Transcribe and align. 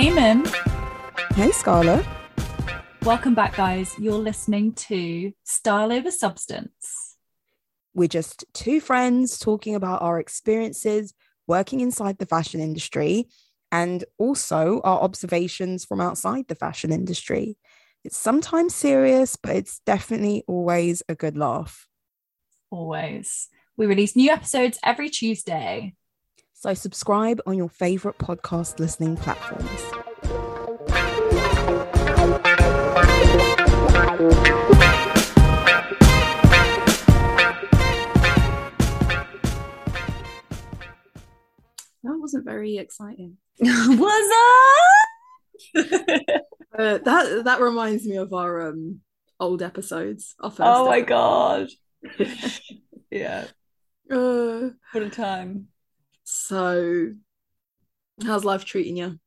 Hey, 0.00 0.10
Mim. 0.10 0.44
Hey, 1.34 1.50
Scarlett. 1.50 2.06
Welcome 3.02 3.34
back, 3.34 3.56
guys. 3.56 3.98
You're 3.98 4.14
listening 4.14 4.74
to 4.74 5.32
Style 5.42 5.90
Over 5.90 6.12
Substance. 6.12 7.16
We're 7.94 8.06
just 8.06 8.44
two 8.54 8.80
friends 8.80 9.40
talking 9.40 9.74
about 9.74 10.00
our 10.00 10.20
experiences 10.20 11.14
working 11.48 11.80
inside 11.80 12.18
the 12.18 12.26
fashion 12.26 12.60
industry 12.60 13.26
and 13.72 14.04
also 14.18 14.80
our 14.84 15.00
observations 15.00 15.84
from 15.84 16.00
outside 16.00 16.46
the 16.46 16.54
fashion 16.54 16.92
industry. 16.92 17.58
It's 18.04 18.16
sometimes 18.16 18.76
serious, 18.76 19.34
but 19.34 19.56
it's 19.56 19.80
definitely 19.80 20.44
always 20.46 21.02
a 21.08 21.16
good 21.16 21.36
laugh. 21.36 21.88
Always. 22.70 23.48
We 23.76 23.86
release 23.86 24.14
new 24.14 24.30
episodes 24.30 24.78
every 24.84 25.10
Tuesday. 25.10 25.96
So, 26.60 26.74
subscribe 26.74 27.40
on 27.46 27.56
your 27.56 27.68
favorite 27.68 28.18
podcast 28.18 28.80
listening 28.80 29.16
platforms. 29.16 29.68
That 42.02 42.18
wasn't 42.18 42.44
very 42.44 42.78
exciting. 42.78 43.36
was 43.60 44.32
up? 45.74 45.90
Uh, 46.78 46.96
that 46.98 47.42
that 47.44 47.60
reminds 47.60 48.06
me 48.06 48.14
of 48.18 48.32
our 48.32 48.68
um 48.68 49.00
old 49.40 49.62
episodes. 49.62 50.36
Our 50.38 50.50
first 50.50 50.60
oh 50.62 50.86
my 50.86 50.98
episode. 50.98 51.08
God. 51.08 51.68
Yeah. 53.10 53.46
Uh, 54.08 54.68
What 54.92 55.02
a 55.02 55.10
time. 55.10 55.68
So, 56.48 57.12
how's 58.24 58.42
life 58.42 58.64
treating 58.64 58.96
you? 58.96 59.18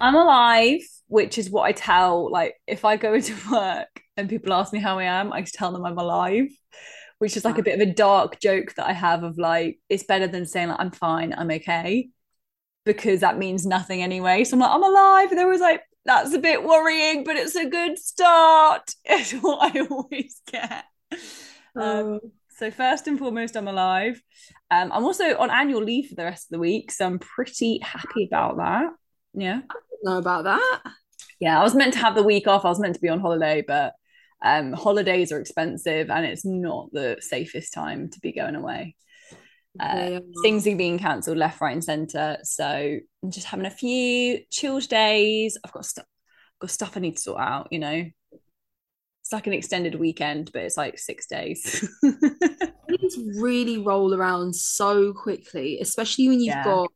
I'm 0.00 0.14
alive, 0.14 0.82
which 1.08 1.36
is 1.36 1.50
what 1.50 1.62
I 1.62 1.72
tell. 1.72 2.30
Like, 2.30 2.54
if 2.68 2.84
I 2.84 2.96
go 2.96 3.12
into 3.14 3.34
work 3.50 4.02
and 4.16 4.28
people 4.28 4.52
ask 4.52 4.72
me 4.72 4.78
how 4.78 5.00
I 5.00 5.04
am, 5.04 5.32
I 5.32 5.40
just 5.40 5.54
tell 5.54 5.72
them 5.72 5.84
I'm 5.84 5.98
alive, 5.98 6.46
which 7.18 7.36
is 7.36 7.44
like 7.44 7.58
a 7.58 7.64
bit 7.64 7.80
of 7.80 7.88
a 7.88 7.92
dark 7.92 8.38
joke 8.40 8.74
that 8.76 8.86
I 8.86 8.92
have 8.92 9.24
of 9.24 9.36
like, 9.36 9.80
it's 9.88 10.04
better 10.04 10.28
than 10.28 10.46
saying, 10.46 10.68
like, 10.68 10.78
I'm 10.78 10.92
fine, 10.92 11.34
I'm 11.36 11.50
okay, 11.50 12.08
because 12.84 13.18
that 13.22 13.36
means 13.36 13.66
nothing 13.66 14.00
anyway. 14.00 14.44
So 14.44 14.54
I'm 14.54 14.60
like, 14.60 14.70
I'm 14.70 14.84
alive. 14.84 15.30
And 15.30 15.40
they 15.40 15.44
was 15.44 15.60
like, 15.60 15.82
that's 16.04 16.32
a 16.34 16.38
bit 16.38 16.62
worrying, 16.62 17.24
but 17.24 17.34
it's 17.34 17.56
a 17.56 17.68
good 17.68 17.98
start. 17.98 18.94
Is 19.10 19.32
what 19.32 19.74
I 19.74 19.80
always 19.90 20.40
get. 20.46 20.84
Um, 21.74 22.20
so 22.58 22.70
first 22.70 23.06
and 23.06 23.18
foremost, 23.18 23.56
I'm 23.56 23.68
alive. 23.68 24.20
Um, 24.70 24.90
I'm 24.92 25.04
also 25.04 25.36
on 25.38 25.50
annual 25.50 25.82
leave 25.82 26.08
for 26.08 26.14
the 26.16 26.24
rest 26.24 26.46
of 26.46 26.50
the 26.50 26.58
week, 26.58 26.90
so 26.90 27.06
I'm 27.06 27.18
pretty 27.18 27.78
happy 27.82 28.26
about 28.26 28.56
that. 28.58 28.90
Yeah 29.34 29.60
i 30.06 30.10
know 30.10 30.18
about 30.18 30.44
that. 30.44 30.80
yeah, 31.40 31.58
I 31.58 31.62
was 31.62 31.74
meant 31.74 31.92
to 31.94 31.98
have 31.98 32.14
the 32.14 32.22
week 32.22 32.46
off. 32.46 32.64
I 32.64 32.68
was 32.68 32.80
meant 32.80 32.94
to 32.94 33.00
be 33.00 33.08
on 33.08 33.20
holiday, 33.20 33.64
but 33.66 33.94
um, 34.44 34.72
holidays 34.72 35.32
are 35.32 35.40
expensive 35.40 36.10
and 36.10 36.24
it's 36.24 36.44
not 36.44 36.90
the 36.92 37.16
safest 37.20 37.72
time 37.72 38.10
to 38.10 38.20
be 38.20 38.32
going 38.32 38.54
away. 38.54 38.94
Uh, 39.80 40.18
are- 40.20 40.42
things 40.42 40.66
are 40.66 40.76
being 40.76 40.98
cancelled 40.98 41.38
left, 41.38 41.60
right, 41.60 41.72
and 41.72 41.84
centre. 41.84 42.38
So 42.42 42.64
I'm 43.22 43.30
just 43.30 43.46
having 43.46 43.66
a 43.66 43.70
few 43.70 44.40
chilled 44.50 44.88
days. 44.88 45.56
I've 45.64 45.72
got 45.72 45.84
stuff, 45.84 46.06
got 46.60 46.70
stuff 46.70 46.96
I 46.96 47.00
need 47.00 47.16
to 47.16 47.22
sort 47.22 47.40
out. 47.40 47.68
You 47.70 47.78
know, 47.80 48.04
it's 49.28 49.32
like 49.34 49.46
an 49.46 49.52
extended 49.52 49.94
weekend, 49.96 50.50
but 50.54 50.62
it's 50.62 50.78
like 50.78 50.98
six 50.98 51.26
days. 51.26 51.86
Things 52.02 53.18
really 53.38 53.76
roll 53.76 54.14
around 54.14 54.56
so 54.56 55.12
quickly, 55.12 55.80
especially 55.80 56.28
when 56.28 56.38
you've 56.40 56.54
Yeah. 56.56 56.64
got 56.64 56.90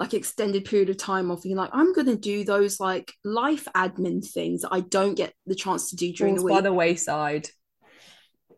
like 0.00 0.12
extended 0.12 0.64
period 0.64 0.90
of 0.90 0.96
time 0.96 1.30
off. 1.30 1.44
You're 1.44 1.56
like, 1.56 1.70
I'm 1.72 1.92
gonna 1.94 2.16
do 2.16 2.42
those 2.42 2.80
like 2.80 3.12
life 3.24 3.68
admin 3.76 4.26
things 4.28 4.62
that 4.62 4.70
I 4.72 4.80
don't 4.80 5.14
get 5.14 5.34
the 5.46 5.54
chance 5.54 5.90
to 5.90 5.96
do 5.96 6.12
during 6.12 6.34
the 6.34 6.40
Falls 6.40 6.50
week. 6.50 6.56
by 6.56 6.60
the 6.62 6.72
wayside. 6.72 7.48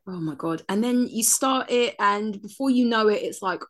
Oh 0.07 0.13
my 0.21 0.35
god! 0.35 0.63
And 0.71 0.83
then 0.83 1.07
you 1.07 1.23
start 1.23 1.71
it, 1.71 1.97
and 1.99 2.41
before 2.41 2.71
you 2.71 2.87
know 2.87 3.09
it, 3.09 3.21
it's 3.23 3.43
like 3.43 3.61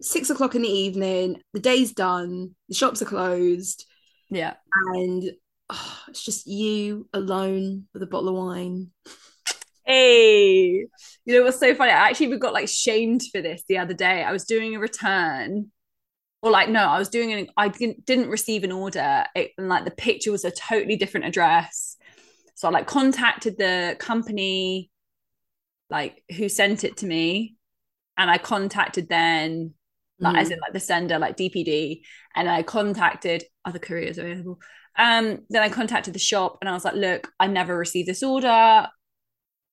six 0.00 0.30
o'clock 0.30 0.54
in 0.54 0.62
the 0.62 0.68
evening. 0.70 1.42
The 1.52 1.60
day's 1.60 1.92
done. 1.92 2.54
The 2.70 2.74
shops 2.74 3.02
are 3.02 3.06
closed, 3.06 3.84
Yeah. 4.30 4.54
and 4.94 5.24
oh, 5.70 5.98
it's 6.08 6.24
just 6.24 6.46
you 6.46 7.08
alone 7.12 7.86
with 7.92 8.02
a 8.02 8.06
bottle 8.06 8.28
of 8.28 8.34
wine. 8.34 8.90
Hey, 9.86 10.86
you 11.24 11.38
know 11.38 11.42
what's 11.42 11.58
so 11.58 11.74
funny? 11.74 11.90
I 11.90 12.08
actually 12.08 12.36
got 12.38 12.52
like 12.52 12.68
shamed 12.68 13.22
for 13.32 13.40
this 13.42 13.64
the 13.68 13.78
other 13.78 13.94
day. 13.94 14.22
I 14.22 14.32
was 14.32 14.44
doing 14.44 14.76
a 14.76 14.80
return, 14.80 15.72
or 16.42 16.50
like 16.50 16.68
no, 16.68 16.84
I 16.84 16.98
was 16.98 17.08
doing 17.08 17.32
an. 17.32 17.48
I 17.56 17.68
didn't 17.68 18.04
didn't 18.06 18.28
receive 18.28 18.64
an 18.64 18.72
order, 18.72 19.24
it, 19.34 19.52
and 19.58 19.68
like 19.68 19.84
the 19.84 19.90
picture 19.90 20.32
was 20.32 20.44
a 20.44 20.50
totally 20.50 20.96
different 20.96 21.26
address. 21.26 21.96
So 22.54 22.68
I 22.68 22.70
like 22.72 22.86
contacted 22.86 23.56
the 23.58 23.96
company, 23.98 24.90
like 25.88 26.22
who 26.36 26.48
sent 26.48 26.84
it 26.84 26.98
to 26.98 27.06
me, 27.06 27.56
and 28.16 28.30
I 28.30 28.38
contacted 28.38 29.08
then, 29.08 29.74
like 30.20 30.36
as 30.36 30.48
Mm. 30.48 30.52
in 30.52 30.58
like 30.60 30.72
the 30.72 30.80
sender, 30.80 31.18
like 31.18 31.36
DPD, 31.36 32.02
and 32.36 32.48
I 32.48 32.62
contacted 32.62 33.44
other 33.64 33.78
couriers 33.78 34.18
available. 34.18 34.60
Um, 34.98 35.40
then 35.48 35.62
I 35.62 35.68
contacted 35.68 36.14
the 36.14 36.18
shop 36.18 36.58
and 36.60 36.68
I 36.68 36.72
was 36.72 36.84
like, 36.84 36.94
look, 36.94 37.32
I 37.38 37.46
never 37.46 37.76
received 37.76 38.08
this 38.08 38.22
order. 38.22 38.88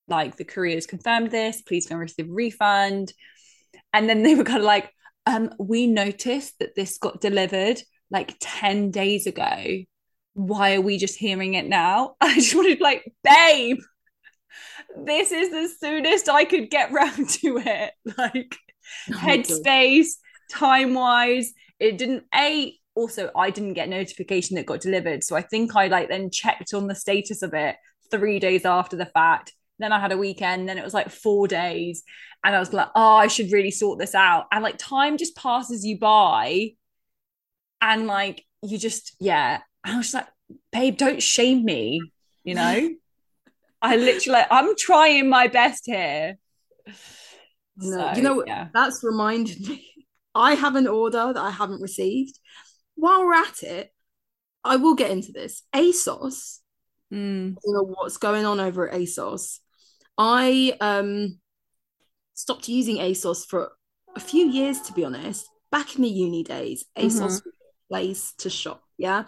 Like 0.07 0.37
the 0.37 0.45
couriers 0.45 0.85
confirmed 0.85 1.31
this. 1.31 1.61
Please 1.61 1.89
and 1.89 1.99
receive 1.99 2.29
a 2.29 2.33
refund. 2.33 3.13
And 3.93 4.09
then 4.09 4.23
they 4.23 4.35
were 4.35 4.43
kind 4.43 4.59
of 4.59 4.65
like 4.65 4.91
um 5.25 5.53
we 5.59 5.87
noticed 5.87 6.57
that 6.59 6.75
this 6.75 6.97
got 6.97 7.21
delivered 7.21 7.81
like 8.09 8.35
10 8.39 8.91
days 8.91 9.27
ago. 9.27 9.83
Why 10.33 10.75
are 10.75 10.81
we 10.81 10.97
just 10.97 11.17
hearing 11.17 11.55
it 11.55 11.65
now? 11.67 12.15
I 12.21 12.35
just 12.35 12.55
wanted 12.55 12.79
like 12.81 13.03
babe 13.23 13.79
this 14.95 15.31
is 15.31 15.51
the 15.51 15.67
soonest 15.79 16.29
i 16.29 16.43
could 16.45 16.71
get 16.71 16.91
round 16.91 17.29
to 17.41 17.61
it. 17.63 17.91
Like 18.17 18.55
Oh 19.11 19.15
headspace 19.15 20.11
time 20.49 20.93
wise 20.93 21.51
it 21.79 21.97
didn't 21.97 22.23
a 22.33 22.73
also 22.97 23.29
i 23.35 23.49
didn't 23.49 23.73
get 23.73 23.89
notification 23.89 24.55
that 24.55 24.65
got 24.65 24.81
delivered. 24.81 25.23
So 25.23 25.35
i 25.35 25.41
think 25.41 25.75
i 25.75 25.87
like 25.87 26.09
then 26.09 26.29
checked 26.31 26.73
on 26.73 26.87
the 26.87 26.95
status 26.95 27.41
of 27.43 27.53
it 27.53 27.75
three 28.09 28.39
days 28.39 28.65
after 28.65 28.95
the 28.97 29.05
fact. 29.05 29.53
Then 29.79 29.91
i 29.91 29.99
had 29.99 30.11
a 30.11 30.17
weekend 30.17 30.67
then 30.67 30.77
it 30.77 30.83
was 30.83 30.93
like 30.93 31.09
four 31.09 31.47
days. 31.47 32.03
And 32.43 32.55
i 32.55 32.59
was 32.59 32.73
like 32.73 32.89
oh 32.95 33.15
i 33.17 33.27
should 33.27 33.51
really 33.51 33.71
sort 33.71 33.99
this 33.99 34.15
out. 34.15 34.47
And 34.51 34.63
like 34.63 34.77
time 34.77 35.17
just 35.17 35.35
passes 35.35 35.85
you 35.85 35.99
by. 35.99 36.71
And 37.81 38.07
like 38.07 38.43
you 38.63 38.77
just 38.77 39.15
yeah. 39.19 39.59
And 39.83 39.93
i 39.93 39.97
was 39.97 40.07
just 40.07 40.15
like 40.15 40.27
babe 40.71 40.97
don't 40.97 41.21
shame 41.21 41.63
me 41.63 42.01
you 42.43 42.55
know? 42.55 42.89
I 43.81 43.95
literally 43.95 44.41
i'm 44.49 44.75
trying 44.75 45.29
my 45.29 45.47
best 45.47 45.83
here. 45.85 46.37
No, 47.77 47.97
So, 47.97 48.13
you 48.15 48.23
know 48.23 48.43
yeah. 48.45 48.69
That's 48.73 49.03
reminded 49.03 49.59
me. 49.67 49.83
I 50.37 50.53
have 50.53 50.75
an 50.75 50.87
order 50.87 51.33
that 51.33 51.41
I 51.41 51.49
haven't 51.49 51.81
received. 51.81 52.37
While 52.97 53.25
we're 53.25 53.33
at 53.35 53.63
it, 53.63 53.93
I 54.63 54.75
will 54.75 54.95
get 54.95 55.11
into 55.11 55.31
this. 55.31 55.63
ASOS. 55.73 56.59
Mm. 57.13 57.55
Don't 57.63 57.73
know 57.73 57.95
what's 57.95 58.17
going 58.17 58.45
on 58.45 58.59
over 58.59 58.89
at 58.89 58.99
ASOS. 58.99 59.59
I 60.17 60.75
um 60.81 61.39
stopped 62.33 62.67
using 62.67 62.97
ASOS 62.97 63.45
for 63.47 63.71
a 64.15 64.19
few 64.19 64.47
years, 64.49 64.81
to 64.81 64.93
be 64.93 65.05
honest. 65.05 65.47
Back 65.71 65.95
in 65.95 66.01
the 66.01 66.09
uni 66.09 66.43
days, 66.43 66.85
ASOS 66.97 67.21
was 67.21 67.41
a 67.45 67.93
place 67.93 68.33
to 68.39 68.49
shop. 68.49 68.81
Yeah. 68.97 69.23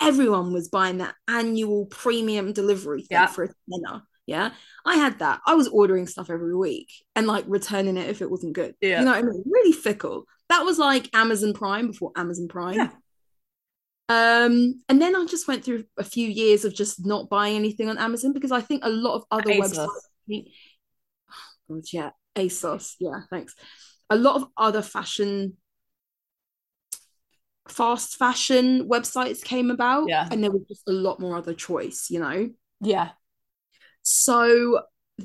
Everyone 0.00 0.52
was 0.52 0.68
buying 0.68 0.98
that 0.98 1.14
annual 1.28 1.86
premium 1.86 2.52
delivery 2.52 3.00
thing 3.02 3.08
Yeah. 3.16 3.26
for 3.26 3.44
a 3.44 3.48
tenner. 3.48 4.02
Yeah. 4.26 4.50
I 4.84 4.96
had 4.96 5.18
that. 5.20 5.40
I 5.46 5.54
was 5.54 5.68
ordering 5.68 6.06
stuff 6.06 6.30
every 6.30 6.54
week 6.56 6.90
and 7.16 7.26
like 7.26 7.44
returning 7.46 7.96
it 7.96 8.08
if 8.08 8.22
it 8.22 8.30
wasn't 8.30 8.52
good. 8.54 8.74
Yeah. 8.80 9.00
You 9.00 9.04
know 9.06 9.12
what 9.12 9.18
I 9.18 9.22
mean? 9.22 9.42
Really 9.46 9.72
fickle. 9.72 10.24
That 10.48 10.64
was 10.64 10.78
like 10.78 11.14
Amazon 11.14 11.52
Prime 11.54 11.88
before 11.88 12.12
Amazon 12.16 12.48
Prime. 12.48 12.74
Yeah. 12.74 12.90
Um, 14.08 14.82
and 14.88 15.00
then 15.00 15.16
I 15.16 15.24
just 15.24 15.48
went 15.48 15.64
through 15.64 15.84
a 15.96 16.04
few 16.04 16.28
years 16.28 16.64
of 16.64 16.74
just 16.74 17.06
not 17.06 17.30
buying 17.30 17.56
anything 17.56 17.88
on 17.88 17.98
Amazon 17.98 18.32
because 18.32 18.52
I 18.52 18.60
think 18.60 18.84
a 18.84 18.90
lot 18.90 19.14
of 19.14 19.24
other 19.30 19.50
ASOS. 19.50 19.78
websites. 19.78 19.88
Oh, 20.30 20.42
God, 21.70 21.84
yeah, 21.92 22.10
ASOS. 22.36 22.96
Yeah, 23.00 23.20
thanks. 23.30 23.54
A 24.10 24.16
lot 24.16 24.36
of 24.36 24.48
other 24.56 24.82
fashion, 24.82 25.56
fast 27.68 28.16
fashion 28.16 28.88
websites 28.88 29.42
came 29.42 29.70
about, 29.70 30.08
Yeah. 30.08 30.28
and 30.30 30.44
there 30.44 30.50
was 30.50 30.62
just 30.68 30.86
a 30.88 30.92
lot 30.92 31.18
more 31.20 31.36
other 31.36 31.54
choice, 31.54 32.10
you 32.10 32.20
know. 32.20 32.50
Yeah. 32.80 33.12
So 34.02 34.82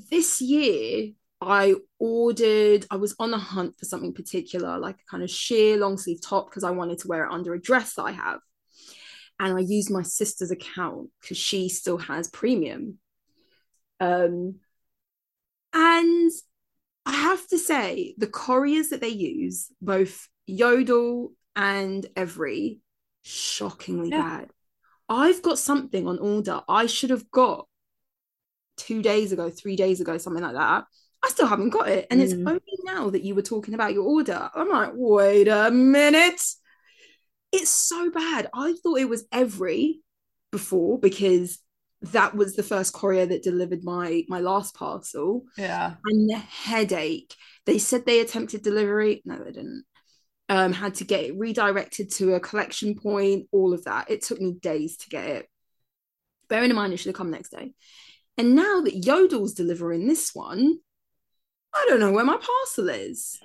this 0.10 0.40
year, 0.40 1.12
I 1.42 1.76
ordered, 2.00 2.86
I 2.92 2.96
was 2.98 3.16
on 3.20 3.34
a 3.34 3.38
hunt 3.38 3.78
for 3.78 3.86
something 3.86 4.14
particular, 4.14 4.78
like 4.78 4.96
a 4.96 5.12
kind 5.12 5.24
of 5.24 5.30
sheer 5.30 5.78
long 5.78 5.98
sleeve 5.98 6.22
top, 6.22 6.50
because 6.50 6.64
I 6.64 6.72
wanted 6.72 7.00
to 7.00 7.08
wear 7.08 7.26
it 7.26 7.32
under 7.32 7.54
a 7.54 7.62
dress 7.62 7.96
that 7.96 8.04
I 8.04 8.12
have. 8.12 8.40
And 9.40 9.58
I 9.58 9.62
used 9.62 9.90
my 9.90 10.02
sister's 10.04 10.52
account 10.52 11.10
because 11.22 11.38
she 11.38 11.70
still 11.70 11.98
has 11.98 12.30
premium. 12.30 13.00
Um, 14.00 14.56
and 15.74 16.32
I 17.06 17.14
have 17.14 17.48
to 17.48 17.58
say, 17.58 18.16
the 18.18 18.28
couriers 18.28 18.90
that 18.90 19.02
they 19.02 19.10
use, 19.10 19.68
both 19.82 20.28
Yodel 20.46 21.34
and 21.56 22.06
Evri, 22.16 22.80
shockingly 23.22 24.10
Yeah. 24.10 24.22
bad. 24.22 24.50
I've 25.10 25.42
got 25.42 25.60
something 25.60 26.08
on 26.08 26.20
order 26.20 26.62
I 26.68 26.86
should 26.86 27.10
have 27.10 27.30
got 27.32 27.68
two 28.78 29.02
days 29.02 29.32
ago, 29.32 29.50
three 29.50 29.76
days 29.76 30.02
ago, 30.02 30.18
something 30.18 30.44
like 30.44 30.54
that. 30.56 30.86
I 31.24 31.30
still 31.30 31.48
haven't 31.48 31.72
got 31.72 31.90
it. 31.90 32.08
And 32.10 32.22
it's 32.22 32.34
Mm. 32.34 32.46
only 32.46 32.62
now 32.84 33.10
that 33.10 33.24
you 33.24 33.36
were 33.36 33.42
talking 33.42 33.74
about 33.74 33.94
your 33.94 34.06
order. 34.06 34.50
I'm 34.56 34.70
like, 34.70 34.92
wait 34.94 35.48
a 35.48 35.70
minute. 35.72 36.42
It's 37.52 37.70
so 37.72 38.12
bad. 38.12 38.48
I 38.54 38.74
thought 38.84 39.00
it 39.00 39.10
was 39.10 39.28
Evri 39.30 39.96
before 40.52 41.00
because 41.00 41.60
that 42.02 42.36
was 42.36 42.56
the 42.56 42.64
first 42.64 42.94
courier 42.94 43.26
that 43.26 43.44
delivered 43.44 43.84
my 43.84 44.24
my 44.30 44.40
last 44.40 44.74
parcel 44.76 45.44
Yeah. 45.58 45.96
and 46.06 46.30
the 46.30 46.38
headache. 46.38 47.36
They 47.66 47.78
said 47.78 48.06
they 48.06 48.20
attempted 48.22 48.62
delivery. 48.64 49.22
No, 49.26 49.38
they 49.38 49.52
didn't. 49.52 49.84
Um, 50.48 50.74
had 50.74 50.96
to 50.96 51.04
get 51.04 51.26
it 51.26 51.38
redirected 51.38 52.12
to 52.14 52.34
a 52.34 52.40
collection 52.40 52.96
point, 52.96 53.48
all 53.52 53.74
of 53.74 53.84
that. 53.84 54.10
It 54.10 54.24
took 54.24 54.40
me 54.42 54.54
days 54.54 54.98
to 54.98 55.10
get 55.10 55.26
it. 55.26 55.50
Bearing 56.48 56.72
in 56.72 56.76
mind, 56.76 56.94
it 56.94 56.98
should 56.98 57.10
have 57.10 57.16
come 57.16 57.30
next 57.30 57.50
day. 57.52 57.74
And 58.38 58.56
now 58.56 58.82
that 58.82 58.96
Yodel's 59.06 59.54
delivering 59.54 60.08
this 60.08 60.34
one, 60.34 60.80
I 61.76 61.86
don't 61.88 62.00
know 62.00 62.12
where 62.12 62.26
my 62.26 62.38
parcel 62.38 62.90
is. 62.90 63.40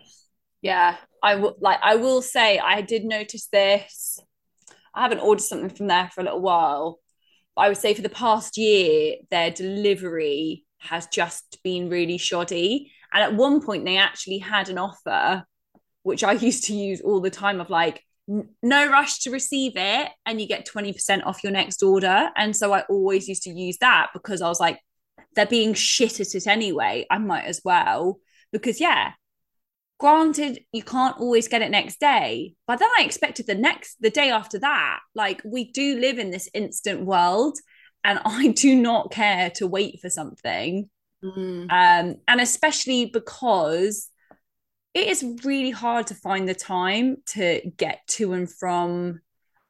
Yeah, 0.64 0.96
I 1.22 1.34
will 1.34 1.56
like 1.60 1.78
I 1.82 1.96
will 1.96 2.22
say 2.22 2.58
I 2.58 2.80
did 2.80 3.04
notice 3.04 3.48
this. 3.52 4.18
I 4.94 5.02
haven't 5.02 5.18
ordered 5.18 5.42
something 5.42 5.68
from 5.68 5.88
there 5.88 6.08
for 6.14 6.22
a 6.22 6.24
little 6.24 6.40
while. 6.40 7.00
But 7.54 7.62
I 7.62 7.68
would 7.68 7.76
say 7.76 7.92
for 7.92 8.00
the 8.00 8.08
past 8.08 8.56
year, 8.56 9.16
their 9.30 9.50
delivery 9.50 10.64
has 10.78 11.06
just 11.08 11.58
been 11.62 11.90
really 11.90 12.16
shoddy. 12.16 12.90
And 13.12 13.22
at 13.22 13.34
one 13.34 13.60
point, 13.60 13.84
they 13.84 13.98
actually 13.98 14.38
had 14.38 14.70
an 14.70 14.78
offer, 14.78 15.44
which 16.02 16.24
I 16.24 16.32
used 16.48 16.64
to 16.64 16.74
use 16.74 17.02
all 17.02 17.20
the 17.20 17.30
time 17.30 17.60
of 17.60 17.68
like, 17.68 18.02
no 18.26 18.88
rush 18.88 19.18
to 19.20 19.30
receive 19.30 19.72
it, 19.76 20.08
and 20.24 20.40
you 20.40 20.48
get 20.48 20.66
20% 20.66 21.26
off 21.26 21.44
your 21.44 21.52
next 21.52 21.82
order. 21.82 22.30
And 22.36 22.56
so 22.56 22.72
I 22.72 22.80
always 22.88 23.28
used 23.28 23.42
to 23.42 23.50
use 23.50 23.76
that 23.82 24.12
because 24.14 24.40
I 24.40 24.48
was 24.48 24.60
like, 24.60 24.80
they're 25.36 25.44
being 25.44 25.74
shit 25.74 26.20
at 26.20 26.34
it 26.34 26.46
anyway. 26.46 27.04
I 27.10 27.18
might 27.18 27.44
as 27.44 27.60
well. 27.62 28.18
Because, 28.50 28.80
yeah, 28.80 29.12
granted 29.98 30.60
you 30.72 30.82
can't 30.82 31.18
always 31.18 31.48
get 31.48 31.62
it 31.62 31.70
next 31.70 32.00
day 32.00 32.54
but 32.66 32.78
then 32.78 32.88
i 32.98 33.02
expected 33.02 33.46
the 33.46 33.54
next 33.54 33.96
the 34.00 34.10
day 34.10 34.30
after 34.30 34.58
that 34.58 34.98
like 35.14 35.40
we 35.44 35.70
do 35.72 35.98
live 35.98 36.18
in 36.18 36.30
this 36.30 36.48
instant 36.52 37.04
world 37.04 37.56
and 38.02 38.20
i 38.24 38.48
do 38.48 38.74
not 38.74 39.10
care 39.10 39.50
to 39.50 39.66
wait 39.66 40.00
for 40.00 40.10
something. 40.10 40.88
Mm, 41.24 41.70
um 41.70 42.16
and 42.28 42.40
especially 42.40 43.06
because 43.06 44.10
it 44.92 45.08
is 45.08 45.24
really 45.44 45.70
hard 45.70 46.08
to 46.08 46.14
find 46.14 46.48
the 46.48 46.54
time 46.54 47.16
to 47.28 47.60
get 47.76 48.00
to 48.08 48.32
and 48.34 48.52
from 48.52 49.20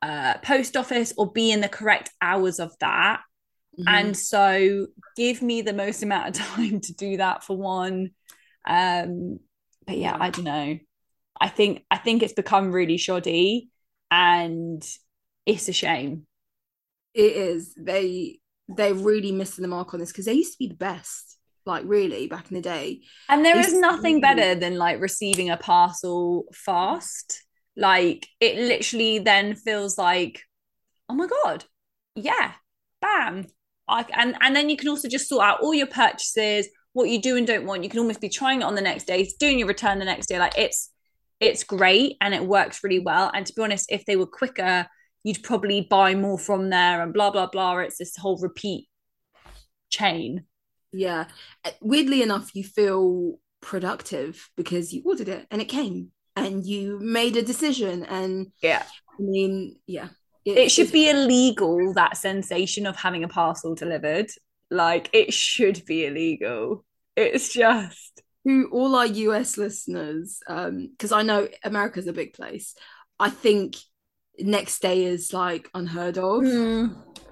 uh 0.03 0.35
post 0.43 0.77
office 0.77 1.13
or 1.17 1.31
be 1.31 1.53
in 1.53 1.61
the 1.61 1.69
correct 1.69 2.11
hours 2.21 2.59
of 2.59 2.73
that. 2.81 3.21
Mhm. 3.79 3.85
and 3.87 4.17
so 4.17 4.87
give 5.17 5.43
me 5.43 5.63
the 5.63 5.73
most 5.73 6.03
amount 6.03 6.29
of 6.29 6.35
time 6.47 6.81
to 6.81 6.95
do 6.95 7.19
that 7.19 7.45
for 7.45 7.57
one. 7.57 8.11
Um 8.67 9.39
but 9.87 9.97
yeah 9.97 10.17
i 10.19 10.31
don't 10.31 10.45
know 10.45 10.79
i 11.41 11.49
think 11.49 11.85
i 11.91 11.97
think 11.97 12.23
it's 12.23 12.33
become 12.33 12.73
really 12.73 12.97
shoddy 12.97 13.69
and 14.11 14.83
it's 15.47 15.69
a 15.69 15.73
shame 15.73 16.27
it 17.15 17.37
is. 17.37 17.75
They 17.77 18.41
they're 18.69 18.95
really 18.95 19.31
missing 19.33 19.63
the 19.63 19.69
mark 19.69 19.95
on 19.95 20.01
this 20.01 20.11
because 20.11 20.25
they 20.25 20.33
used 20.33 20.53
to 20.53 20.59
be 20.59 20.69
the 20.69 20.75
best. 20.75 21.39
Like 21.67 21.85
really, 21.87 22.27
back 22.27 22.51
in 22.51 22.57
the 22.57 22.61
day. 22.61 23.03
and 23.29 23.43
there 23.43 23.59
is 23.59 23.73
nothing 23.73 24.21
better 24.21 24.55
than 24.55 24.77
like 24.77 25.01
receiving 25.01 25.49
a 25.49 25.57
parcel 25.57 26.45
fast 26.53 27.43
like 27.77 28.29
it 28.39 28.57
literally 28.57 29.19
then 29.19 29.57
feels 29.57 29.99
like 29.99 30.43
oh 31.09 31.15
my 31.15 31.27
god 31.27 31.65
yeah 32.15 32.53
bam 33.01 33.47
I, 33.89 34.07
and 34.13 34.37
and 34.41 34.55
then 34.55 34.71
you 34.71 34.77
can 34.77 34.89
also 34.89 35.09
just 35.09 35.29
sort 35.29 35.45
out 35.45 35.61
all 35.61 35.75
your 35.75 35.89
purchases 35.89 36.69
what 36.95 37.11
you 37.11 37.21
do 37.21 37.37
and 37.37 37.47
don't 37.47 37.67
want 37.67 37.85
you 37.85 37.91
can 37.91 38.01
almost 38.01 38.21
be 38.21 38.29
trying 38.29 38.63
it 38.63 38.65
on 38.65 38.75
the 38.75 38.81
next 38.81 39.05
day 39.05 39.31
doing 39.39 39.59
your 39.59 39.69
return 39.69 39.99
the 39.99 40.05
next 40.05 40.27
day 40.27 40.39
like 40.39 40.57
it's 40.57 40.91
it's 41.41 41.63
great 41.63 42.17
and 42.21 42.33
it 42.33 42.45
works 42.45 42.83
really 42.83 43.01
well 43.01 43.31
and 43.35 43.47
to 43.47 43.53
be 43.53 43.63
honest 43.63 43.87
if 43.91 44.05
they 44.07 44.17
were 44.17 44.27
quicker 44.27 44.87
you'd 45.23 45.43
probably 45.43 45.83
buy 45.83 46.15
more 46.15 46.39
from 46.39 46.71
there 46.71 47.03
and 47.03 47.13
blah 47.13 47.31
blah 47.31 47.47
blah 47.47 47.77
it's 47.79 47.99
this 47.99 48.17
whole 48.17 48.39
repeat 48.41 48.89
chain 49.91 50.45
Yeah. 50.95 51.27
Uh, 51.65 51.71
Weirdly 51.81 52.23
enough, 52.23 52.55
you 52.55 52.63
feel 52.65 53.39
productive 53.61 54.49
because 54.57 54.93
you 54.93 55.03
ordered 55.05 55.29
it 55.29 55.47
and 55.51 55.61
it 55.61 55.67
came 55.67 56.13
and 56.37 56.65
you 56.65 56.99
made 57.01 57.37
a 57.37 57.43
decision. 57.43 58.05
And 58.05 58.53
yeah 58.63 58.85
I 59.19 59.23
mean, 59.23 59.77
yeah. 59.87 60.09
it 60.45 60.71
should 60.71 60.93
be 60.93 61.11
illegal 61.11 61.93
that 61.95 62.17
sensation 62.17 62.87
of 62.87 62.97
having 62.97 63.25
a 63.25 63.29
parcel 63.29 63.75
delivered 63.75 64.31
like 64.75 65.09
it 65.13 65.33
should 65.33 65.85
be 65.87 66.07
illegal 66.07 66.85
it's 67.17 67.53
just 67.53 68.23
to 68.47 68.69
all 68.73 68.95
our 68.95 69.07
US 69.07 69.57
listeners, 69.57 70.41
um, 70.47 70.89
because 70.91 71.13
I 71.13 71.23
know 71.23 71.49
America's 71.63 72.07
a 72.07 72.13
big 72.13 72.33
place. 72.35 72.75
I 73.19 73.31
think 73.31 73.77
next 74.39 74.81
day 74.83 75.05
is 75.05 75.33
like 75.33 75.69
unheard 75.75 76.19
of. 76.19 76.45
Hmm. 76.45 76.87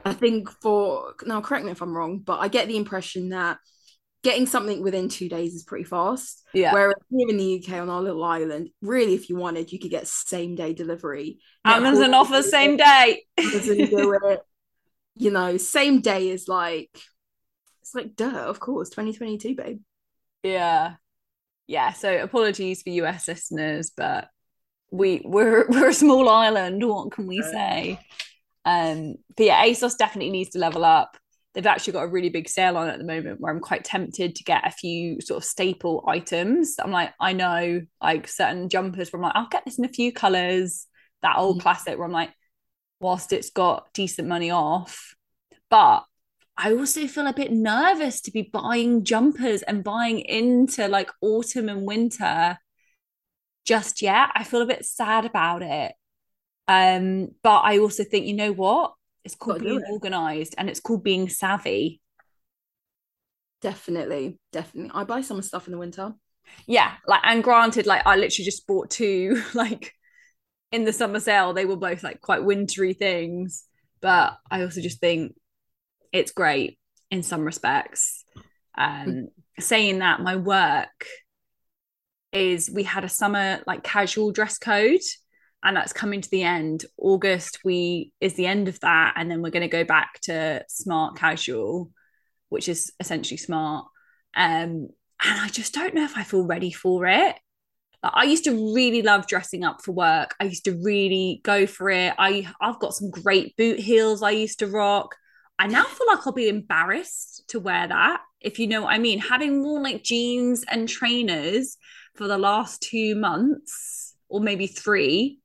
I 0.04 0.14
think 0.14 0.50
for 0.60 1.14
now, 1.24 1.40
correct 1.40 1.64
me 1.64 1.72
if 1.72 1.82
I'm 1.82 1.96
wrong, 1.96 2.18
but 2.18 2.38
I 2.38 2.48
get 2.48 2.66
the 2.66 2.76
impression 2.76 3.30
that 3.30 3.58
getting 4.24 4.46
something 4.46 4.82
within 4.82 5.08
two 5.08 5.28
days 5.28 5.54
is 5.54 5.64
pretty 5.64 5.84
fast. 5.84 6.44
yeah 6.54 6.72
Whereas 6.72 6.96
here 7.10 7.28
in 7.28 7.36
the 7.36 7.62
UK 7.62 7.80
on 7.80 7.90
our 7.90 8.00
little 8.00 8.24
island, 8.24 8.70
really, 8.80 9.14
if 9.14 9.28
you 9.28 9.36
wanted, 9.36 9.70
you 9.70 9.78
could 9.78 9.90
get 9.90 10.06
same 10.08 10.54
day 10.54 10.72
delivery. 10.72 11.38
amazon 11.64 12.10
Netflix 12.10 12.14
offer 12.14 12.42
do 12.42 12.48
same 12.48 12.76
day 12.76 13.24
Amazon 13.38 13.76
do 13.76 14.18
it. 14.24 14.40
You 15.14 15.30
know, 15.30 15.58
same 15.58 16.00
day 16.00 16.30
is 16.30 16.48
like 16.48 16.88
it's 17.82 17.94
like 17.94 18.16
duh, 18.16 18.46
of 18.48 18.60
course, 18.60 18.90
2022, 18.90 19.54
babe. 19.56 19.80
yeah. 20.42 20.94
Yeah 21.68 21.92
so 21.92 22.22
apologies 22.22 22.82
for 22.82 22.90
us 23.06 23.28
listeners 23.28 23.92
but 23.96 24.28
we 24.90 25.22
we're 25.24 25.66
we're 25.70 25.88
a 25.88 25.94
small 25.94 26.28
island 26.28 26.86
what 26.86 27.12
can 27.12 27.26
we 27.26 27.40
say? 27.42 27.98
Um 28.64 29.14
but 29.36 29.46
yeah 29.46 29.64
asos 29.64 29.96
definitely 29.96 30.32
needs 30.32 30.50
to 30.50 30.58
level 30.58 30.84
up. 30.84 31.16
They've 31.54 31.66
actually 31.66 31.94
got 31.94 32.04
a 32.04 32.08
really 32.08 32.30
big 32.30 32.48
sale 32.48 32.76
on 32.76 32.88
at 32.88 32.98
the 32.98 33.04
moment 33.04 33.40
where 33.40 33.52
i'm 33.52 33.60
quite 33.60 33.84
tempted 33.84 34.34
to 34.36 34.44
get 34.44 34.66
a 34.66 34.70
few 34.70 35.20
sort 35.20 35.38
of 35.38 35.44
staple 35.44 36.02
items 36.08 36.76
i'm 36.78 36.90
like 36.90 37.12
i 37.20 37.34
know 37.34 37.82
like 38.02 38.26
certain 38.26 38.68
jumpers 38.70 39.12
where 39.12 39.20
i'm 39.20 39.24
like 39.26 39.36
i'll 39.36 39.48
get 39.50 39.62
this 39.66 39.78
in 39.78 39.84
a 39.84 39.88
few 39.88 40.12
colors 40.12 40.86
that 41.22 41.36
old 41.36 41.58
Mhm. 41.58 41.62
classic 41.62 41.98
where 41.98 42.06
i'm 42.06 42.12
like 42.12 42.32
whilst 43.00 43.32
it's 43.32 43.50
got 43.50 43.92
decent 43.94 44.28
money 44.28 44.50
off. 44.50 45.14
But 45.70 46.04
I 46.62 46.72
also 46.74 47.06
feel 47.08 47.26
a 47.26 47.32
bit 47.32 47.50
nervous 47.52 48.20
to 48.22 48.30
be 48.30 48.42
buying 48.42 49.04
jumpers 49.04 49.62
and 49.62 49.82
buying 49.82 50.20
into 50.20 50.86
like 50.86 51.10
autumn 51.20 51.68
and 51.68 51.84
winter 51.86 52.56
just 53.64 54.02
yet. 54.02 54.30
I 54.34 54.44
feel 54.44 54.62
a 54.62 54.66
bit 54.66 54.84
sad 54.84 55.24
about 55.24 55.62
it. 55.62 55.92
Um, 56.68 57.30
but 57.42 57.60
I 57.60 57.78
also 57.78 58.04
think, 58.04 58.26
you 58.26 58.34
know 58.34 58.52
what? 58.52 58.94
It's 59.24 59.34
called 59.34 59.58
Gotta 59.58 59.64
being 59.64 59.82
it. 59.82 59.84
organized 59.90 60.54
and 60.58 60.70
it's 60.70 60.80
called 60.80 61.04
being 61.04 61.28
savvy. 61.28 62.00
Definitely, 63.62 64.38
definitely. 64.50 64.90
I 64.94 65.04
buy 65.04 65.20
some 65.22 65.40
stuff 65.42 65.66
in 65.66 65.72
the 65.72 65.78
winter. 65.78 66.14
Yeah, 66.66 66.94
like 67.06 67.20
and 67.24 67.42
granted, 67.42 67.86
like 67.86 68.06
I 68.06 68.16
literally 68.16 68.44
just 68.44 68.66
bought 68.66 68.90
two 68.90 69.42
like 69.54 69.94
in 70.72 70.84
the 70.84 70.92
summer 70.94 71.20
sale. 71.20 71.52
They 71.54 71.66
were 71.66 71.76
both 71.76 72.02
like 72.02 72.20
quite 72.20 72.44
wintry 72.44 72.94
things, 72.94 73.64
but 74.00 74.38
I 74.50 74.62
also 74.62 74.80
just 74.80 75.00
think 75.00 75.34
it's 76.12 76.32
great 76.32 76.78
in 77.10 77.22
some 77.22 77.42
respects. 77.42 78.24
Um, 78.76 79.28
saying 79.58 79.98
that 79.98 80.20
my 80.20 80.36
work 80.36 81.06
is 82.32 82.70
we 82.72 82.82
had 82.82 83.04
a 83.04 83.08
summer 83.08 83.60
like 83.66 83.82
casual 83.82 84.32
dress 84.32 84.58
code 84.58 85.00
and 85.62 85.76
that's 85.76 85.92
coming 85.92 86.20
to 86.20 86.30
the 86.30 86.42
end. 86.42 86.84
August 86.96 87.58
we 87.64 88.12
is 88.20 88.34
the 88.34 88.46
end 88.46 88.68
of 88.68 88.80
that 88.80 89.14
and 89.16 89.30
then 89.30 89.42
we're 89.42 89.50
going 89.50 89.60
to 89.60 89.68
go 89.68 89.84
back 89.84 90.20
to 90.22 90.64
smart 90.68 91.16
casual 91.16 91.90
which 92.48 92.68
is 92.68 92.92
essentially 93.00 93.38
smart. 93.38 93.86
Um 94.34 94.88
and 95.24 95.40
i 95.40 95.48
just 95.48 95.72
don't 95.72 95.94
know 95.94 96.04
if 96.04 96.16
i 96.16 96.24
feel 96.24 96.46
ready 96.46 96.72
for 96.72 97.06
it. 97.06 97.36
Like, 98.02 98.12
i 98.14 98.24
used 98.24 98.44
to 98.44 98.74
really 98.74 99.02
love 99.02 99.26
dressing 99.26 99.62
up 99.64 99.82
for 99.84 99.92
work. 99.92 100.34
I 100.40 100.44
used 100.44 100.64
to 100.64 100.80
really 100.82 101.40
go 101.44 101.66
for 101.66 101.90
it. 101.90 102.14
I 102.18 102.50
i've 102.60 102.80
got 102.80 102.94
some 102.94 103.10
great 103.10 103.56
boot 103.56 103.78
heels 103.78 104.22
i 104.22 104.30
used 104.30 104.60
to 104.60 104.66
rock 104.66 105.14
i 105.62 105.66
now 105.66 105.84
feel 105.84 106.06
like 106.08 106.26
i'll 106.26 106.32
be 106.32 106.48
embarrassed 106.48 107.44
to 107.48 107.60
wear 107.60 107.86
that 107.88 108.20
if 108.40 108.58
you 108.58 108.66
know 108.66 108.82
what 108.82 108.94
i 108.94 108.98
mean. 108.98 109.18
Having 109.18 109.62
worn 109.62 109.82
like 109.82 110.02
jeans 110.02 110.64
and 110.68 110.88
trainers 110.88 111.76
for 112.14 112.26
the 112.26 112.38
last 112.38 112.82
two 112.82 113.14
months 113.14 114.14
or 114.28 114.40
maybe 114.40 114.66
three 114.66 115.38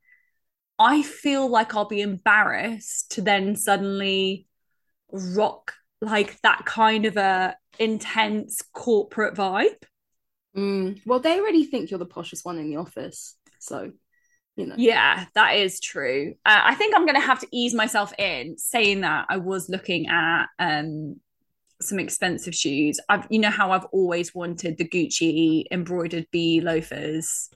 I 0.79 1.01
feel 1.01 1.49
like 1.49 1.75
I'll 1.75 1.87
be 1.87 2.01
embarrassed 2.01 3.11
to 3.13 3.21
then 3.21 3.55
suddenly 3.55 4.47
rock 5.11 5.73
like 6.01 6.39
that 6.41 6.65
kind 6.65 7.05
of 7.05 7.17
a 7.17 7.55
intense 7.79 8.61
corporate 8.73 9.35
vibe. 9.35 9.81
Mm, 10.55 11.01
well, 11.05 11.19
they 11.19 11.39
already 11.39 11.65
think 11.65 11.89
you're 11.89 11.97
the 11.97 12.05
poshest 12.05 12.45
one 12.45 12.57
in 12.57 12.69
the 12.69 12.77
office, 12.77 13.35
so 13.59 13.91
you 14.57 14.65
know. 14.67 14.75
Yeah, 14.77 15.25
that 15.35 15.55
is 15.55 15.79
true. 15.79 16.33
Uh, 16.45 16.61
I 16.63 16.75
think 16.75 16.95
I'm 16.95 17.05
going 17.05 17.15
to 17.19 17.25
have 17.25 17.39
to 17.39 17.47
ease 17.51 17.73
myself 17.73 18.11
in. 18.19 18.57
Saying 18.57 19.01
that, 19.01 19.27
I 19.29 19.37
was 19.37 19.69
looking 19.69 20.07
at 20.07 20.47
um 20.59 21.19
some 21.79 21.99
expensive 21.99 22.55
shoes. 22.55 22.99
I've 23.07 23.27
you 23.29 23.39
know 23.39 23.51
how 23.51 23.71
I've 23.71 23.85
always 23.85 24.33
wanted 24.33 24.77
the 24.77 24.87
Gucci 24.87 25.65
embroidered 25.71 26.27
B 26.31 26.59
loafers. 26.59 27.49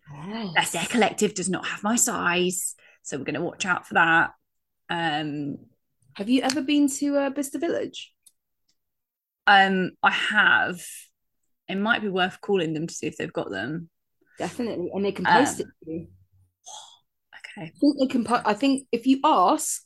Yes. 0.55 0.72
Their 0.72 0.86
collective 0.86 1.34
does 1.34 1.50
not 1.50 1.65
have 1.65 1.84
my 1.84 1.96
size. 1.96 2.75
So 3.03 3.17
we're 3.17 3.24
going 3.25 3.36
to 3.36 3.41
watch 3.41 3.65
out 3.65 3.88
for 3.88 3.96
that. 3.96 4.29
Um, 4.89 5.58
Have 6.15 6.29
you 6.29 6.43
ever 6.43 6.62
been 6.62 6.88
to 7.00 7.17
uh, 7.17 7.29
Bicester 7.31 7.58
Village? 7.58 8.13
um, 9.48 9.91
I 10.03 10.12
have. 10.12 10.81
It 11.67 11.75
might 11.75 12.01
be 12.01 12.10
worth 12.10 12.39
calling 12.41 12.74
them 12.74 12.86
to 12.86 12.93
see 12.93 13.08
if 13.08 13.17
they've 13.17 13.34
got 13.34 13.50
them. 13.50 13.89
Definitely, 14.38 14.91
and 14.93 15.03
they 15.03 15.12
can 15.12 15.25
post 15.25 15.62
Um, 15.62 15.67
it 15.67 15.86
to 15.86 15.91
you. 15.91 16.08
Okay. 17.58 17.67
I 17.67 17.79
think 17.79 18.00
they 18.00 18.08
can. 18.08 18.24
Po- 18.24 18.41
I 18.46 18.53
think 18.53 18.88
if 18.91 19.05
you 19.05 19.20
ask, 19.24 19.81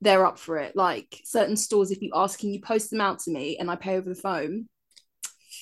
they're 0.00 0.26
up 0.26 0.38
for 0.38 0.58
it. 0.58 0.76
Like 0.76 1.20
certain 1.24 1.56
stores, 1.56 1.90
if 1.90 2.02
you 2.02 2.10
ask, 2.14 2.38
can 2.38 2.52
you 2.52 2.60
post 2.60 2.90
them 2.90 3.00
out 3.00 3.20
to 3.20 3.30
me, 3.30 3.56
and 3.58 3.70
I 3.70 3.76
pay 3.76 3.96
over 3.96 4.08
the 4.08 4.14
phone. 4.20 4.68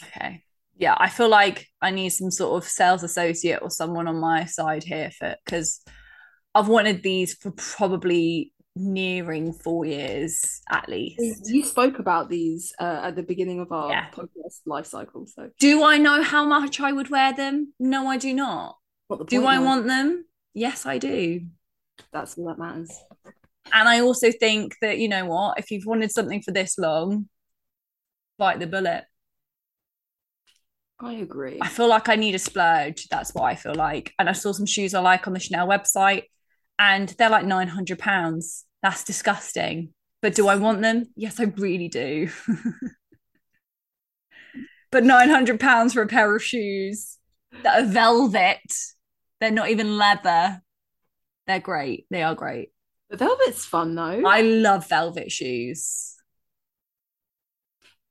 Okay. 0.04 0.42
Yeah, 0.76 0.96
I 0.98 1.08
feel 1.08 1.28
like 1.28 1.68
I 1.80 1.90
need 1.92 2.08
some 2.10 2.32
sort 2.32 2.60
of 2.62 2.68
sales 2.68 3.04
associate 3.04 3.60
or 3.62 3.70
someone 3.70 4.08
on 4.08 4.16
my 4.18 4.44
side 4.46 4.82
here 4.82 5.10
for 5.16 5.36
because 5.44 5.80
I've 6.54 6.66
wanted 6.68 7.02
these 7.04 7.34
for 7.34 7.52
probably 7.52 8.52
nearing 8.76 9.52
four 9.52 9.84
years 9.84 10.60
at 10.68 10.88
least. 10.88 11.48
You 11.48 11.64
spoke 11.64 12.00
about 12.00 12.28
these 12.28 12.72
uh, 12.80 13.02
at 13.04 13.14
the 13.14 13.22
beginning 13.22 13.60
of 13.60 13.70
our 13.70 13.90
Yeah. 13.90 14.10
podcast 14.10 14.62
life 14.66 14.86
cycle, 14.86 15.26
so 15.28 15.50
Do 15.60 15.84
I 15.84 15.96
know 15.98 16.24
how 16.24 16.44
much 16.44 16.80
I 16.80 16.90
would 16.90 17.08
wear 17.08 17.32
them? 17.32 17.72
No, 17.78 18.08
I 18.08 18.16
do 18.16 18.34
not. 18.34 18.76
Do 19.28 19.46
I 19.46 19.60
want 19.60 19.86
them? 19.86 20.24
Yes, 20.54 20.86
I 20.86 20.98
do. 20.98 21.40
That's 22.12 22.38
all 22.38 22.46
that 22.46 22.58
matters. 22.58 22.92
And 23.72 23.88
I 23.88 24.00
also 24.00 24.30
think 24.30 24.76
that, 24.80 24.98
you 24.98 25.08
know 25.08 25.26
what, 25.26 25.58
if 25.58 25.70
you've 25.70 25.86
wanted 25.86 26.12
something 26.12 26.42
for 26.42 26.52
this 26.52 26.78
long, 26.78 27.28
bite 28.38 28.60
the 28.60 28.66
bullet. 28.66 29.04
I 31.00 31.14
agree. 31.14 31.58
I 31.60 31.68
feel 31.68 31.88
like 31.88 32.08
I 32.08 32.14
need 32.14 32.34
a 32.34 32.38
splurge. 32.38 33.08
That's 33.08 33.34
what 33.34 33.44
I 33.44 33.56
feel 33.56 33.74
like. 33.74 34.12
And 34.18 34.28
I 34.28 34.32
saw 34.32 34.52
some 34.52 34.66
shoes 34.66 34.94
I 34.94 35.00
like 35.00 35.26
on 35.26 35.32
the 35.32 35.40
Chanel 35.40 35.66
website 35.66 36.24
and 36.78 37.08
they're 37.10 37.30
like 37.30 37.44
£900. 37.44 38.64
That's 38.82 39.04
disgusting. 39.04 39.90
But 40.22 40.34
do 40.34 40.48
I 40.48 40.56
want 40.56 40.80
them? 40.82 41.06
Yes, 41.16 41.40
I 41.40 41.44
really 41.44 41.88
do. 41.88 42.30
but 44.90 45.04
£900 45.04 45.92
for 45.92 46.02
a 46.02 46.06
pair 46.06 46.34
of 46.34 46.42
shoes 46.42 47.18
that 47.62 47.82
are 47.82 47.86
velvet, 47.86 48.72
they're 49.44 49.52
not 49.52 49.70
even 49.70 49.98
leather. 49.98 50.62
They're 51.46 51.60
great. 51.60 52.06
They 52.10 52.22
are 52.22 52.34
great. 52.34 52.70
The 53.10 53.18
velvet's 53.18 53.64
fun 53.64 53.94
though. 53.94 54.22
I 54.26 54.40
love 54.40 54.88
velvet 54.88 55.30
shoes. 55.30 56.14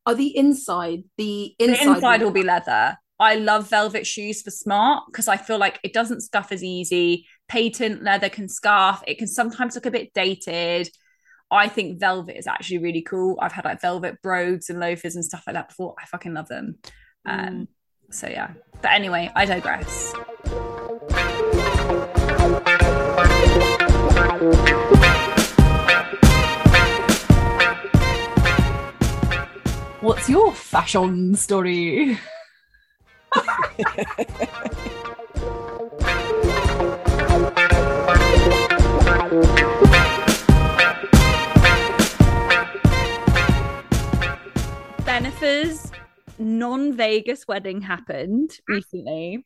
Are 0.06 0.16
the 0.16 0.36
inside 0.38 1.04
the 1.18 1.56
The 1.58 1.66
inside, 1.66 1.96
inside 1.96 2.22
will 2.22 2.32
be 2.32 2.44
leather. 2.44 2.98
I 3.20 3.36
love 3.36 3.70
velvet 3.70 4.06
shoes 4.06 4.42
for 4.42 4.52
smart 4.52 5.06
because 5.08 5.28
I 5.28 5.38
feel 5.38 5.58
like 5.58 5.80
it 5.84 5.94
doesn't 5.94 6.22
scuff 6.22 6.52
as 6.52 6.64
easy. 6.64 7.26
Patent 7.48 8.04
leather 8.04 8.30
can 8.30 8.48
scuff. 8.48 9.04
It 9.08 9.18
can 9.18 9.28
sometimes 9.28 9.76
look 9.76 9.86
a 9.86 9.92
bit 9.92 10.14
dated. 10.14 10.90
I 11.50 11.70
think 11.70 12.00
velvet 12.00 12.38
is 12.38 12.48
actually 12.48 12.80
really 12.80 13.02
cool. 13.02 13.38
I've 13.42 13.52
had 13.52 13.66
like 13.66 13.82
velvet 13.82 14.22
brogues 14.22 14.70
and 14.70 14.80
loafers 14.80 15.16
and 15.16 15.24
stuff 15.24 15.44
like 15.48 15.56
that 15.56 15.70
before. 15.70 15.96
I 16.02 16.06
fucking 16.06 16.34
love 16.34 16.50
them. 16.50 16.78
Um, 17.26 17.68
so 18.12 18.28
yeah. 18.28 18.52
But 18.82 18.92
anyway, 18.92 19.32
I 19.36 19.46
digress. 19.46 20.14
What's 30.02 30.28
your 30.28 30.54
fashion 30.54 31.36
story? 31.36 32.20
Jennifer's 45.06 45.92
non-Vegas 46.38 47.48
wedding 47.48 47.80
happened 47.80 48.60
recently, 48.68 49.46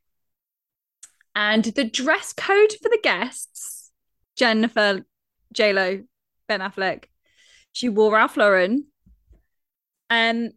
and 1.38 1.64
the 1.66 1.84
dress 1.84 2.34
code 2.34 2.72
for 2.82 2.90
the 2.90 3.00
guests, 3.04 3.92
Jennifer, 4.36 5.06
J 5.54 5.72
Lo, 5.72 6.02
Ben 6.48 6.62
Affleck, 6.62 7.06
she 7.72 7.90
wore 7.90 8.14
Ralph 8.14 8.38
Lauren. 8.38 8.88
Um, 10.10 10.50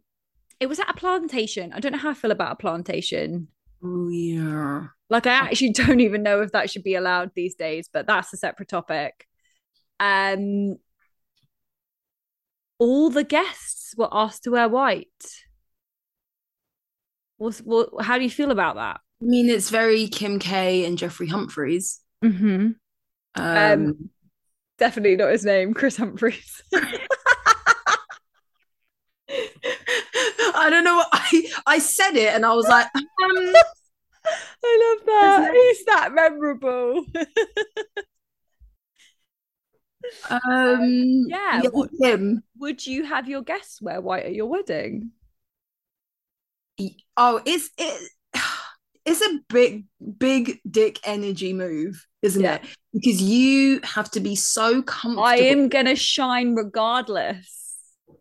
it 0.59 0.65
was 0.65 0.79
at 0.79 0.89
a 0.89 0.95
plantation. 0.95 1.71
I 1.71 1.79
don't 1.79 1.91
know 1.91 1.99
how 1.99 2.09
I 2.09 2.15
feel 2.15 2.31
about 2.31 2.53
a 2.53 2.55
plantation. 2.55 3.49
Oh 3.83 4.09
yeah. 4.09 4.87
Like, 5.07 5.27
I 5.27 5.33
actually 5.33 5.69
don't 5.73 5.99
even 5.99 6.23
know 6.23 6.41
if 6.41 6.51
that 6.53 6.71
should 6.71 6.83
be 6.83 6.95
allowed 6.95 7.29
these 7.35 7.53
days, 7.53 7.87
but 7.93 8.07
that's 8.07 8.33
a 8.33 8.37
separate 8.37 8.69
topic. 8.69 9.27
Um, 9.99 10.77
all 12.79 13.11
the 13.11 13.23
guests 13.23 13.93
were 13.95 14.09
asked 14.11 14.45
to 14.45 14.51
wear 14.51 14.67
white. 14.67 15.07
What's, 17.37 17.59
what, 17.59 18.03
how 18.03 18.17
do 18.17 18.23
you 18.23 18.31
feel 18.31 18.49
about 18.49 18.77
that? 18.77 19.01
I 19.21 19.25
mean, 19.25 19.49
it's 19.49 19.69
very 19.69 20.07
Kim 20.07 20.39
K 20.39 20.85
and 20.85 20.97
Jeffrey 20.97 21.27
Humphries. 21.27 21.99
Mm-hmm. 22.23 22.69
Um, 23.35 23.57
Um, 23.57 24.09
Definitely 24.77 25.15
not 25.15 25.31
his 25.31 25.45
name, 25.45 25.73
Kris 25.75 25.95
Humphries. 25.95 26.63
I 29.33 30.69
don't 30.69 30.83
know 30.83 30.95
what 30.97 31.07
I 31.11 31.51
I 31.65 31.79
said 31.79 32.15
it 32.15 32.33
and 32.33 32.45
I 32.45 32.53
was 32.53 32.67
like, 32.67 32.87
um, 32.95 33.01
I 34.63 34.95
love 34.97 35.05
that. 35.05 35.51
He's 35.53 35.85
that 35.85 36.13
memorable. 36.13 37.05
um 40.29 41.25
yeah, 41.29 41.61
what- 41.71 41.89
him. 41.99 42.43
Would 42.57 42.85
you 42.85 43.03
have 43.05 43.29
your 43.29 43.43
guests 43.43 43.81
wear 43.81 44.01
white 44.01 44.25
at 44.25 44.33
your 44.33 44.47
wedding? 44.47 45.11
Oh, 47.15 47.39
it's 47.45 47.69
it 47.77 48.09
it's 49.05 49.21
a 49.21 49.39
big 49.49 49.85
big 50.17 50.59
dick 50.69 50.99
energy 51.03 51.53
move, 51.53 52.05
isn't 52.21 52.41
Yeah. 52.43 52.55
it? 52.55 52.61
Because 52.93 53.21
you 53.21 53.79
have 53.83 54.09
to 54.11 54.19
be 54.19 54.35
so 54.35 54.81
comfortable. 54.81 55.23
I 55.23 55.35
am 55.37 55.69
gonna 55.69 55.95
shine 55.95 56.55
regardless. 56.55 57.57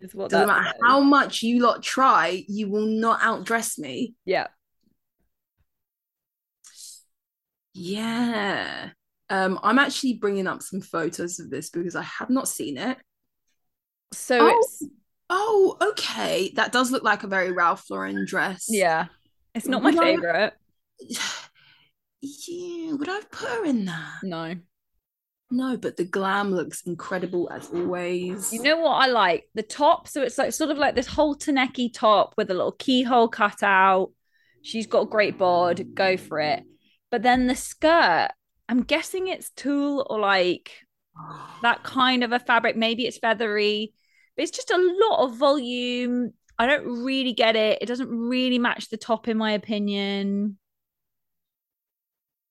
Is 0.01 0.15
what 0.15 0.31
Doesn't 0.31 0.47
matter 0.49 0.79
how 0.83 1.01
much 1.01 1.43
you 1.43 1.61
lot 1.63 1.83
try, 1.83 2.45
you 2.49 2.69
will 2.71 2.87
not 2.87 3.21
outdress 3.21 3.79
me. 3.79 4.15
Yeah. 4.25 4.47
Yeah. 7.75 8.91
Um, 9.29 9.61
I'm 9.63 9.79
actually 9.79 10.15
bringing 10.15 10.47
up 10.47 10.63
some 10.63 10.81
photos 10.81 11.39
of 11.39 11.51
this 11.51 11.71
because 11.71 11.95
I 11.95 12.03
have 12.03 12.31
not 12.31 12.49
seen 12.49 12.77
it. 12.79 12.99
So 14.13 14.39
Oh. 14.41 14.59
it's 14.59 14.83
Oh, 15.33 15.77
okay. 15.81 16.51
That 16.57 16.73
does 16.73 16.91
look 16.91 17.05
like 17.05 17.23
a 17.23 17.29
very 17.29 17.53
Ralph 17.53 17.85
Lauren 17.89 18.25
dress. 18.27 18.65
yeah. 18.69 19.07
It's 19.55 19.67
not 19.69 19.81
my 19.83 19.93
favorite. 19.93 20.55
Yeah, 22.23 22.93
would 22.93 23.09
I 23.09 23.15
have 23.15 23.31
put 23.31 23.49
her 23.49 23.65
in 23.65 23.87
that? 23.87 24.21
No. 24.23 24.57
No, 25.51 25.77
but 25.77 25.97
the 25.97 26.05
glam 26.05 26.53
looks 26.53 26.83
incredible 26.83 27.51
as 27.51 27.69
always. 27.71 28.53
You 28.53 28.63
know 28.63 28.77
what 28.77 29.03
I 29.03 29.07
like? 29.07 29.49
The 29.55 29.65
top. 29.65 30.07
So 30.07 30.23
it's 30.23 30.39
like 30.39 30.53
sort 30.53 30.71
of 30.71 30.79
like 30.79 30.95
this 30.95 31.09
halter-necky 31.09 31.93
top 31.93 32.35
with 32.37 32.51
a 32.51 32.55
little 32.55 32.73
keyhole 32.73 33.29
cut 33.29 33.63
out. 33.63 34.13
She's 34.63 34.87
got 34.87 35.03
a 35.03 35.11
great 35.11 35.39
bod. 35.39 35.95
Go 35.95 36.17
for 36.17 36.39
it. 36.41 36.63
But 37.11 37.23
then 37.23 37.49
the 37.49 37.57
skirt, 37.57 38.29
I'm 38.69 38.83
guessing 38.83 39.27
it's 39.27 39.51
tulle 39.51 40.07
or 40.09 40.21
like 40.21 40.71
that 41.63 41.83
kind 41.83 42.23
of 42.23 42.31
a 42.31 42.39
fabric. 42.39 42.77
Maybe 42.77 43.07
it's 43.07 43.19
feathery, 43.19 43.93
but 44.37 44.45
it's 44.45 44.57
just 44.57 44.71
a 44.71 44.77
lot 44.77 45.25
of 45.25 45.37
volume. 45.37 46.33
I 46.59 46.67
don't 46.67 47.03
really 47.03 47.33
get 47.33 47.57
it. 47.57 47.79
It 47.81 47.87
doesn't 47.87 48.09
really 48.09 48.59
match 48.59 48.89
the 48.89 48.97
top, 48.97 49.27
in 49.27 49.37
my 49.37 49.53
opinion. 49.53 50.59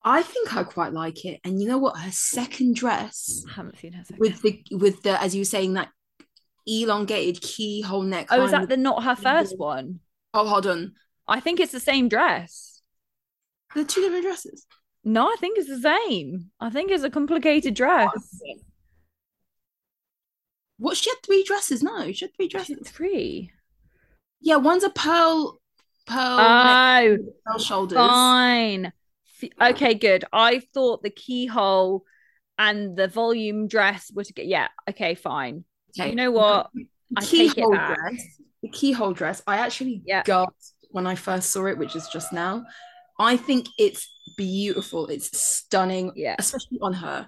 I 0.03 0.21
think 0.23 0.55
I 0.55 0.63
quite 0.63 0.93
like 0.93 1.25
it. 1.25 1.39
And 1.43 1.61
you 1.61 1.67
know 1.67 1.77
what? 1.77 1.97
Her 1.99 2.11
second 2.11 2.75
dress 2.75 3.43
I 3.49 3.53
haven't 3.55 3.77
seen 3.79 3.93
her 3.93 4.03
second. 4.03 4.19
with 4.19 4.41
the 4.41 4.63
with 4.71 5.01
the 5.03 5.21
as 5.21 5.35
you 5.35 5.41
were 5.41 5.45
saying 5.45 5.73
that 5.73 5.89
elongated 6.65 7.41
keyhole 7.41 8.03
neck. 8.03 8.27
oh, 8.31 8.45
is 8.45 8.51
that 8.51 8.69
the 8.69 8.77
not 8.77 9.03
her 9.03 9.15
first 9.15 9.57
one? 9.57 9.99
Oh, 10.33 10.47
hold 10.47 10.67
on. 10.67 10.93
I 11.27 11.39
think 11.39 11.59
it's 11.59 11.71
the 11.71 11.79
same 11.79 12.07
dress. 12.09 12.81
The 13.75 13.83
two 13.83 14.01
different 14.01 14.23
dresses. 14.23 14.65
No, 15.03 15.25
I 15.27 15.35
think 15.39 15.57
it's 15.57 15.69
the 15.69 15.79
same. 15.81 16.51
I 16.59 16.69
think 16.69 16.91
it's 16.91 17.03
a 17.03 17.09
complicated 17.09 17.73
dress. 17.73 18.09
What 20.77 20.97
she 20.97 21.09
had 21.09 21.17
three 21.25 21.43
dresses? 21.43 21.83
No, 21.83 22.11
she 22.11 22.25
had 22.25 22.35
three 22.35 22.47
dresses. 22.47 22.77
it 22.77 22.87
three? 22.87 23.51
Yeah, 24.41 24.55
one's 24.57 24.83
a 24.83 24.89
pearl, 24.89 25.59
pearl, 26.07 26.39
Oh, 26.39 27.07
neck, 27.17 27.19
pearl 27.45 27.59
shoulders. 27.59 27.97
fine. 27.97 28.93
Okay, 29.61 29.93
good. 29.93 30.25
I 30.33 30.61
thought 30.73 31.03
the 31.03 31.09
keyhole 31.09 32.03
and 32.57 32.95
the 32.97 33.07
volume 33.07 33.67
dress 33.67 34.11
were 34.13 34.23
to 34.23 34.33
get. 34.33 34.47
Yeah, 34.47 34.67
okay, 34.89 35.15
fine. 35.15 35.63
Okay. 35.97 36.09
You 36.09 36.15
know 36.15 36.31
what? 36.31 36.69
The 36.73 36.85
I 37.17 37.21
keyhole 37.23 37.71
dress. 37.75 38.23
The 38.61 38.69
keyhole 38.69 39.13
dress. 39.13 39.41
I 39.47 39.57
actually 39.57 40.03
Yeah. 40.05 40.23
gasped 40.23 40.73
when 40.91 41.07
I 41.07 41.15
first 41.15 41.51
saw 41.51 41.65
it, 41.67 41.77
which 41.77 41.95
is 41.95 42.07
just 42.09 42.33
now. 42.33 42.65
I 43.19 43.37
think 43.37 43.67
it's 43.77 44.07
beautiful. 44.37 45.07
It's 45.07 45.37
stunning, 45.39 46.11
Yeah. 46.15 46.35
especially 46.37 46.79
on 46.81 46.93
her. 46.93 47.27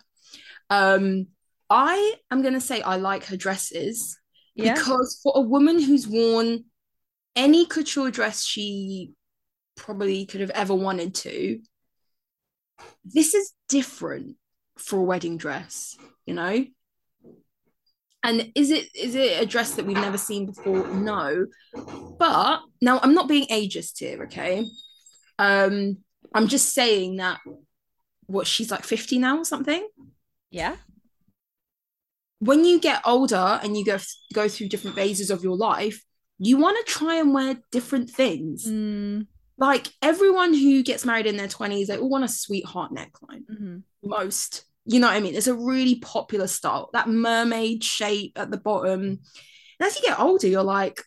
Um, 0.69 1.27
I 1.69 2.15
am 2.29 2.41
gonna 2.41 2.61
say 2.61 2.81
I 2.81 2.97
like 2.97 3.25
her 3.25 3.37
dresses 3.37 4.17
Yeah. 4.55 4.73
because 4.73 5.19
for 5.23 5.33
a 5.35 5.41
woman 5.41 5.81
who's 5.81 6.07
worn 6.07 6.65
any 7.35 7.65
couture 7.65 8.11
dress 8.11 8.43
she 8.43 9.13
probably 9.75 10.25
could 10.25 10.41
have 10.41 10.49
ever 10.51 10.75
wanted 10.75 11.15
to, 11.15 11.61
this 13.05 13.33
is 13.33 13.51
different 13.69 14.35
for 14.77 14.99
a 14.99 15.03
wedding 15.03 15.37
dress, 15.37 15.97
you 16.25 16.33
know? 16.33 16.65
And 18.23 18.51
is 18.53 18.69
it 18.69 18.95
is 18.95 19.15
it 19.15 19.41
a 19.41 19.45
dress 19.47 19.73
that 19.75 19.85
we've 19.85 19.95
never 19.97 20.17
seen 20.17 20.45
before? 20.45 20.87
No. 20.89 21.47
But 22.19 22.61
now 22.79 22.99
I'm 23.01 23.15
not 23.15 23.27
being 23.27 23.47
ageist 23.47 23.97
here, 23.97 24.23
okay? 24.25 24.67
Um, 25.39 25.97
I'm 26.33 26.47
just 26.47 26.73
saying 26.73 27.15
that 27.17 27.39
what 28.27 28.45
she's 28.45 28.69
like 28.69 28.83
50 28.83 29.17
now 29.17 29.39
or 29.39 29.43
something 29.45 29.85
Yeah. 30.51 30.75
when 32.39 32.63
you 32.63 32.79
get 32.79 33.01
older 33.05 33.59
and 33.63 33.75
you 33.75 33.83
go 33.83 33.97
go 34.33 34.47
through 34.47 34.69
different 34.69 34.95
phases 34.95 35.29
of 35.31 35.43
your 35.43 35.57
life, 35.57 36.03
you 36.37 36.57
want 36.57 36.77
to 36.77 36.91
try 36.91 37.15
and 37.15 37.33
wear 37.33 37.57
different 37.71 38.09
things. 38.09 38.65
Mm, 38.67 39.27
Like 39.61 39.87
everyone 40.01 40.53
who 40.53 40.81
gets 40.83 41.05
married 41.05 41.27
in 41.27 41.37
their 41.37 41.47
20s, 41.47 41.87
they 41.87 41.97
all 41.97 42.09
want 42.09 42.23
a 42.23 42.27
sweetheart 42.27 42.91
neckline. 42.91 43.45
mhm. 43.49 43.83
Most. 44.03 44.65
You 44.85 44.99
know 44.99 45.07
what 45.07 45.15
I 45.15 45.19
mean? 45.19 45.35
It's 45.35 45.45
a 45.47 45.53
really 45.53 45.95
popular 45.99 46.47
style. 46.47 46.89
That 46.93 47.07
mermaid 47.07 47.83
shape 47.83 48.33
at 48.37 48.49
the 48.49 48.57
bottom. 48.57 49.01
And 49.01 49.19
as 49.79 49.95
you 49.95 50.01
get 50.01 50.19
older, 50.19 50.47
you're 50.47 50.63
like, 50.63 50.99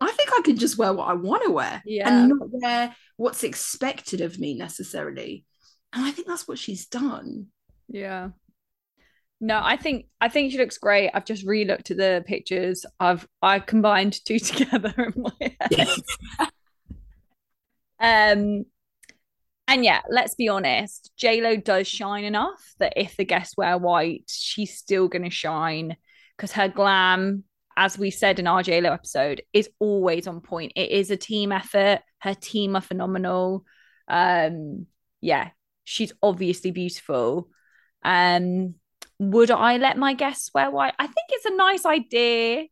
I 0.00 0.10
think 0.12 0.28
I 0.32 0.42
can 0.44 0.56
just 0.58 0.76
wear 0.76 0.92
what 0.92 1.08
I 1.08 1.14
want 1.14 1.44
to 1.44 1.50
wear 1.50 1.82
Yeah. 1.86 2.08
and 2.10 2.28
not 2.28 2.48
wear 2.50 2.94
what's 3.16 3.42
expected 3.42 4.20
of 4.20 4.38
me 4.38 4.54
necessarily. 4.54 5.46
And 5.94 6.04
I 6.04 6.10
think 6.10 6.26
that's 6.28 6.46
what 6.46 6.58
she's 6.58 6.86
done. 6.86 7.46
Yeah. 7.88 8.30
No, 9.40 9.60
I 9.62 9.76
think 9.78 10.06
I 10.20 10.28
think 10.28 10.52
she 10.52 10.58
looks 10.58 10.78
great. 10.78 11.10
I've 11.14 11.24
just 11.24 11.44
re-looked 11.44 11.90
at 11.90 11.96
the 11.96 12.22
pictures. 12.26 12.84
I've 13.00 13.26
I 13.40 13.58
combined 13.60 14.22
two 14.26 14.38
together 14.50 14.92
in 14.98 15.22
my 15.22 15.56
head. 15.70 15.88
Um, 18.00 18.64
and 19.66 19.84
yeah, 19.84 20.02
let's 20.10 20.34
be 20.34 20.48
honest, 20.48 21.10
Lo 21.22 21.56
does 21.56 21.88
shine 21.88 22.24
enough 22.24 22.74
that 22.78 22.94
if 22.96 23.16
the 23.16 23.24
guests 23.24 23.56
wear 23.56 23.78
white, 23.78 24.24
she's 24.28 24.76
still 24.76 25.08
gonna 25.08 25.30
shine 25.30 25.96
because 26.36 26.52
her 26.52 26.68
glam, 26.68 27.44
as 27.76 27.98
we 27.98 28.10
said 28.10 28.38
in 28.38 28.46
our 28.46 28.62
Lo 28.62 28.92
episode, 28.92 29.42
is 29.52 29.70
always 29.78 30.26
on 30.26 30.40
point. 30.40 30.72
It 30.76 30.90
is 30.90 31.10
a 31.10 31.16
team 31.16 31.50
effort. 31.50 32.00
Her 32.18 32.34
team 32.34 32.76
are 32.76 32.82
phenomenal. 32.82 33.64
Um, 34.06 34.86
yeah, 35.20 35.50
she's 35.84 36.12
obviously 36.22 36.70
beautiful. 36.70 37.48
Um, 38.02 38.74
would 39.18 39.50
I 39.50 39.78
let 39.78 39.96
my 39.96 40.12
guests 40.14 40.50
wear 40.52 40.70
white? 40.70 40.94
I 40.98 41.06
think 41.06 41.26
it's 41.30 41.46
a 41.46 41.56
nice 41.56 41.86
idea 41.86 42.64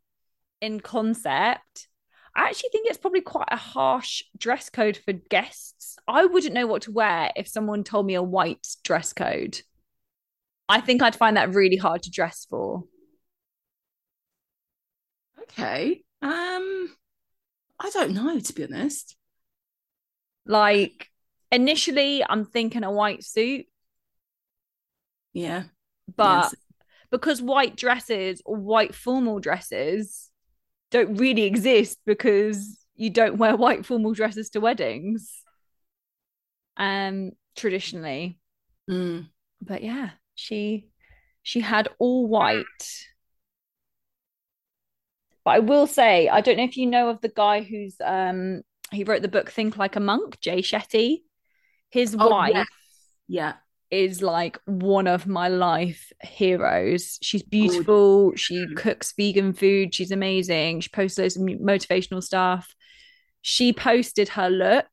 in 0.61 0.81
concept. 0.81 1.89
I 2.35 2.45
actually 2.49 2.71
think 2.71 2.89
it's 2.89 2.99
probably 2.99 3.21
quite 3.21 3.49
a 3.51 3.57
harsh 3.57 4.23
dress 4.39 4.71
code 4.71 4.97
for 4.97 5.13
guests. 5.13 5.97
I 6.09 6.25
wouldn't 6.25 6.55
know 6.55 6.67
what 6.67 6.83
to 6.83 6.93
wear 6.93 7.31
if 7.37 7.47
someone 7.47 7.85
told 7.85 8.07
me 8.07 8.15
a 8.15 8.23
white 8.23 8.67
dress 8.83 9.13
code. 9.13 9.61
I 10.69 10.81
think 10.81 11.03
I'd 11.03 11.17
find 11.17 11.37
that 11.37 11.55
really 11.55 11.77
hard 11.77 12.03
to 12.05 12.11
dress 12.11 12.47
for. 12.49 12.85
Okay. 15.43 16.03
Um, 16.23 16.91
I 17.79 17.91
don't 17.93 18.15
know, 18.15 18.39
to 18.39 18.53
be 18.55 18.65
honest. 18.65 19.17
Like 20.47 21.11
initially, 21.51 22.25
I'm 22.25 22.47
thinking 22.47 22.85
a 22.85 22.91
white 22.91 23.23
suit, 23.23 23.67
Yeah. 25.35 25.65
but 26.17 26.53
Yes. 26.53 26.55
because 27.11 27.43
white 27.43 27.77
dresses 27.77 28.41
or 28.47 28.57
white 28.57 28.95
formal 28.95 29.39
dresses 29.41 30.31
don't 30.93 31.17
really 31.17 31.43
exist 31.43 31.99
because 32.07 32.79
you 32.95 33.11
don't 33.11 33.39
wear 33.39 33.57
white 33.57 33.85
formal 33.85 34.13
dresses 34.15 34.51
to 34.51 34.61
weddings 34.61 35.33
um 36.77 37.33
traditionally 37.57 38.39
Mm. 38.91 39.29
but 39.61 39.83
yeah 39.83 40.11
she 40.35 40.89
she 41.43 41.61
had 41.61 41.89
all 42.01 42.27
white 42.27 42.65
but 45.45 45.53
i 45.53 45.59
will 45.61 45.87
say 45.87 46.29
i 46.29 46.41
don't 46.41 46.57
know 46.57 46.65
if 46.65 46.77
you 46.77 46.87
know 46.87 47.09
of 47.11 47.21
the 47.21 47.29
guy 47.29 47.63
who's 47.63 47.95
um 48.05 48.63
he 48.91 49.05
wrote 49.05 49.23
the 49.23 49.29
book 49.29 49.51
think 49.51 49.77
like 49.77 49.95
a 49.97 50.01
monk 50.01 50.41
jay 50.41 50.61
shetty 50.63 51.19
his 51.91 52.17
Oh, 52.19 52.29
wife 52.29 52.55
yes. 52.55 52.67
Yeah. 53.29 53.55
Is 53.93 54.23
like 54.23 54.59
one 54.65 55.07
of 55.07 55.27
my 55.27 55.49
life 55.49 56.11
heroes. 56.23 57.19
She's 57.21 57.43
beautiful. 57.43 58.35
She 58.35 58.67
cooks 58.75 59.13
vegan 59.13 59.53
food. 59.53 59.95
She's 59.95 60.11
amazing. 60.11 60.81
She 60.81 60.89
posts 60.89 61.19
loads 61.19 61.37
of 61.37 61.43
motivational 61.43 62.23
stuff. 62.23 62.75
She 63.43 63.75
posted 63.75 64.31
her 64.31 64.49
look 64.49 64.89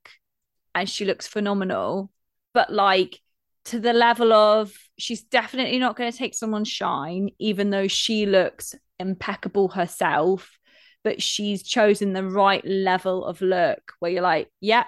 and 0.75 0.87
she 0.89 1.05
looks 1.05 1.27
phenomenal. 1.27 2.11
But 2.53 2.73
like 2.73 3.21
to 3.65 3.79
the 3.79 3.93
level 3.93 4.33
of 4.33 4.73
she's 4.97 5.23
definitely 5.23 5.79
not 5.79 5.95
going 5.95 6.11
to 6.11 6.17
take 6.17 6.35
someone's 6.35 6.67
shine, 6.67 7.29
even 7.39 7.69
though 7.69 7.87
she 7.87 8.25
looks 8.25 8.75
impeccable 8.99 9.69
herself. 9.69 10.57
But 11.05 11.21
she's 11.23 11.63
chosen 11.63 12.11
the 12.11 12.27
right 12.27 12.65
level 12.65 13.23
of 13.23 13.39
look 13.39 13.93
where 13.99 14.11
you're 14.11 14.21
like, 14.21 14.49
yeah, 14.59 14.83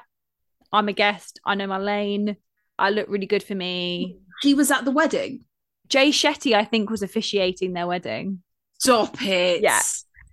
I'm 0.74 0.90
a 0.90 0.94
guest. 0.94 1.40
I 1.46 1.56
know 1.56 1.68
my 1.68 1.78
lane. 1.78 2.36
I 2.82 2.90
look 2.90 3.08
really 3.10 3.28
good 3.28 3.44
for 3.44 3.56
me. 3.56 4.18
He 4.42 4.54
was 4.54 4.72
at 4.72 4.86
the 4.86 4.92
wedding. 4.92 5.46
Jay 5.88 6.10
Shetty, 6.10 6.54
I 6.54 6.66
think, 6.66 6.90
was 6.90 7.04
officiating 7.04 7.74
their 7.74 7.88
wedding. 7.88 8.42
Stop 8.80 9.22
it. 9.22 9.62
Yeah. 9.62 9.82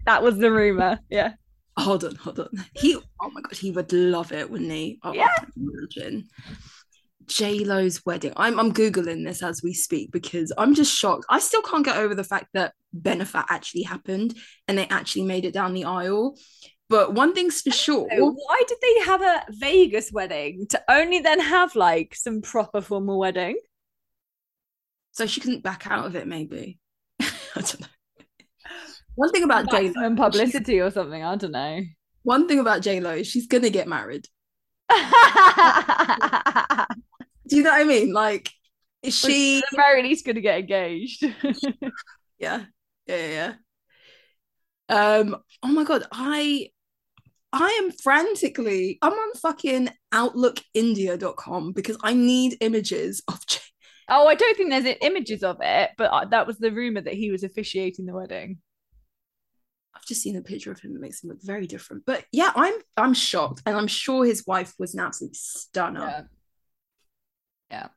That 0.06 0.22
was 0.22 0.38
the 0.38 0.50
rumor. 0.50 1.00
Yeah. 1.10 1.34
Hold 1.76 2.04
on, 2.04 2.14
hold 2.16 2.40
on. 2.40 2.48
He 2.74 2.96
oh 2.96 3.30
my 3.30 3.40
god, 3.42 3.56
he 3.56 3.70
would 3.70 3.92
love 3.92 4.32
it, 4.32 4.50
wouldn't 4.50 4.70
he? 4.70 4.98
Oh, 5.02 5.12
Yeah. 5.12 5.28
Imagine. 5.56 6.28
J 7.26 7.58
Lo's 7.64 8.04
wedding. 8.06 8.32
I'm 8.36 8.58
I'm 8.58 8.72
googling 8.72 9.24
this 9.24 9.42
as 9.42 9.62
we 9.62 9.74
speak 9.74 10.10
because 10.10 10.50
I'm 10.56 10.74
just 10.74 10.96
shocked. 10.96 11.26
I 11.28 11.38
still 11.40 11.62
can't 11.62 11.84
get 11.84 11.98
over 11.98 12.14
the 12.14 12.24
fact 12.24 12.46
that 12.54 12.72
Bennifer 12.98 13.44
actually 13.50 13.82
happened 13.82 14.34
and 14.66 14.78
they 14.78 14.88
actually 14.88 15.24
made 15.24 15.44
it 15.44 15.52
down 15.52 15.74
the 15.74 15.84
aisle. 15.84 16.36
But 16.90 17.12
one 17.12 17.34
thing's 17.34 17.60
for 17.60 17.70
sure. 17.70 18.08
So 18.10 18.30
why 18.30 18.62
did 18.66 18.78
they 18.80 19.00
have 19.04 19.20
a 19.20 19.44
Vegas 19.50 20.10
wedding 20.10 20.66
to 20.70 20.82
only 20.88 21.18
then 21.20 21.38
have 21.40 21.76
like 21.76 22.14
some 22.14 22.40
proper 22.40 22.80
formal 22.80 23.18
wedding? 23.18 23.58
So 25.12 25.26
she 25.26 25.40
couldn't 25.40 25.62
back 25.62 25.86
out 25.86 26.06
of 26.06 26.16
it, 26.16 26.26
maybe. 26.26 26.78
I 27.20 27.26
don't 27.56 27.80
know. 27.80 27.86
One 29.16 29.30
thing 29.32 29.42
about 29.42 29.70
J 29.70 29.92
Lo, 29.94 30.14
publicity 30.14 30.80
or 30.80 30.90
something. 30.90 31.22
I 31.22 31.36
don't 31.36 31.50
know. 31.52 31.80
one 32.22 32.46
thing 32.48 32.60
about 32.60 32.82
J 32.82 33.00
Lo 33.00 33.22
she's 33.22 33.46
gonna 33.46 33.70
get 33.70 33.88
married. 33.88 34.26
Do 37.48 37.56
you 37.56 37.62
know 37.62 37.70
what 37.70 37.80
I 37.80 37.84
mean? 37.84 38.12
Like 38.12 38.50
Is 39.02 39.14
she 39.14 39.58
at 39.58 39.64
the 39.70 39.76
very 39.76 40.02
least 40.02 40.24
going 40.24 40.36
to 40.36 40.40
get 40.42 40.60
engaged? 40.60 41.22
yeah 42.38 42.64
yeah 43.06 43.16
yeah 43.16 43.54
yeah. 44.88 45.18
um 45.20 45.36
oh 45.62 45.68
my 45.68 45.84
god 45.84 46.04
i 46.12 46.70
i 47.52 47.80
am 47.82 47.90
frantically 47.92 48.98
i'm 49.02 49.12
on 49.12 49.34
fucking 49.34 49.88
outlookindia.com 50.12 51.72
because 51.72 51.96
i 52.02 52.12
need 52.12 52.56
images 52.60 53.22
of 53.28 53.44
J- 53.46 53.60
oh, 54.10 54.26
I 54.26 54.34
don't 54.34 54.56
think 54.56 54.70
there's 54.70 54.96
images 55.02 55.42
of 55.42 55.58
it, 55.60 55.90
but 55.98 56.04
uh, 56.10 56.24
that 56.26 56.46
was 56.46 56.56
the 56.58 56.72
rumor 56.72 57.02
that 57.02 57.12
he 57.12 57.30
was 57.30 57.44
officiating 57.44 58.06
the 58.06 58.14
wedding. 58.14 58.58
i've 59.94 60.06
just 60.06 60.22
seen 60.22 60.36
a 60.36 60.40
picture 60.42 60.72
of 60.72 60.80
him 60.80 60.94
that 60.94 61.00
makes 61.00 61.22
him 61.22 61.28
look 61.30 61.42
very 61.42 61.66
different 61.66 62.04
but 62.06 62.24
yeah 62.32 62.50
i'm 62.56 62.74
i'm 62.96 63.12
shocked 63.14 63.60
and 63.66 63.76
i'm 63.76 63.86
sure 63.86 64.24
his 64.24 64.46
wife 64.46 64.74
was 64.78 64.94
an 64.94 65.00
absolute 65.00 65.36
stunner 65.36 66.28
Yeah. 67.70 67.88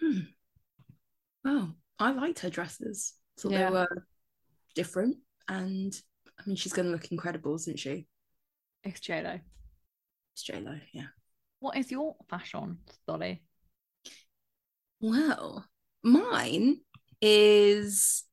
Hmm. 0.00 0.18
Oh, 1.44 1.72
I 1.98 2.12
liked 2.12 2.40
her 2.40 2.50
dresses. 2.50 3.14
So 3.36 3.50
Yeah. 3.50 3.64
they 3.66 3.72
were 3.72 4.06
different. 4.76 5.16
And 5.48 5.92
I 6.42 6.48
mean, 6.48 6.56
she's 6.56 6.72
going 6.72 6.86
to 6.86 6.92
look 6.92 7.12
incredible, 7.12 7.54
isn't 7.54 7.78
she? 7.78 8.06
It's 8.82 9.00
JLo. 9.00 9.40
It's 10.34 10.42
J-Lo, 10.42 10.76
yeah. 10.92 11.06
What 11.60 11.76
is 11.76 11.90
your 11.90 12.16
fashion, 12.28 12.78
Dolly? 13.06 13.42
Well, 15.00 15.66
mine 16.02 16.80
is 17.20 18.24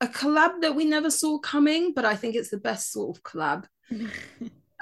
a 0.00 0.06
collab 0.08 0.62
that 0.62 0.74
we 0.74 0.84
never 0.84 1.10
saw 1.10 1.38
coming, 1.38 1.92
but 1.94 2.04
I 2.04 2.16
think 2.16 2.34
it's 2.34 2.50
the 2.50 2.56
best 2.56 2.90
sort 2.92 3.16
of 3.16 3.22
collab. 3.22 3.64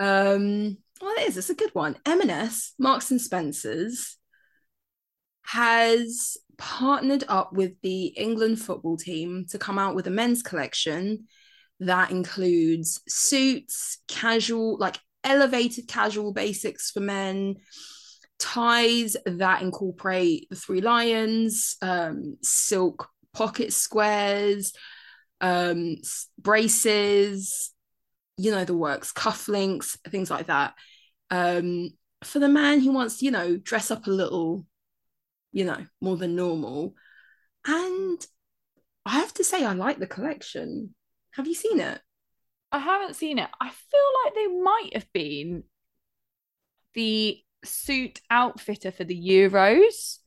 Um, 0.02 0.78
well, 1.02 1.12
it 1.18 1.28
is. 1.28 1.36
It's 1.36 1.50
a 1.50 1.54
good 1.54 1.74
one. 1.74 1.94
M&S, 2.06 2.72
Marks 2.78 3.10
and 3.10 3.20
Spencers, 3.20 4.16
has 5.42 6.38
partnered 6.56 7.24
up 7.28 7.52
with 7.52 7.72
the 7.82 8.06
England 8.06 8.62
football 8.62 8.96
team 8.96 9.44
to 9.50 9.58
come 9.58 9.78
out 9.78 9.94
with 9.94 10.06
a 10.06 10.10
men's 10.10 10.42
collection 10.42 11.26
that 11.80 12.10
includes 12.10 13.00
suits, 13.08 13.98
casual, 14.06 14.78
like 14.78 14.98
elevated 15.24 15.88
casual 15.88 16.32
basics 16.32 16.90
for 16.90 17.00
men, 17.00 17.56
ties 18.38 19.16
that 19.26 19.62
incorporate 19.62 20.48
the 20.50 20.56
three 20.56 20.80
lions, 20.80 21.76
um, 21.82 22.36
silk 22.42 23.08
pocket 23.32 23.72
squares, 23.72 24.72
um, 25.40 25.96
braces, 26.38 27.72
you 28.36 28.50
know, 28.50 28.64
the 28.64 28.76
works, 28.76 29.12
cufflinks, 29.12 29.98
things 30.10 30.30
like 30.30 30.46
that. 30.46 30.74
Um, 31.30 31.90
for 32.24 32.38
the 32.38 32.48
man 32.48 32.80
who 32.80 32.92
wants, 32.92 33.22
you 33.22 33.30
know, 33.30 33.56
dress 33.56 33.90
up 33.90 34.06
a 34.06 34.10
little, 34.10 34.66
you 35.52 35.64
know, 35.64 35.86
more 36.00 36.16
than 36.16 36.36
normal. 36.36 36.94
And 37.66 38.24
I 39.06 39.18
have 39.18 39.32
to 39.34 39.44
say, 39.44 39.64
I 39.64 39.72
like 39.72 39.98
the 39.98 40.06
collection. 40.06 40.94
Have 41.32 41.46
you 41.46 41.54
seen 41.54 41.80
it? 41.80 42.00
I 42.72 42.78
haven't 42.78 43.16
seen 43.16 43.38
it. 43.38 43.48
I 43.60 43.70
feel 43.70 44.00
like 44.24 44.34
they 44.34 44.46
might 44.46 44.90
have 44.94 45.12
been 45.12 45.64
the 46.94 47.38
suit 47.64 48.20
outfitter 48.30 48.90
for 48.90 49.04
the 49.04 49.20
Euros. 49.20 50.18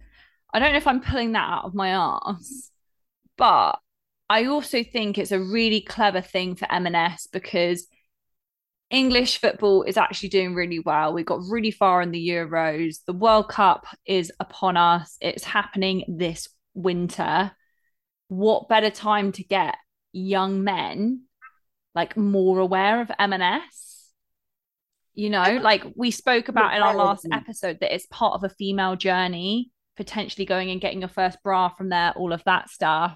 I 0.53 0.59
don't 0.59 0.71
know 0.71 0.77
if 0.77 0.87
I'm 0.87 1.01
pulling 1.01 1.31
that 1.33 1.49
out 1.49 1.65
of 1.65 1.73
my 1.73 1.89
ass, 1.89 2.71
but 3.37 3.79
I 4.29 4.45
also 4.45 4.83
think 4.83 5.17
it's 5.17 5.31
a 5.31 5.39
really 5.39 5.81
clever 5.81 6.21
thing 6.21 6.55
for 6.55 6.71
M&S 6.71 7.27
because 7.31 7.87
English 8.89 9.39
football 9.39 9.83
is 9.83 9.97
actually 9.97 10.29
doing 10.29 10.53
really 10.53 10.79
well. 10.79 11.13
We 11.13 11.23
got 11.23 11.41
really 11.49 11.71
far 11.71 12.01
in 12.01 12.11
the 12.11 12.29
Euros. 12.29 12.97
The 13.07 13.13
World 13.13 13.49
Cup 13.49 13.85
is 14.05 14.31
upon 14.39 14.77
us. 14.77 15.17
It's 15.19 15.43
happening 15.43 16.03
this 16.07 16.47
winter. 16.75 17.51
What 18.27 18.69
better 18.69 18.91
time 18.91 19.31
to 19.33 19.43
get 19.43 19.75
young 20.13 20.63
men 20.63 21.23
like 21.95 22.15
more 22.15 22.59
aware 22.59 23.01
of 23.01 23.11
M&S? 23.19 24.09
You 25.15 25.29
know, 25.29 25.59
like 25.61 25.83
we 25.95 26.09
spoke 26.09 26.47
about 26.47 26.73
in 26.73 26.81
our 26.81 26.95
last 26.95 27.27
episode 27.31 27.77
that 27.81 27.93
it's 27.93 28.07
part 28.07 28.33
of 28.33 28.43
a 28.43 28.53
female 28.55 28.95
journey, 28.95 29.69
potentially 29.95 30.45
going 30.45 30.71
and 30.71 30.81
getting 30.81 31.01
your 31.01 31.09
first 31.09 31.37
bra 31.43 31.69
from 31.69 31.89
there, 31.89 32.13
all 32.15 32.33
of 32.33 32.43
that 32.45 32.69
stuff. 32.69 33.15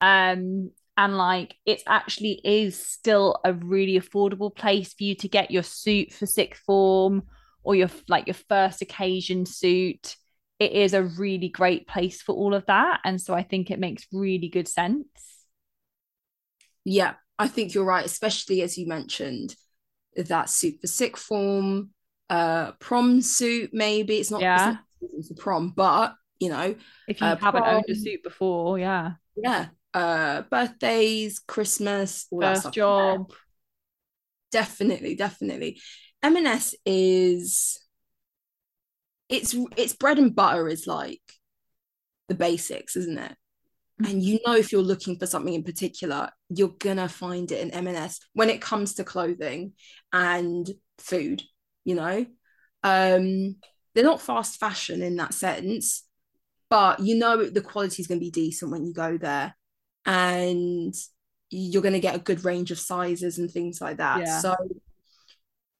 Um, 0.00 0.70
and 0.96 1.16
like 1.16 1.54
it 1.64 1.82
actually 1.86 2.40
is 2.42 2.78
still 2.78 3.38
a 3.44 3.52
really 3.52 4.00
affordable 4.00 4.54
place 4.54 4.94
for 4.94 5.04
you 5.04 5.14
to 5.16 5.28
get 5.28 5.50
your 5.50 5.62
suit 5.62 6.12
for 6.12 6.26
sixth 6.26 6.62
form 6.64 7.22
or 7.62 7.74
your 7.74 7.90
like 8.08 8.26
your 8.26 8.34
first 8.34 8.82
occasion 8.82 9.46
suit. 9.46 10.16
It 10.58 10.72
is 10.72 10.94
a 10.94 11.02
really 11.02 11.50
great 11.50 11.86
place 11.86 12.22
for 12.22 12.34
all 12.34 12.54
of 12.54 12.64
that. 12.66 13.00
And 13.04 13.20
so 13.20 13.34
I 13.34 13.42
think 13.42 13.70
it 13.70 13.78
makes 13.78 14.06
really 14.10 14.48
good 14.48 14.66
sense. 14.66 15.35
Yeah, 16.86 17.14
I 17.38 17.48
think 17.48 17.74
you're 17.74 17.84
right, 17.84 18.06
especially 18.06 18.62
as 18.62 18.78
you 18.78 18.86
mentioned 18.86 19.56
that 20.16 20.48
super 20.48 20.86
sixth 20.86 21.24
form, 21.24 21.90
uh, 22.30 22.72
prom 22.80 23.20
suit. 23.22 23.70
Maybe 23.72 24.18
it's 24.18 24.30
not, 24.30 24.42
Yeah. 24.42 24.78
it's 25.00 25.30
not 25.30 25.36
for 25.36 25.42
prom, 25.42 25.72
but 25.76 26.14
you 26.38 26.48
know, 26.48 26.76
If 27.08 27.20
you 27.20 27.26
Uh, 27.26 27.36
haven't 27.36 27.66
owned 27.66 27.84
a 27.88 27.94
suit 27.96 28.22
before, 28.22 28.78
yeah. 28.78 29.14
yeah, 29.36 29.68
uh, 29.94 30.42
birthdays, 30.42 31.40
Christmas, 31.40 32.26
First 32.40 32.72
job. 32.72 33.32
definitely 34.52 35.14
definitely 35.14 35.80
m&s 36.22 36.74
is 36.84 37.78
it's 39.28 39.54
it's 39.76 39.92
bread 39.94 40.18
and 40.18 40.34
butter 40.34 40.68
is 40.68 40.86
like 40.86 41.20
the 42.28 42.34
basics 42.34 42.96
isn't 42.96 43.18
it 43.18 43.36
and 44.04 44.22
you 44.22 44.38
know 44.46 44.54
if 44.54 44.72
you're 44.72 44.82
looking 44.82 45.18
for 45.18 45.26
something 45.26 45.54
in 45.54 45.62
particular 45.62 46.30
you're 46.50 46.74
gonna 46.78 47.08
find 47.08 47.50
it 47.50 47.60
in 47.60 47.70
m&s 47.70 48.20
when 48.34 48.50
it 48.50 48.60
comes 48.60 48.94
to 48.94 49.04
clothing 49.04 49.72
and 50.12 50.70
food 50.98 51.42
you 51.84 51.94
know? 51.94 52.26
Um 52.82 53.56
they're 53.94 54.04
not 54.04 54.20
fast 54.20 54.60
fashion 54.60 55.02
in 55.02 55.16
that 55.16 55.32
sense 55.32 56.02
but 56.68 57.00
you 57.00 57.16
know 57.16 57.48
the 57.48 57.60
quality 57.60 58.02
is 58.02 58.06
going 58.06 58.18
to 58.18 58.24
be 58.24 58.30
decent 58.30 58.70
when 58.70 58.84
you 58.84 58.92
go 58.92 59.16
there 59.16 59.56
and 60.04 60.94
you're 61.48 61.82
going 61.82 61.94
to 61.94 62.00
get 62.00 62.16
a 62.16 62.20
good 62.20 62.44
range 62.44 62.70
of 62.70 62.78
sizes 62.78 63.38
and 63.38 63.50
things 63.50 63.80
like 63.80 63.98
that. 63.98 64.20
Yeah. 64.20 64.40
so 64.40 64.54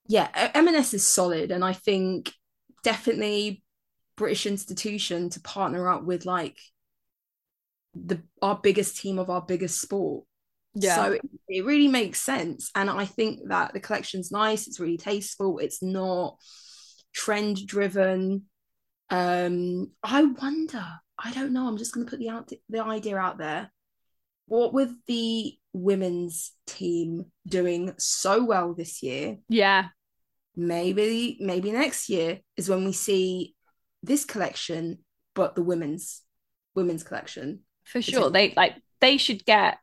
yeah 0.08 0.28
m&s 0.54 0.94
is 0.94 1.06
solid 1.06 1.50
and 1.50 1.64
i 1.64 1.72
think 1.72 2.32
definitely 2.84 3.62
british 4.16 4.46
institution 4.46 5.28
to 5.28 5.40
partner 5.40 5.88
up 5.88 6.04
with 6.04 6.24
like 6.24 6.56
the 8.04 8.22
our 8.42 8.58
biggest 8.62 8.98
team 8.98 9.18
of 9.18 9.30
our 9.30 9.42
biggest 9.42 9.80
sport. 9.80 10.24
Yeah. 10.78 10.96
so 10.96 11.12
it, 11.12 11.22
it 11.48 11.64
really 11.64 11.88
makes 11.88 12.20
sense. 12.20 12.70
And 12.74 12.90
i 12.90 13.06
think 13.06 13.40
that 13.48 13.72
the 13.72 13.80
collection's 13.80 14.30
nice 14.30 14.66
it's 14.66 14.78
really 14.80 14.98
tasteful 14.98 15.58
it's 15.58 15.82
not 15.82 16.38
trend 17.14 17.66
driven. 17.66 18.44
Um 19.08 19.92
i 20.02 20.22
wonder 20.22 20.84
i 21.18 21.32
don't 21.32 21.52
know 21.52 21.66
i'm 21.66 21.78
just 21.78 21.94
going 21.94 22.04
to 22.04 22.10
put 22.10 22.18
the 22.18 22.28
out 22.28 22.52
the 22.68 22.84
idea 22.84 23.16
out 23.16 23.38
there. 23.38 23.70
What 24.48 24.74
with 24.74 24.92
the 25.06 25.56
women's 25.72 26.52
team 26.66 27.26
doing 27.48 27.94
so 27.98 28.44
well 28.44 28.74
this 28.74 29.02
year? 29.02 29.38
Yeah. 29.48 29.86
maybe 30.56 31.36
maybe 31.40 31.70
next 31.72 32.08
year 32.08 32.40
is 32.56 32.68
when 32.68 32.84
we 32.84 32.92
see 32.92 33.54
this 34.02 34.24
collection 34.24 34.98
but 35.34 35.54
the 35.54 35.62
women's 35.62 36.22
women's 36.74 37.02
collection 37.02 37.60
For 37.86 37.98
It's 37.98 38.08
sure. 38.08 38.26
a- 38.26 38.30
They 38.30 38.52
like 38.56 38.74
they 39.00 39.16
should 39.16 39.44
get 39.44 39.78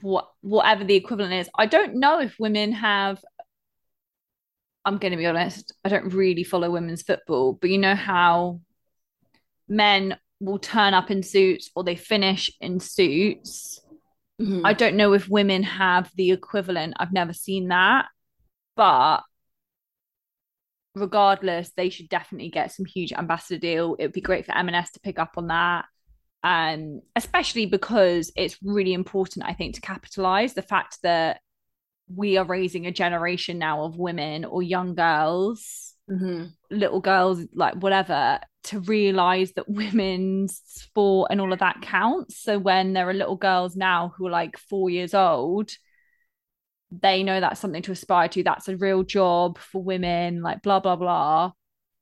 what 0.00 0.28
whatever 0.40 0.84
the 0.84 0.94
equivalent 0.94 1.34
is. 1.34 1.50
I 1.56 1.66
don't 1.66 1.96
know 1.96 2.20
if 2.20 2.38
women 2.38 2.72
have 2.72 3.24
I'm 4.84 4.98
going 4.98 5.12
to 5.12 5.16
be 5.16 5.26
honest, 5.26 5.72
I 5.84 5.88
don't 5.88 6.12
really 6.12 6.44
follow 6.44 6.70
women's 6.70 7.02
football, 7.02 7.54
but 7.54 7.70
you 7.70 7.78
know 7.78 7.94
how 7.94 8.60
men 9.66 10.18
will 10.40 10.58
turn 10.58 10.92
up 10.92 11.10
in 11.10 11.22
suits 11.22 11.70
or 11.74 11.84
they 11.84 11.96
finish 11.96 12.50
in 12.60 12.80
suits. 12.80 13.80
Mhm. 14.40 14.60
I 14.62 14.74
don't 14.74 14.96
know 14.96 15.14
if 15.14 15.26
women 15.28 15.62
have 15.62 16.10
the 16.16 16.32
equivalent. 16.32 16.94
I've 16.98 17.12
never 17.14 17.32
seen 17.32 17.68
that. 17.68 18.08
But 18.76 19.22
regardless, 20.94 21.70
they 21.76 21.88
should 21.88 22.08
definitely 22.08 22.50
get 22.50 22.72
some 22.72 22.84
huge 22.84 23.12
ambassador 23.12 23.58
deal. 23.58 23.94
It 23.98 24.04
would 24.04 24.12
be 24.12 24.20
great 24.20 24.44
for 24.44 24.56
M&S 24.56 24.92
to 24.92 25.00
pick 25.00 25.18
up 25.18 25.34
on 25.36 25.46
that. 25.48 25.86
Um, 26.44 27.00
especially 27.16 27.66
because 27.66 28.30
it's 28.36 28.58
really 28.62 28.92
important, 28.92 29.46
I 29.46 29.54
think, 29.54 29.74
to 29.74 29.80
capitalize 29.80 30.52
the 30.54 30.62
fact 30.62 30.98
that 31.02 31.40
we 32.14 32.36
are 32.36 32.44
raising 32.44 32.86
a 32.86 32.92
generation 32.92 33.58
now 33.58 33.84
of 33.84 33.96
women 33.96 34.44
or 34.44 34.62
young 34.62 34.94
girls 34.94 35.94
Mhm. 36.10 36.52
little 36.70 37.00
girls, 37.00 37.46
like 37.54 37.74
whatever, 37.76 38.38
to 38.64 38.80
realize 38.80 39.52
that 39.52 39.68
women's 39.68 40.60
sport 40.66 41.28
and 41.30 41.40
all 41.40 41.52
of 41.52 41.60
that 41.60 41.80
counts. 41.80 42.36
So 42.38 42.58
when 42.58 42.92
there 42.92 43.08
are 43.08 43.14
little 43.14 43.36
girls 43.36 43.74
now 43.74 44.12
who 44.14 44.26
are 44.26 44.30
like 44.30 44.58
four 44.58 44.90
years 44.90 45.14
old, 45.14 45.70
they 46.90 47.22
know 47.22 47.40
that's 47.40 47.60
something 47.60 47.82
to 47.82 47.92
aspire 47.92 48.28
to. 48.28 48.42
That's 48.42 48.68
a 48.68 48.76
real 48.76 49.02
job 49.02 49.58
for 49.58 49.82
women, 49.82 50.42
like 50.42 50.62
blah, 50.62 50.80
blah, 50.80 50.96
blah. 50.96 51.52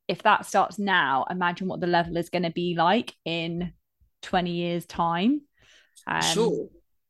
if 0.08 0.22
that 0.24 0.44
starts 0.46 0.78
now, 0.80 1.24
imagine 1.30 1.68
what 1.68 1.80
the 1.80 1.86
level 1.86 2.16
is 2.16 2.28
going 2.28 2.42
to 2.42 2.50
be 2.50 2.74
like 2.76 3.14
in 3.24 3.72
20 4.22 4.50
years' 4.50 4.86
time. 4.86 5.42
Um, 6.06 6.22
sure. 6.22 6.68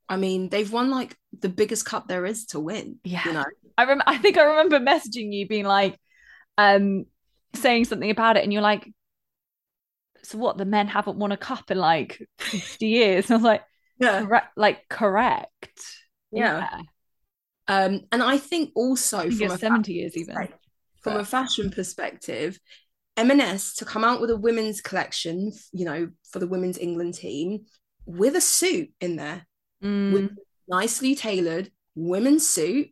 I 0.09 0.17
mean, 0.17 0.49
they've 0.49 0.71
won 0.71 0.91
like 0.91 1.17
the 1.39 1.49
biggest 1.49 1.85
cup 1.87 2.09
there 2.09 2.27
is 2.27 2.47
to 2.47 2.61
win. 2.61 2.99
Yeah. 3.05 3.23
You 3.25 3.33
know, 3.33 3.45
I 3.79 3.85
rem- 3.85 4.03
I 4.07 4.19
think 4.19 4.37
I 4.37 4.43
remember 4.43 4.79
messaging 4.79 5.33
you 5.33 5.47
being 5.47 5.65
like, 5.65 5.99
um, 6.59 7.07
saying 7.55 7.87
something 7.87 8.11
about 8.11 8.37
it, 8.37 8.45
and 8.45 8.53
you're 8.53 8.63
like, 8.63 8.91
so 10.23 10.39
what? 10.39 10.59
The 10.59 10.65
men 10.65 10.87
haven't 10.89 11.19
won 11.19 11.33
a 11.33 11.37
cup 11.37 11.71
in 11.71 11.79
like 11.79 12.27
50 12.39 12.87
years. 12.87 13.31
And 13.31 13.33
I 13.35 13.37
was 13.37 13.45
like, 13.45 13.63
yeah. 13.99 14.23
correct, 14.23 14.49
like 14.57 14.89
correct. 14.89 15.83
Yeah. 16.31 16.81
Um, 17.69 18.03
and 18.11 18.23
I 18.23 18.39
think 18.39 18.71
also 18.75 19.19
I 19.19 19.31
think 19.31 19.43
from 19.43 19.53
a 19.53 19.59
70 19.59 19.93
years 19.93 20.17
even. 20.17 20.49
From 21.03 21.17
a 21.17 21.25
fashion 21.25 21.71
perspective, 21.71 22.61
M&S 23.17 23.75
to 23.77 23.85
come 23.85 24.05
out 24.05 24.21
with 24.21 24.31
a 24.31 24.37
women's 24.37 24.81
collection, 24.81 25.53
you 25.73 25.85
know, 25.85 26.11
for 26.31 26.39
the 26.39 26.47
women's 26.47 26.79
England 26.79 27.15
team 27.15 27.67
with 28.07 28.35
a 28.37 28.41
suit 28.41 28.91
in 29.01 29.17
there, 29.17 29.47
Mm, 29.83 30.13
with 30.13 30.31
nicely 30.69 31.17
tailored 31.17 31.73
women's 31.97 32.47
suit 32.47 32.91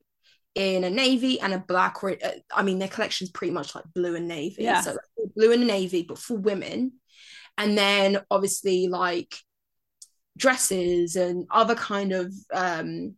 in 0.56 0.82
a 0.82 0.90
navy 0.90 1.38
and 1.38 1.54
a 1.54 1.58
black. 1.58 2.02
Or 2.02 2.10
uh, 2.10 2.30
I 2.52 2.62
mean, 2.64 2.80
their 2.80 2.88
collection's 2.88 3.30
pretty 3.30 3.52
much 3.52 3.76
like 3.76 3.84
blue 3.94 4.16
and 4.16 4.26
navy, 4.26 4.64
Yeah. 4.64 4.80
so 4.80 4.96
blue 5.36 5.52
and 5.52 5.66
navy, 5.68 6.02
but 6.02 6.18
for 6.18 6.36
women. 6.36 6.94
And 7.56 7.78
then 7.78 8.18
obviously 8.30 8.88
like 8.88 9.36
dresses 10.36 11.14
and 11.16 11.46
other 11.50 11.74
kind 11.76 12.12
of 12.12 12.34
um, 12.52 13.14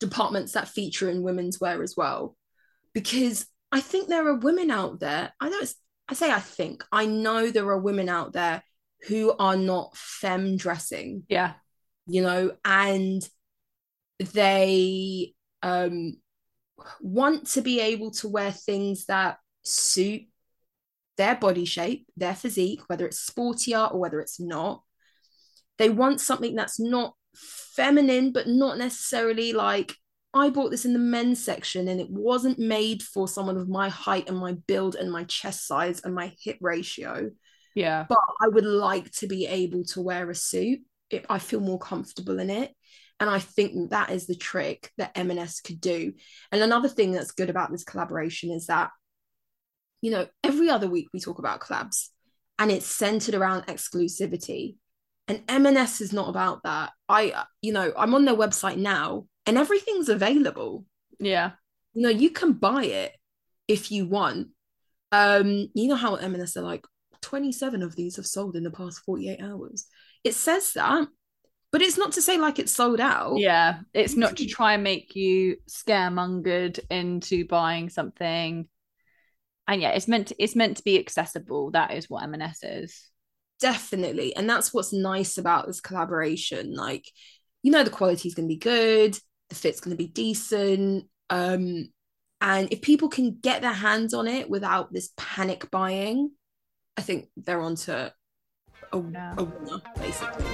departments 0.00 0.52
that 0.52 0.68
feature 0.68 1.10
in 1.10 1.22
women's 1.22 1.60
wear 1.60 1.82
as 1.82 1.94
well, 1.96 2.36
because 2.94 3.46
I 3.70 3.80
think 3.80 4.08
there 4.08 4.26
are 4.28 4.34
women 4.38 4.70
out 4.70 5.00
there. 5.00 5.32
I 5.40 5.48
know 5.50 5.58
it's. 5.60 5.74
I 6.08 6.14
say 6.14 6.30
I 6.30 6.40
think. 6.40 6.84
I 6.90 7.06
know 7.06 7.50
there 7.50 7.68
are 7.68 7.78
women 7.78 8.08
out 8.08 8.32
there 8.32 8.62
who 9.06 9.34
are 9.38 9.56
not 9.56 9.96
femme 9.96 10.56
dressing 10.56 11.22
yeah. 11.28 11.54
you 12.06 12.22
know, 12.22 12.56
and 12.64 13.22
they 14.18 15.34
um, 15.62 16.16
want 17.00 17.46
to 17.48 17.60
be 17.60 17.80
able 17.80 18.10
to 18.12 18.28
wear 18.28 18.50
things 18.50 19.06
that 19.06 19.38
suit 19.62 20.22
their 21.16 21.34
body 21.34 21.64
shape, 21.64 22.06
their 22.16 22.34
physique, 22.34 22.80
whether 22.86 23.06
it's 23.06 23.28
sportier 23.28 23.92
or 23.92 23.98
whether 23.98 24.20
it's 24.20 24.40
not. 24.40 24.82
They 25.76 25.90
want 25.90 26.20
something 26.20 26.54
that's 26.54 26.80
not 26.80 27.14
feminine, 27.34 28.32
but 28.32 28.46
not 28.48 28.78
necessarily 28.78 29.52
like 29.52 29.94
I 30.34 30.50
bought 30.50 30.70
this 30.70 30.84
in 30.84 30.92
the 30.92 30.98
men's 30.98 31.42
section 31.42 31.88
and 31.88 32.00
it 32.00 32.10
wasn't 32.10 32.58
made 32.58 33.02
for 33.02 33.26
someone 33.26 33.56
of 33.56 33.68
my 33.68 33.88
height 33.88 34.28
and 34.28 34.36
my 34.38 34.52
build 34.66 34.94
and 34.94 35.10
my 35.10 35.24
chest 35.24 35.66
size 35.66 36.02
and 36.04 36.14
my 36.14 36.32
hip 36.42 36.58
ratio 36.60 37.30
Yeah. 37.74 38.04
but 38.08 38.18
I 38.42 38.48
would 38.48 38.66
like 38.66 39.10
to 39.12 39.26
be 39.26 39.46
able 39.46 39.84
to 39.84 40.02
wear 40.02 40.28
a 40.28 40.34
suit. 40.34 40.80
If 41.10 41.24
I 41.30 41.38
feel 41.38 41.60
more 41.60 41.78
comfortable 41.78 42.38
in 42.38 42.50
it. 42.50 42.74
And 43.18 43.30
I 43.30 43.38
think 43.38 43.90
that 43.90 44.10
is 44.10 44.26
the 44.26 44.34
trick 44.36 44.92
that 44.98 45.12
M&S 45.16 45.60
could 45.62 45.80
do. 45.80 46.12
And 46.52 46.62
another 46.62 46.88
thing 46.88 47.12
that's 47.12 47.30
good 47.30 47.48
about 47.48 47.70
this 47.72 47.82
collaboration 47.82 48.50
is 48.50 48.66
that, 48.66 48.90
you 50.02 50.10
know, 50.10 50.26
every 50.44 50.68
other 50.68 50.88
week 50.88 51.08
we 51.14 51.20
talk 51.20 51.38
about 51.38 51.60
collabs 51.60 52.08
and 52.58 52.70
it's 52.70 52.86
centered 52.86 53.34
around 53.34 53.66
exclusivity. 53.66 54.76
And 55.26 55.42
M&S 55.48 56.00
is 56.00 56.12
not 56.12 56.28
about 56.28 56.62
that. 56.64 56.92
I, 57.08 57.44
you 57.62 57.72
know, 57.72 57.92
I'm 57.96 58.14
on 58.14 58.24
their 58.26 58.36
website 58.36 58.76
now 58.76 59.26
and 59.48 59.58
everything's 59.58 60.08
available 60.08 60.84
Yeah. 61.18 61.52
you 61.94 62.02
know 62.02 62.08
you 62.08 62.30
can 62.30 62.52
buy 62.54 62.84
it 62.84 63.12
if 63.66 63.90
you 63.90 64.06
want 64.06 64.48
um 65.12 65.68
you 65.74 65.88
know 65.88 65.96
how 65.96 66.14
M&S 66.16 66.56
are 66.56 66.62
like 66.62 66.84
27 67.22 67.82
of 67.82 67.96
these 67.96 68.16
have 68.16 68.26
sold 68.26 68.56
in 68.56 68.62
the 68.62 68.70
past 68.70 69.00
48 69.06 69.40
hours 69.42 69.86
it 70.24 70.34
says 70.34 70.72
that 70.74 71.08
but 71.72 71.82
it's 71.82 71.98
not 71.98 72.12
to 72.12 72.22
say 72.22 72.38
like 72.38 72.58
it's 72.58 72.72
sold 72.72 73.00
out 73.00 73.36
Yeah. 73.38 73.80
It's 73.92 74.16
not 74.16 74.36
to 74.38 74.46
try 74.46 74.74
and 74.74 74.82
make 74.84 75.14
you 75.14 75.56
scaremongered 75.68 76.78
into 76.90 77.46
buying 77.46 77.90
something. 77.90 78.66
And 79.66 79.82
yeah, 79.82 79.90
it's 79.90 80.08
meant 80.08 80.28
to, 80.28 80.42
it's 80.42 80.56
meant 80.56 80.78
to 80.78 80.82
be 80.82 80.98
accessible. 80.98 81.70
That 81.72 81.92
is 81.92 82.08
what 82.08 82.22
M&S 82.22 82.60
is. 82.62 83.10
definitely 83.60 84.34
and 84.34 84.48
that's 84.48 84.72
what's 84.72 84.94
nice 84.94 85.36
about 85.36 85.66
this 85.66 85.80
collaboration 85.82 86.74
like 86.74 87.04
you 87.62 87.70
know 87.72 87.82
the 87.84 87.90
quality 87.90 88.28
is 88.28 88.34
going 88.34 88.48
to 88.48 88.54
be 88.54 88.56
good 88.58 89.18
the 89.48 89.54
fit's 89.54 89.80
going 89.80 89.96
to 89.96 90.02
be 90.02 90.08
decent 90.08 91.06
um 91.30 91.88
and 92.40 92.68
if 92.72 92.80
people 92.82 93.08
can 93.08 93.38
get 93.42 93.62
their 93.62 93.72
hands 93.72 94.14
on 94.14 94.28
it 94.28 94.48
without 94.48 94.92
this 94.92 95.10
panic 95.16 95.70
buying 95.70 96.30
i 96.96 97.02
think 97.02 97.28
they're 97.36 97.60
onto 97.60 97.92
a, 97.92 98.12
Yeah. 98.92 99.34
a 99.38 99.44
winner 99.44 99.80
basically 99.98 100.44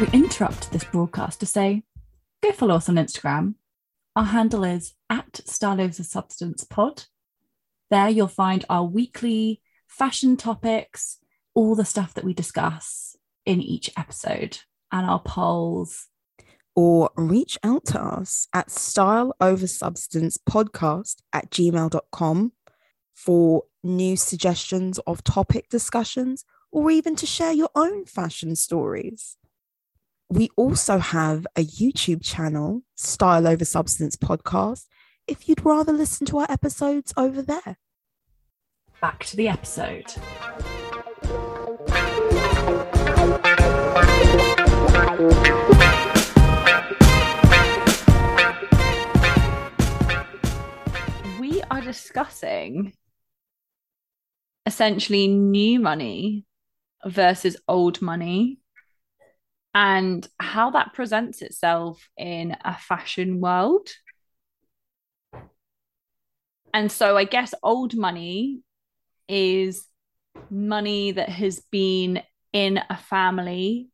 We 0.00 0.06
interrupt 0.12 0.70
this 0.70 0.84
broadcast 0.84 1.40
to 1.40 1.46
say 1.46 1.82
go 2.42 2.52
follow 2.52 2.76
us 2.76 2.88
on 2.88 2.94
Instagram. 2.94 3.54
Our 4.14 4.26
handle 4.26 4.62
is 4.62 4.94
at 5.10 5.40
Style 5.44 5.80
Over 5.80 6.04
Substance 6.04 6.62
Pod. 6.64 7.04
There 7.90 8.08
you'll 8.08 8.28
find 8.28 8.64
our 8.68 8.84
weekly 8.84 9.62
fashion 9.86 10.36
topics, 10.36 11.18
all 11.54 11.74
the 11.74 11.84
stuff 11.84 12.14
that 12.14 12.24
we 12.24 12.34
discuss 12.34 13.16
in 13.46 13.60
each 13.62 13.90
episode, 13.96 14.58
and 14.92 15.06
our 15.06 15.20
polls. 15.20 16.06
or 16.76 17.10
reach 17.16 17.58
out 17.64 17.84
to 17.86 18.00
us 18.00 18.46
at 18.54 18.70
style 18.70 19.34
over 19.40 19.66
substance 19.66 20.38
podcast 20.38 21.16
at 21.32 21.50
gmail.com 21.50 22.52
for 23.14 23.64
new 23.82 24.16
suggestions 24.16 24.98
of 25.00 25.24
topic 25.24 25.68
discussions 25.68 26.44
or 26.70 26.90
even 26.90 27.16
to 27.16 27.26
share 27.26 27.52
your 27.52 27.70
own 27.74 28.04
fashion 28.04 28.54
stories. 28.54 29.36
We 30.30 30.50
also 30.56 30.98
have 30.98 31.46
a 31.56 31.64
YouTube 31.64 32.22
channel, 32.22 32.82
Style 32.94 33.48
Over 33.48 33.64
Substance 33.64 34.14
Podcast, 34.14 34.84
if 35.28 35.48
you'd 35.48 35.64
rather 35.64 35.92
listen 35.92 36.26
to 36.26 36.38
our 36.38 36.50
episodes 36.50 37.12
over 37.16 37.42
there. 37.42 37.78
Back 39.00 39.24
to 39.26 39.36
the 39.36 39.48
episode. 39.48 40.06
We 51.38 51.62
are 51.70 51.80
discussing 51.82 52.94
essentially 54.66 55.28
new 55.28 55.78
money 55.78 56.44
versus 57.04 57.56
old 57.68 58.02
money 58.02 58.58
and 59.74 60.26
how 60.40 60.70
that 60.70 60.92
presents 60.94 61.42
itself 61.42 62.08
in 62.16 62.56
a 62.64 62.76
fashion 62.76 63.40
world. 63.40 63.88
And 66.72 66.90
so 66.92 67.16
I 67.16 67.24
guess 67.24 67.54
old 67.62 67.96
money 67.96 68.60
is 69.28 69.86
money 70.50 71.12
that 71.12 71.28
has 71.28 71.60
been 71.70 72.22
in 72.52 72.80
a 72.90 72.96
family 72.96 73.88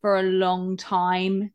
for 0.00 0.18
a 0.18 0.22
long 0.22 0.76
time. 0.76 1.52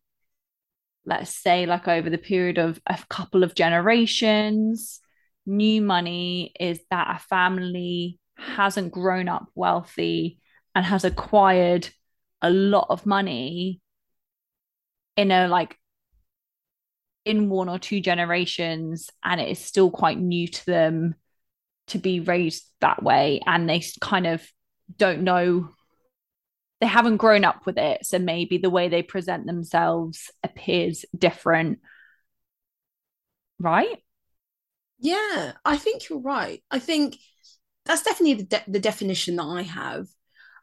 Let's 1.06 1.36
say, 1.36 1.65
like 1.65 1.88
over 1.88 2.10
the 2.10 2.17
period 2.17 2.58
of 2.58 2.82
a 2.86 2.97
couple 3.10 3.43
of 3.43 3.56
generations. 3.56 5.00
New 5.45 5.82
money 5.82 6.52
is 6.60 6.80
that 6.91 7.15
a 7.15 7.19
family 7.19 8.19
hasn't 8.38 8.91
grown 8.91 9.30
up 9.30 9.47
wealthy 9.56 10.39
and 10.76 10.86
has 10.86 11.04
acquired 11.04 11.89
a 12.41 12.50
lot 12.50 12.88
of 12.89 13.06
money 13.06 13.82
in 15.15 15.32
a 15.32 15.47
like 15.47 15.78
in 17.28 17.50
one 17.50 17.70
or 17.70 17.80
two 17.80 18.02
generations 18.02 19.10
and 19.24 19.42
it 19.42 19.50
is 19.50 19.60
still 19.60 19.92
quite 19.92 20.20
new 20.20 20.48
to 20.48 20.66
them 20.66 21.16
to 21.88 22.00
be 22.00 22.20
raised 22.20 22.66
that 22.82 23.04
way 23.04 23.42
and 23.46 23.70
they 23.70 23.84
kind 24.02 24.28
of 24.28 24.46
don't 24.98 25.22
know 25.24 25.70
they 26.80 26.88
haven't 26.88 27.18
grown 27.18 27.44
up 27.44 27.66
with 27.66 27.78
it 27.78 28.06
so 28.06 28.20
maybe 28.20 28.58
the 28.58 28.70
way 28.70 28.88
they 28.88 29.02
present 29.02 29.46
themselves 29.46 30.32
appears 30.44 31.06
different 31.18 31.80
right 33.60 34.02
Yeah, 35.00 35.54
I 35.63 35.78
think 35.78 36.10
you're 36.10 36.20
right. 36.20 36.63
I 36.72 36.80
think 36.80 37.18
that's 37.86 38.04
definitely 38.04 38.36
the, 38.36 38.44
de- 38.44 38.72
the 38.72 38.80
definition 38.80 39.36
that 39.38 39.44
I 39.46 39.62
have. 39.63 40.08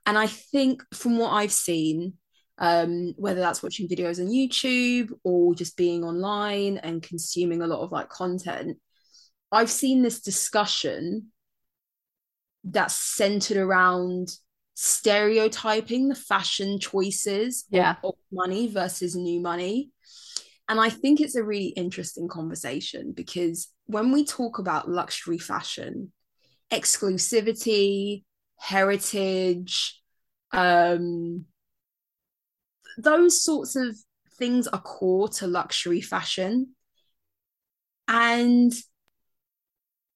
And 0.06 0.18
I 0.18 0.26
think 0.26 0.82
from 0.94 1.18
what 1.18 1.30
I've 1.32 1.52
seen, 1.52 2.14
um, 2.58 3.14
whether 3.16 3.40
that's 3.40 3.62
watching 3.62 3.88
videos 3.88 4.20
on 4.20 4.30
YouTube 4.32 5.12
or 5.24 5.54
just 5.54 5.76
being 5.76 6.04
online 6.04 6.78
and 6.78 7.02
consuming 7.02 7.62
a 7.62 7.66
lot 7.66 7.80
of 7.80 7.92
like 7.92 8.08
content, 8.08 8.78
I've 9.50 9.70
seen 9.70 10.02
this 10.02 10.20
discussion 10.20 11.32
that's 12.64 12.94
centered 12.94 13.56
around 13.56 14.30
stereotyping 14.74 16.08
the 16.08 16.14
fashion 16.14 16.78
choices 16.78 17.64
Yeah. 17.70 17.96
of 18.02 18.14
money 18.32 18.68
versus 18.68 19.14
new 19.14 19.40
money. 19.40 19.90
And 20.68 20.80
I 20.80 20.88
think 20.88 21.20
it's 21.20 21.36
a 21.36 21.44
really 21.44 21.68
interesting 21.68 22.26
conversation 22.26 23.12
because 23.12 23.68
when 23.86 24.12
we 24.12 24.24
talk 24.24 24.58
about 24.58 24.88
luxury 24.88 25.38
fashion, 25.38 26.10
exclusivity, 26.72 28.24
heritage, 28.58 30.00
um, 30.52 31.44
those 32.96 33.42
sorts 33.42 33.76
of 33.76 33.96
things 34.36 34.66
are 34.66 34.80
core 34.80 35.28
to 35.28 35.46
luxury 35.46 36.00
fashion. 36.00 36.74
And 38.08 38.72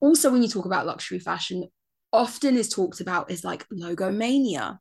also, 0.00 0.30
when 0.30 0.42
you 0.42 0.48
talk 0.48 0.66
about 0.66 0.86
luxury 0.86 1.18
fashion, 1.18 1.68
often 2.12 2.56
is 2.56 2.68
talked 2.68 3.00
about 3.00 3.30
as 3.30 3.44
like 3.44 3.68
logomania, 3.68 4.78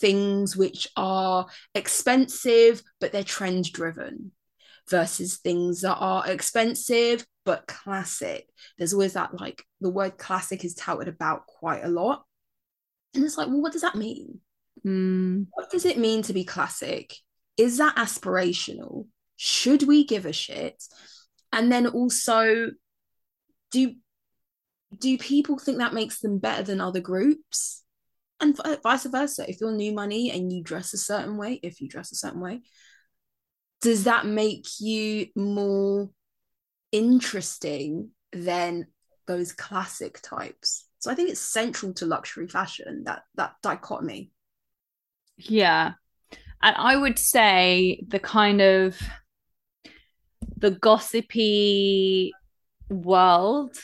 things 0.00 0.56
which 0.56 0.88
are 0.96 1.46
expensive, 1.74 2.82
but 3.00 3.12
they're 3.12 3.22
trend 3.24 3.72
driven, 3.72 4.32
versus 4.90 5.36
things 5.36 5.82
that 5.82 5.96
are 5.96 6.28
expensive 6.28 7.24
but 7.44 7.66
classic. 7.66 8.48
There's 8.76 8.92
always 8.92 9.14
that 9.14 9.38
like 9.38 9.64
the 9.80 9.90
word 9.90 10.18
classic 10.18 10.64
is 10.64 10.74
touted 10.74 11.08
about 11.08 11.46
quite 11.46 11.84
a 11.84 11.88
lot. 11.88 12.24
And 13.14 13.24
it's 13.24 13.38
like, 13.38 13.48
well, 13.48 13.62
what 13.62 13.72
does 13.72 13.82
that 13.82 13.94
mean? 13.94 14.40
Mm. 14.88 15.46
What 15.52 15.70
does 15.70 15.84
it 15.84 15.98
mean 15.98 16.22
to 16.22 16.32
be 16.32 16.44
classic? 16.44 17.14
Is 17.56 17.78
that 17.78 17.96
aspirational? 17.96 19.06
Should 19.36 19.82
we 19.82 20.04
give 20.04 20.24
a 20.24 20.32
shit? 20.32 20.82
And 21.52 21.70
then 21.70 21.86
also, 21.86 22.70
do 23.70 23.94
do 24.96 25.18
people 25.18 25.58
think 25.58 25.78
that 25.78 25.92
makes 25.92 26.20
them 26.20 26.38
better 26.38 26.62
than 26.62 26.80
other 26.80 27.00
groups? 27.00 27.84
And 28.40 28.56
vi- 28.56 28.78
vice 28.82 29.04
versa. 29.04 29.48
If 29.48 29.60
you're 29.60 29.72
new 29.72 29.92
money 29.92 30.30
and 30.30 30.52
you 30.52 30.62
dress 30.62 30.94
a 30.94 30.98
certain 30.98 31.36
way, 31.36 31.60
if 31.62 31.80
you 31.80 31.88
dress 31.88 32.12
a 32.12 32.16
certain 32.16 32.40
way, 32.40 32.62
does 33.82 34.04
that 34.04 34.24
make 34.24 34.66
you 34.80 35.26
more 35.36 36.08
interesting 36.92 38.10
than 38.32 38.86
those 39.26 39.52
classic 39.52 40.20
types? 40.22 40.86
So 41.00 41.10
I 41.10 41.14
think 41.14 41.30
it's 41.30 41.40
central 41.40 41.92
to 41.94 42.06
luxury 42.06 42.48
fashion 42.48 43.02
that 43.04 43.22
that 43.34 43.54
dichotomy. 43.62 44.30
Yeah. 45.38 45.92
And 46.62 46.76
I 46.76 46.96
would 46.96 47.18
say 47.18 48.04
the 48.06 48.18
kind 48.18 48.60
of 48.60 49.00
the 50.56 50.72
gossipy 50.72 52.32
world 52.90 53.76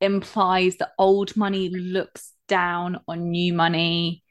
implies 0.00 0.76
that 0.76 0.92
old 0.98 1.36
money 1.36 1.68
looks 1.68 2.32
down 2.48 3.00
on 3.06 3.30
new 3.30 3.52
money. 3.52 4.22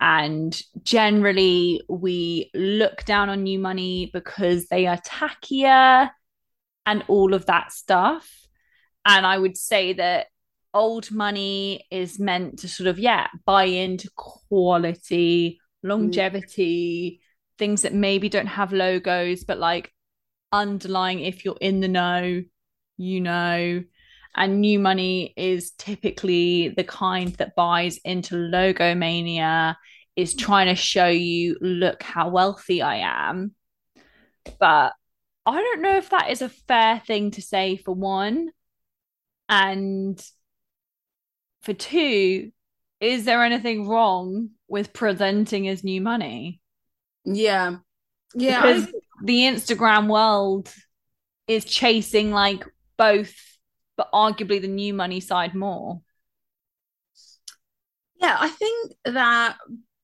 And 0.00 0.58
generally, 0.84 1.82
we 1.88 2.50
look 2.54 3.04
down 3.04 3.28
on 3.28 3.42
new 3.42 3.58
money 3.58 4.10
because 4.12 4.68
they 4.68 4.86
are 4.86 4.98
tackier 4.98 6.10
and 6.86 7.04
all 7.08 7.34
of 7.34 7.46
that 7.46 7.72
stuff. 7.72 8.30
And 9.04 9.26
I 9.26 9.36
would 9.36 9.56
say 9.56 9.94
that 9.94 10.26
old 10.72 11.10
money 11.10 11.84
is 11.90 12.20
meant 12.20 12.60
to 12.60 12.68
sort 12.68 12.86
of, 12.86 12.98
yeah, 12.98 13.26
buy 13.44 13.64
into 13.64 14.08
quality, 14.14 15.60
Mm. 15.84 15.88
longevity, 15.88 17.20
things 17.58 17.82
that 17.82 17.94
maybe 17.94 18.28
don't 18.28 18.46
have 18.46 18.72
logos, 18.72 19.44
but 19.44 19.58
like 19.58 19.92
underlying, 20.52 21.20
if 21.20 21.44
you're 21.44 21.58
in 21.60 21.80
the 21.80 21.88
know, 21.88 22.42
you 22.96 23.20
know. 23.20 23.82
And 24.34 24.60
new 24.60 24.78
money 24.78 25.32
is 25.36 25.72
typically 25.72 26.68
the 26.68 26.84
kind 26.84 27.34
that 27.36 27.56
buys 27.56 27.98
into 28.04 28.34
logomania, 28.34 29.76
is 30.16 30.34
mm. 30.34 30.38
trying 30.38 30.66
to 30.66 30.74
show 30.74 31.08
you, 31.08 31.56
look 31.60 32.02
how 32.02 32.28
wealthy 32.28 32.82
I 32.82 32.96
am. 33.28 33.54
But 34.58 34.92
I 35.46 35.62
don't 35.62 35.82
know 35.82 35.96
if 35.96 36.10
that 36.10 36.30
is 36.30 36.42
a 36.42 36.48
fair 36.48 37.00
thing 37.06 37.30
to 37.32 37.42
say 37.42 37.76
for 37.76 37.94
one. 37.94 38.50
And 39.48 40.22
for 41.62 41.72
two, 41.72 42.52
is 43.00 43.24
there 43.24 43.42
anything 43.42 43.88
wrong 43.88 44.50
with 44.68 44.92
presenting 44.92 45.68
as 45.68 45.84
new 45.84 46.00
money? 46.00 46.60
Yeah. 47.24 47.76
Yeah. 48.34 48.60
because 48.62 48.84
I- 48.88 48.92
the 49.24 49.38
Instagram 49.40 50.08
world 50.08 50.72
is 51.46 51.64
chasing 51.64 52.30
like 52.30 52.64
both, 52.96 53.34
but 53.96 54.10
arguably 54.12 54.60
the 54.60 54.68
new 54.68 54.94
money 54.94 55.20
side 55.20 55.54
more. 55.54 56.00
yeah, 58.20 58.36
I 58.38 58.48
think 58.48 58.92
that 59.04 59.56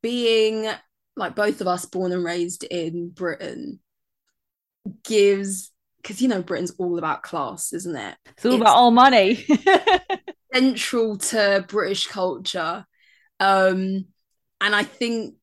being 0.02 0.68
like 1.16 1.34
both 1.36 1.60
of 1.60 1.66
us 1.68 1.84
born 1.84 2.12
and 2.12 2.24
raised 2.24 2.64
in 2.64 3.08
Britain 3.10 3.80
gives 5.04 5.70
because 6.02 6.20
you 6.20 6.28
know 6.28 6.42
Britain's 6.42 6.72
all 6.78 6.98
about 6.98 7.22
class, 7.22 7.72
isn't 7.72 7.96
it? 7.96 8.16
It's 8.26 8.44
all 8.44 8.52
It's- 8.54 8.60
about 8.62 8.76
all 8.76 8.90
money. 8.90 9.44
Central 10.54 11.18
to 11.18 11.64
British 11.68 12.06
culture. 12.06 12.84
Um, 13.40 14.06
and 14.60 14.74
I 14.74 14.84
think 14.84 15.34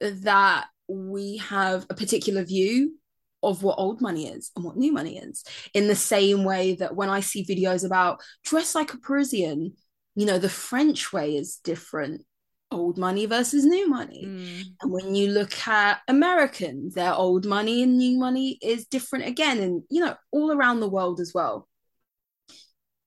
that 0.00 0.66
we 0.88 1.38
have 1.38 1.86
a 1.90 1.94
particular 1.94 2.44
view 2.44 2.94
of 3.42 3.62
what 3.62 3.78
old 3.78 4.00
money 4.00 4.26
is 4.26 4.50
and 4.56 4.64
what 4.64 4.76
new 4.76 4.92
money 4.92 5.18
is 5.18 5.44
in 5.72 5.86
the 5.86 5.94
same 5.94 6.44
way 6.44 6.74
that 6.74 6.96
when 6.96 7.08
I 7.08 7.20
see 7.20 7.44
videos 7.44 7.84
about 7.84 8.20
dress 8.44 8.74
like 8.74 8.92
a 8.92 8.98
Parisian, 8.98 9.74
you 10.16 10.26
know, 10.26 10.38
the 10.38 10.48
French 10.48 11.12
way 11.12 11.36
is 11.36 11.60
different, 11.62 12.24
old 12.72 12.98
money 12.98 13.26
versus 13.26 13.64
new 13.64 13.88
money. 13.88 14.24
Mm. 14.26 14.62
And 14.82 14.92
when 14.92 15.14
you 15.14 15.30
look 15.30 15.56
at 15.68 16.00
Americans, 16.08 16.94
their 16.94 17.14
old 17.14 17.46
money 17.46 17.84
and 17.84 17.96
new 17.96 18.18
money 18.18 18.58
is 18.60 18.86
different 18.86 19.26
again, 19.26 19.58
and 19.58 19.82
you 19.88 20.00
know, 20.04 20.16
all 20.32 20.50
around 20.50 20.80
the 20.80 20.88
world 20.88 21.20
as 21.20 21.32
well. 21.32 21.68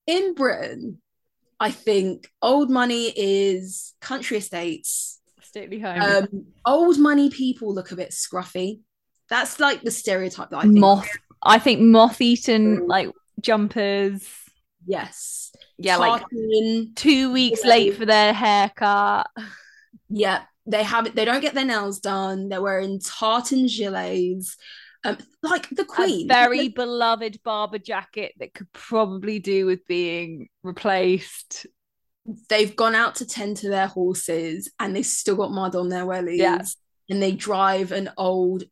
In 0.06 0.34
Britain, 0.34 1.01
I 1.62 1.70
think 1.70 2.28
old 2.42 2.70
money 2.70 3.12
is 3.16 3.94
country 4.00 4.38
estates. 4.38 5.20
Stately 5.42 5.78
home. 5.80 6.00
Um, 6.00 6.46
old 6.66 6.98
money 6.98 7.30
people 7.30 7.74
look 7.74 7.92
a 7.92 7.96
bit 7.96 8.10
scruffy. 8.10 8.80
That's 9.28 9.60
like 9.60 9.82
the 9.82 9.90
stereotype 9.90 10.50
that 10.50 10.58
I 10.58 10.62
think. 10.62 10.78
moth. 10.78 11.08
I 11.42 11.58
think 11.58 11.80
moth-eaten 11.80 12.86
like 12.86 13.10
jumpers. 13.40 14.28
Yes. 14.86 15.52
Yeah, 15.78 15.96
like 15.96 16.22
two 16.96 17.32
weeks 17.32 17.60
Yeah. 17.64 17.70
late 17.70 17.96
for 17.96 18.06
their 18.06 18.32
haircut. 18.32 19.26
Yeah, 20.08 20.42
they 20.66 20.82
have 20.82 21.06
it. 21.06 21.14
They 21.14 21.24
don't 21.24 21.40
get 21.40 21.54
their 21.54 21.64
nails 21.64 22.00
done. 22.00 22.48
They're 22.48 22.62
wearing 22.62 23.00
tartan 23.00 23.66
gilets. 23.66 24.56
Um, 25.04 25.18
like 25.42 25.68
the 25.70 25.82
A 25.82 25.86
Queen. 25.86 26.28
very 26.28 26.68
beloved 26.68 27.40
Barbour 27.42 27.78
jacket 27.78 28.32
that 28.38 28.54
could 28.54 28.70
probably 28.72 29.38
do 29.40 29.66
with 29.66 29.86
being 29.86 30.48
replaced. 30.62 31.66
they've 32.48 32.76
gone 32.76 32.94
out 32.94 33.16
to 33.16 33.26
tend 33.26 33.56
to 33.56 33.68
their 33.68 33.88
horses 33.88 34.70
and 34.78 34.94
they've 34.94 35.04
still 35.04 35.34
got 35.34 35.50
mud 35.50 35.74
on 35.74 35.88
their 35.88 36.04
wellies 36.06 36.38
Yeah. 36.38 36.62
and 37.10 37.20
they 37.20 37.32
drive 37.32 37.90
an 37.90 38.10
old 38.16 38.62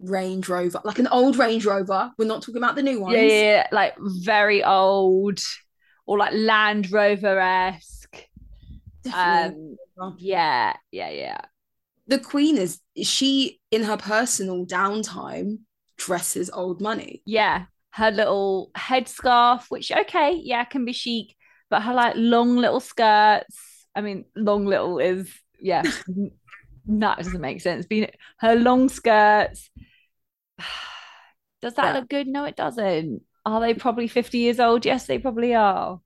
Range 0.00 0.46
Rover, 0.48 0.80
like 0.84 0.98
an 0.98 1.08
old 1.08 1.36
Range 1.38 1.64
Rover. 1.64 2.12
We're 2.18 2.26
not 2.26 2.42
talking 2.42 2.58
about 2.58 2.76
the 2.76 2.82
new 2.82 3.00
ones. 3.00 3.14
Yeah, 3.16 3.22
yeah, 3.22 3.40
yeah, 3.40 3.66
like 3.72 3.94
very 3.98 4.62
old 4.62 5.40
or 6.06 6.18
like 6.18 6.34
Land 6.34 6.92
Rover 6.92 7.38
esque. 7.40 8.18
Um, 9.14 9.76
yeah, 10.18 10.76
yeah, 10.92 11.10
yeah. 11.10 11.40
The 12.08 12.18
Queen 12.18 12.56
is 12.56 12.80
she 13.02 13.60
in 13.70 13.84
her 13.84 13.96
personal 13.96 14.66
downtime 14.66 15.58
dresses 15.96 16.50
old 16.50 16.80
money. 16.80 17.22
Yeah. 17.26 17.66
Her 17.90 18.10
little 18.10 18.70
headscarf, 18.76 19.64
which 19.68 19.92
okay, 19.92 20.40
yeah, 20.42 20.64
can 20.64 20.84
be 20.84 20.92
chic, 20.92 21.34
but 21.70 21.82
her 21.82 21.94
like 21.94 22.14
long 22.16 22.56
little 22.56 22.80
skirts. 22.80 23.86
I 23.94 24.00
mean, 24.00 24.24
long 24.36 24.66
little 24.66 24.98
is 24.98 25.30
yeah, 25.60 25.82
that 26.86 27.18
doesn't 27.18 27.40
make 27.40 27.60
sense. 27.60 27.86
Being 27.86 28.10
her 28.38 28.54
long 28.56 28.88
skirts. 28.88 29.70
Does 31.60 31.74
that 31.74 31.92
Yeah. 31.94 32.00
look 32.00 32.08
good? 32.08 32.28
No, 32.28 32.44
it 32.44 32.56
doesn't. 32.56 33.22
Are 33.44 33.60
they 33.60 33.74
probably 33.74 34.08
50 34.08 34.38
years 34.38 34.60
old? 34.60 34.84
Yes, 34.86 35.06
they 35.06 35.18
probably 35.18 35.54
are. 35.54 36.00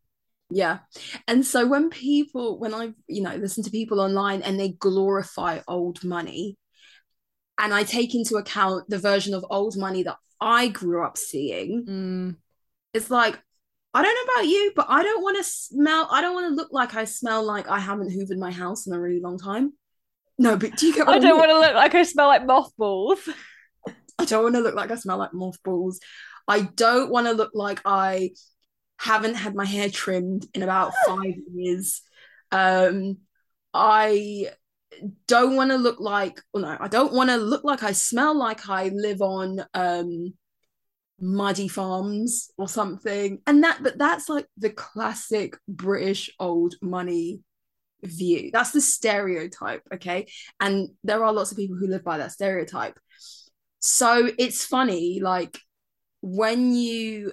Yeah. 0.55 0.79
And 1.27 1.44
so 1.44 1.67
when 1.67 1.90
people, 1.90 2.59
when 2.59 2.75
I, 2.75 2.92
you 3.09 3.23
know, 3.23 3.35
listen 3.37 3.65
to 3.65 3.71
people 3.71 4.00
online 4.00 4.42
and 4.42 4.59
they 4.59 4.71
glorify 4.71 5.61
old 5.67 6.05
money, 6.05 6.59
and 7.59 7.73
I 7.73 7.85
take 7.85 8.15
into 8.15 8.37
account 8.37 8.88
the 8.88 8.98
version 8.98 9.35
of 9.35 9.44
old 9.50 9.77
money 9.77 10.03
that 10.05 10.17
I 10.40 10.69
grew 10.69 11.05
up 11.05 11.17
seeing, 11.17 11.85
Mm. 11.87 12.37
it's 12.92 13.11
like, 13.11 13.38
I 13.94 14.03
don't 14.03 14.15
know 14.15 14.33
about 14.35 14.48
you, 14.48 14.73
but 14.75 14.87
I 14.88 15.03
don't 15.03 15.23
want 15.23 15.37
to 15.37 15.44
smell, 15.44 16.09
I 16.11 16.21
don't 16.23 16.35
want 16.35 16.48
to 16.48 16.55
look 16.55 16.73
like 16.73 16.94
I 16.94 17.05
smell 17.05 17.44
like 17.44 17.69
I 17.69 17.79
haven't 17.79 18.11
hoovered 18.11 18.38
my 18.38 18.50
house 18.50 18.87
in 18.87 18.92
a 18.94 19.00
really 19.00 19.21
long 19.21 19.38
time. 19.38 19.75
No, 20.38 20.57
but 20.57 20.77
do 20.77 20.87
you 20.87 20.94
get 20.94 21.07
what 21.07 21.17
I 21.17 21.19
don't 21.19 21.38
mean? 21.38 21.38
want 21.38 21.50
to 21.57 21.61
look 21.61 21.75
like 21.75 21.94
I 21.94 22.03
smell 22.05 22.29
like 22.29 22.46
mothballs. 22.46 23.21
I 24.19 24.25
don't 24.25 24.42
want 24.44 24.55
to 24.57 24.61
look 24.63 24.75
like 24.75 24.90
I 24.90 24.94
smell 24.96 25.19
like 25.19 25.35
mothballs. 25.35 26.00
I 26.48 26.63
don't 26.63 27.11
want 27.11 27.27
to 27.27 27.33
look 27.35 27.50
like 27.55 27.81
I 27.85 28.31
haven't 29.03 29.35
had 29.35 29.55
my 29.55 29.65
hair 29.65 29.88
trimmed 29.88 30.46
in 30.55 30.63
about 30.63 30.92
five 31.07 31.35
years. 31.53 32.03
Um, 32.50 33.19
I 33.75 34.50
don't 35.27 35.57
want 35.57 35.71
to 35.71 35.77
look 35.77 36.00
like 36.00 36.40
well, 36.53 36.63
no, 36.63 36.77
I 36.79 36.88
don't 36.88 37.13
want 37.13 37.31
to 37.31 37.37
look 37.37 37.65
like 37.65 37.83
I 37.83 37.92
smell 37.92 38.37
like 38.37 38.69
I 38.69 38.90
live 38.94 39.21
on 39.21 39.65
um 39.75 40.35
muddy 41.21 41.69
farms 41.69 42.50
or 42.57 42.69
something. 42.69 43.40
And 43.46 43.65
that 43.65 43.83
but 43.83 43.98
that's 43.98 44.29
like 44.29 44.46
the 44.57 44.71
classic 44.71 45.57
British 45.67 46.31
old 46.38 46.75
money 46.81 47.40
view. 48.05 48.50
That's 48.53 48.73
the 48.73 48.81
stereotype, 48.81 49.83
okay? 49.94 50.27
And 50.61 50.90
there 51.03 51.25
are 51.25 51.33
lots 51.33 51.50
of 51.50 51.57
people 51.57 51.77
who 51.77 51.88
live 51.88 52.05
by 52.05 52.19
that 52.19 52.33
stereotype. 52.33 52.98
So 53.81 54.31
it's 54.38 54.65
funny, 54.65 55.21
like 55.21 55.59
when 56.21 56.73
you 56.75 57.33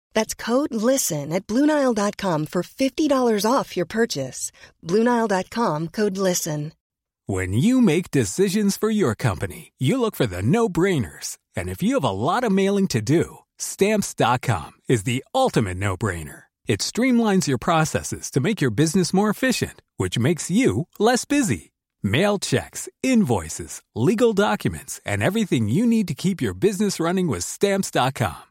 That's 0.13 0.33
code 0.33 0.73
LISTEN 0.73 1.31
at 1.31 1.47
Bluenile.com 1.47 2.45
for 2.45 2.63
$50 2.63 3.45
off 3.49 3.75
your 3.77 3.85
purchase. 3.85 4.51
Bluenile.com 4.83 5.89
code 5.89 6.17
LISTEN. 6.17 6.73
When 7.27 7.53
you 7.53 7.79
make 7.79 8.11
decisions 8.11 8.75
for 8.75 8.89
your 8.89 9.15
company, 9.15 9.71
you 9.77 10.01
look 10.01 10.15
for 10.15 10.25
the 10.25 10.41
no 10.41 10.67
brainers. 10.67 11.37
And 11.55 11.69
if 11.69 11.81
you 11.81 11.93
have 11.93 12.03
a 12.03 12.09
lot 12.09 12.43
of 12.43 12.51
mailing 12.51 12.87
to 12.87 13.01
do, 13.01 13.37
Stamps.com 13.57 14.71
is 14.89 15.03
the 15.03 15.23
ultimate 15.33 15.77
no 15.77 15.95
brainer. 15.95 16.43
It 16.67 16.81
streamlines 16.81 17.47
your 17.47 17.57
processes 17.57 18.29
to 18.31 18.41
make 18.41 18.59
your 18.59 18.71
business 18.71 19.13
more 19.13 19.29
efficient, 19.29 19.81
which 19.97 20.19
makes 20.19 20.51
you 20.51 20.87
less 20.99 21.23
busy. 21.25 21.71
Mail 22.03 22.39
checks, 22.39 22.89
invoices, 23.01 23.81
legal 23.95 24.33
documents, 24.33 24.99
and 25.05 25.23
everything 25.23 25.69
you 25.69 25.85
need 25.85 26.07
to 26.09 26.15
keep 26.15 26.41
your 26.41 26.55
business 26.55 26.99
running 26.99 27.27
with 27.27 27.43
Stamps.com. 27.45 28.50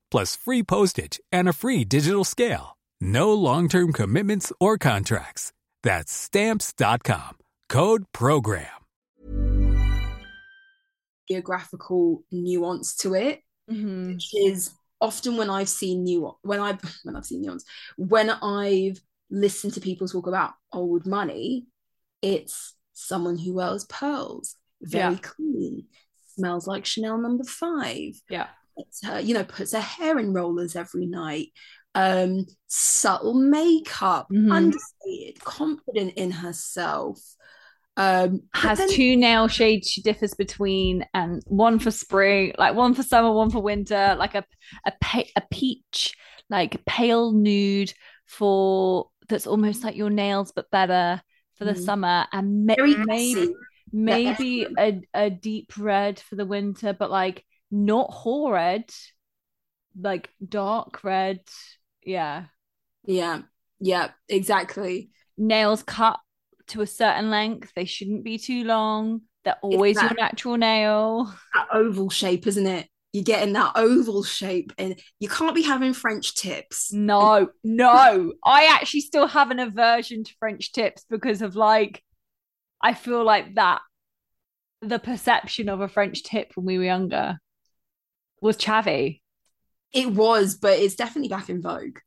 plus 0.11 0.35
free 0.35 0.61
postage 0.63 1.19
and 1.31 1.47
a 1.49 1.53
free 1.53 1.83
digital 1.85 2.23
scale. 2.23 2.77
No 2.99 3.33
long-term 3.33 3.93
commitments 3.93 4.51
or 4.59 4.77
contracts. 4.77 5.51
That's 5.81 6.11
Stamps.com. 6.13 7.37
Code 7.69 8.03
PROGRAM. 8.13 8.67
geographical 11.29 12.23
nuance 12.31 12.95
to 12.97 13.13
it, 13.13 13.41
Mhm. 13.69 14.07
which 14.07 14.35
is 14.35 14.71
often 14.99 15.37
when 15.37 15.49
I've 15.49 15.69
seen 15.69 16.03
new 16.03 16.35
when 16.41 16.59
I've 16.59 16.81
when 17.03 17.15
I've 17.15 17.25
seen 17.25 17.41
nuance 17.41 17.63
when 17.95 18.29
I've 18.29 18.99
listened 19.29 19.73
to 19.75 19.79
people 19.81 20.07
talk 20.09 20.27
about 20.27 20.53
old 20.73 21.05
money, 21.05 21.67
it's 22.21 22.73
someone 22.93 23.37
who 23.37 23.53
wears 23.53 23.85
pearls, 23.85 24.57
very 24.81 25.13
Yeah. 25.13 25.19
clean, 25.21 25.87
smells 26.35 26.67
like 26.67 26.85
Chanel 26.85 27.17
number 27.17 27.45
five, 27.45 28.21
Yeah. 28.29 28.49
Puts 28.77 29.05
her, 29.05 29.19
you 29.19 29.33
know, 29.33 29.43
puts 29.43 29.73
her 29.73 29.79
hair 29.79 30.17
in 30.19 30.33
rollers 30.33 30.75
every 30.75 31.05
night, 31.05 31.47
um, 31.95 32.45
subtle 32.67 33.33
makeup, 33.33 34.27
Mhm. 34.31 34.51
understated, 34.51 35.43
confident 35.43 36.13
in 36.15 36.31
herself. 36.31 37.19
Um, 37.97 38.43
has 38.53 38.77
then- 38.77 38.89
two 38.89 39.15
nail 39.17 39.47
shades 39.49 39.89
she 39.89 40.01
differs 40.01 40.33
between 40.33 41.05
and 41.13 41.43
one 41.45 41.77
for 41.77 41.91
spring 41.91 42.53
like 42.57 42.73
one 42.73 42.93
for 42.93 43.03
summer 43.03 43.33
one 43.33 43.49
for 43.51 43.61
winter 43.61 44.15
like 44.17 44.33
a 44.33 44.45
a, 44.85 44.93
pa- 45.01 45.23
a 45.35 45.41
peach 45.51 46.15
like 46.49 46.83
pale 46.85 47.33
nude 47.33 47.93
for 48.25 49.09
that's 49.27 49.45
almost 49.45 49.83
like 49.83 49.97
your 49.97 50.09
nails 50.09 50.53
but 50.55 50.71
better 50.71 51.21
for 51.55 51.65
the 51.65 51.73
Mhm. 51.73 51.83
summer 51.85 52.25
and 52.31 52.65
ma- 52.65 52.75
maybe 52.79 53.49
maybe 53.91 54.67
a, 54.79 55.01
a 55.13 55.29
deep 55.29 55.73
red 55.77 56.17
for 56.17 56.37
the 56.37 56.45
winter 56.45 56.93
but 56.93 57.11
like 57.11 57.45
not 57.71 58.11
whole 58.11 58.51
red 58.51 58.85
like 59.99 60.29
dark 60.47 61.03
red 61.03 61.39
yeah 62.03 62.45
Yeah, 63.05 63.41
yeah, 63.79 64.11
exactly. 64.29 65.09
nails 65.37 65.83
cut 65.83 66.19
to 66.67 66.81
a 66.81 66.87
certain 66.87 67.29
length 67.29 67.71
they 67.75 67.85
shouldn't 67.85 68.23
be 68.23 68.37
too 68.37 68.63
long 68.63 69.21
they're 69.43 69.57
always 69.61 69.95
that- 69.97 70.11
your 70.11 70.19
natural 70.19 70.57
nail 70.57 71.33
That 71.55 71.67
oval 71.73 72.09
shape, 72.09 72.45
isn't 72.47 72.67
it? 72.67 72.87
You're 73.11 73.23
getting 73.25 73.51
that 73.53 73.73
oval 73.75 74.23
shape, 74.23 74.71
and 74.77 74.97
you 75.19 75.27
can't 75.27 75.53
be 75.55 75.63
having 75.63 75.93
French 75.93 76.33
tips. 76.35 76.93
No, 76.93 77.49
no. 77.61 78.31
I 78.45 78.67
actually 78.67 79.01
still 79.01 79.27
have 79.27 79.51
an 79.51 79.59
aversion 79.59 80.23
to 80.23 80.33
French 80.39 80.71
tips 80.71 81.05
because 81.09 81.41
of 81.41 81.57
like, 81.57 82.01
I 82.81 82.93
feel 82.93 83.25
like 83.25 83.55
that 83.55 83.81
the 84.81 84.97
perception 84.99 85.67
of 85.67 85.81
a 85.81 85.89
French 85.89 86.23
tip 86.23 86.51
when 86.55 86.65
we 86.65 86.77
were 86.77 86.85
younger 86.85 87.37
was 88.41 88.57
chavvy. 88.57 89.21
It 89.93 90.11
was, 90.11 90.55
but 90.55 90.79
it's 90.79 90.95
definitely 90.95 91.29
back 91.29 91.49
in 91.49 91.61
vogue. 91.61 91.99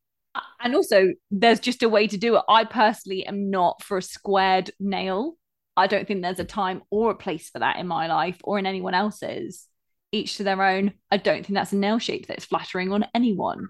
And 0.61 0.75
also, 0.75 1.13
there's 1.31 1.61
just 1.61 1.83
a 1.83 1.89
way 1.89 2.09
to 2.09 2.17
do 2.17 2.37
it. 2.37 2.43
I 2.49 2.65
personally 2.65 3.27
am 3.27 3.51
not 3.51 3.83
for 3.83 3.99
a 3.99 4.03
squared 4.03 4.71
nail. 4.81 5.37
I 5.77 5.87
don't 5.87 6.07
think 6.07 6.23
there's 6.23 6.41
a 6.41 6.45
time 6.45 6.83
or 6.91 7.11
a 7.11 7.17
place 7.17 7.51
for 7.51 7.59
that 7.59 7.79
in 7.79 7.87
my 7.87 8.07
life 8.07 8.39
or 8.43 8.59
in 8.59 8.67
anyone 8.67 8.95
else's. 8.95 9.67
Each 10.13 10.37
to 10.37 10.45
their 10.45 10.63
own. 10.63 10.93
I 11.11 11.17
don't 11.17 11.45
think 11.45 11.55
that's 11.55 11.73
a 11.73 11.77
nail 11.77 11.99
shape 11.99 12.27
that's 12.27 12.45
flattering 12.45 12.93
on 12.93 13.07
anyone. 13.15 13.69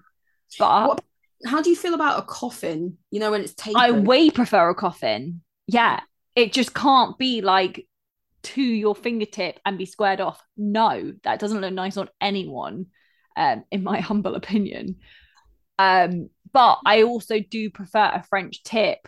But 0.59 0.87
What, 0.87 1.03
how 1.45 1.61
do 1.61 1.69
you 1.69 1.75
feel 1.75 1.95
about 1.95 2.19
a 2.19 2.21
coffin? 2.21 2.97
You 3.11 3.19
know, 3.19 3.31
when 3.31 3.41
it's 3.41 3.55
tapered. 3.55 3.81
I 3.81 3.91
way 3.91 4.29
prefer 4.29 4.69
a 4.69 4.75
coffin. 4.75 5.41
Yeah. 5.67 5.99
It 6.35 6.53
just 6.53 6.73
can't 6.73 7.17
be 7.17 7.41
like 7.41 7.87
to 8.45 8.61
your 8.61 8.95
fingertip 8.95 9.59
and 9.65 9.77
be 9.77 9.85
squared 9.85 10.21
off. 10.21 10.41
No, 10.57 11.13
that 11.23 11.39
doesn't 11.39 11.61
look 11.61 11.73
nice 11.73 11.97
on 11.97 12.09
anyone, 12.21 12.87
um, 13.35 13.63
in 13.71 13.83
my 13.83 13.99
humble 14.01 14.35
opinion. 14.35 14.97
Um, 15.77 16.29
but 16.53 16.79
I 16.85 17.03
also 17.03 17.39
do 17.39 17.69
prefer 17.69 18.11
a 18.13 18.23
French 18.29 18.63
tip 18.63 19.07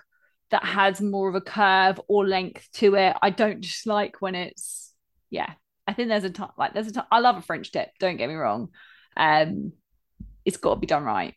that 0.51 0.63
has 0.63 1.01
more 1.01 1.29
of 1.29 1.35
a 1.35 1.41
curve 1.41 1.99
or 2.07 2.27
length 2.27 2.67
to 2.73 2.95
it. 2.95 3.15
I 3.21 3.29
don't 3.29 3.61
just 3.61 3.85
like 3.87 4.21
when 4.21 4.35
it's 4.35 4.93
yeah. 5.29 5.53
I 5.89 5.93
think 5.93 6.09
there's 6.09 6.25
a 6.25 6.29
time 6.29 6.49
like 6.57 6.73
there's 6.73 6.87
a 6.87 6.91
time 6.91 7.05
I 7.11 7.19
love 7.19 7.37
a 7.37 7.41
French 7.41 7.71
tip, 7.71 7.89
don't 7.99 8.17
get 8.17 8.27
me 8.27 8.35
wrong. 8.35 8.69
Um 9.15 9.71
it's 10.45 10.57
got 10.57 10.75
to 10.75 10.79
be 10.79 10.87
done 10.87 11.03
right. 11.03 11.35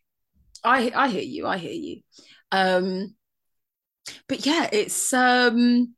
I 0.65 0.93
I 0.95 1.09
hear 1.09 1.23
you. 1.23 1.47
I 1.47 1.59
hear 1.59 1.73
you. 1.73 2.01
Um, 2.53 3.15
but 4.29 4.45
yeah, 4.47 4.69
it's 4.73 5.13
um, 5.13 5.95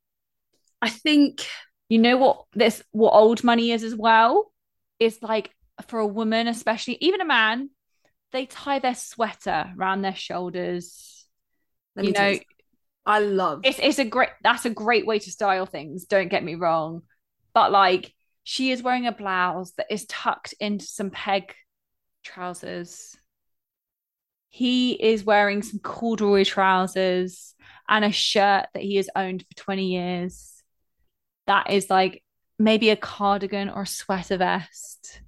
I 0.80 0.88
think 0.88 1.46
You 1.92 1.98
know 1.98 2.16
what 2.16 2.44
this 2.54 2.82
what 2.92 3.10
old 3.10 3.44
money 3.44 3.70
is 3.70 3.84
as 3.84 3.94
well? 3.94 4.50
Is 4.98 5.18
like 5.20 5.50
for 5.88 5.98
a 5.98 6.06
woman, 6.06 6.48
especially 6.48 6.96
even 7.02 7.20
a 7.20 7.26
man, 7.26 7.68
they 8.30 8.46
tie 8.46 8.78
their 8.78 8.94
sweater 8.94 9.70
around 9.78 10.00
their 10.00 10.14
shoulders. 10.14 11.26
let 11.94 12.06
You 12.06 12.12
know, 12.12 12.38
I 13.04 13.18
love. 13.18 13.60
it's 13.64 13.78
it's 13.78 13.98
a 13.98 14.06
great 14.06 14.30
that's 14.42 14.64
a 14.64 14.70
great 14.70 15.06
way 15.06 15.18
to 15.18 15.30
style 15.30 15.66
things, 15.66 16.06
don't 16.06 16.30
get 16.30 16.42
me 16.42 16.54
wrong. 16.54 17.02
But 17.52 17.72
like 17.72 18.14
she 18.42 18.70
is 18.70 18.82
wearing 18.82 19.06
a 19.06 19.12
blouse 19.12 19.72
that 19.72 19.92
is 19.92 20.06
tucked 20.06 20.54
into 20.60 20.86
some 20.86 21.10
peg 21.10 21.54
trousers. 22.24 23.14
He 24.48 24.92
is 24.92 25.24
wearing 25.24 25.60
some 25.60 25.80
corduroy 25.80 26.44
trousers 26.44 27.54
and 27.86 28.02
a 28.02 28.12
shirt 28.12 28.68
that 28.72 28.82
he 28.82 28.96
has 28.96 29.10
owned 29.14 29.42
for 29.42 29.62
20 29.62 29.88
years. 29.88 30.51
That 31.46 31.70
is 31.70 31.90
like 31.90 32.22
maybe 32.58 32.90
a 32.90 32.96
cardigan 32.96 33.68
or 33.68 33.82
a 33.82 33.86
sweater 33.86 34.36
vest. 34.36 35.20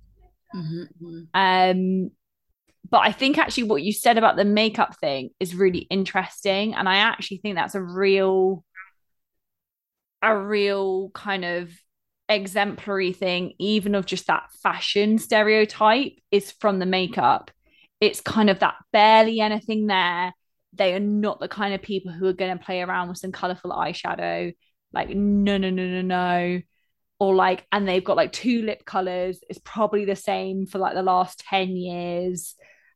Mhm, 0.55 0.89
mhm. 1.03 1.27
Um, 1.35 2.11
but 2.91 2.99
I 2.99 3.12
think 3.12 3.39
actually 3.39 3.65
what 3.65 3.83
you 3.83 3.93
said 3.93 4.19
about 4.19 4.37
the 4.37 4.45
makeup 4.45 4.97
thing 4.99 5.31
is 5.41 5.55
really 5.55 5.87
interesting, 5.91 6.75
and 6.75 6.89
I 6.89 6.97
actually 6.97 7.39
think 7.39 7.57
that's 7.57 7.75
a 7.75 7.83
real, 7.83 8.65
a 10.23 10.37
real 10.39 11.11
kind 11.11 11.45
of 11.45 11.71
exemplary 12.29 13.12
thing, 13.12 13.55
even 13.59 13.95
of 13.95 14.07
just 14.07 14.27
that 14.29 14.51
fashion 14.62 15.19
stereotype, 15.19 16.12
is 16.31 16.53
from 16.53 16.79
the 16.79 16.87
makeup. 16.87 17.51
It's 18.01 18.21
kind 18.21 18.51
of 18.51 18.61
that 18.61 18.75
barely 18.93 19.41
anything 19.41 19.87
there. 19.87 20.33
They 20.73 20.95
are 20.95 21.01
not 21.01 21.41
the 21.41 21.49
kind 21.49 21.75
of 21.75 21.83
people 21.83 22.12
who 22.12 22.27
are 22.27 22.33
going 22.33 22.57
to 22.57 22.65
play 22.65 22.81
around 22.81 23.09
with 23.09 23.19
some 23.19 23.33
colorful 23.33 23.71
eyeshadow. 23.71 24.55
Like, 24.95 25.11
no, 25.11 25.59
no, 25.59 25.70
no, 25.70 25.86
no, 25.86 26.03
no. 26.03 26.61
Or 27.18 27.34
like, 27.34 27.66
and 27.72 27.86
they've 27.86 28.05
got 28.05 28.16
like 28.16 28.32
two 28.32 28.62
lip 28.62 28.84
colors. 28.84 29.40
It's 29.49 29.61
probably 29.64 30.05
the 30.05 30.16
same 30.16 30.66
for 30.66 30.78
like 30.78 30.95
the 30.95 31.03
last 31.03 31.40
10 31.40 31.76
years 31.76 32.55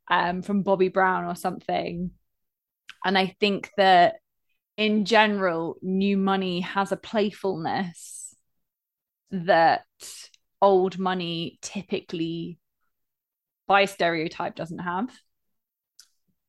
um, 0.09 0.41
from 0.41 0.63
Bobbi 0.63 0.91
Brown 0.91 1.25
or 1.25 1.35
something. 1.35 2.11
And 3.03 3.17
I 3.17 3.35
think 3.39 3.69
that 3.77 4.15
in 4.77 5.05
general, 5.05 5.77
new 5.81 6.17
money 6.17 6.61
has 6.61 6.91
a 6.91 6.97
playfulness 6.97 8.33
that 9.31 9.85
old 10.61 10.97
money 10.97 11.59
typically 11.61 12.59
by 13.67 13.85
stereotype 13.85 14.55
doesn't 14.55 14.79
have. 14.79 15.09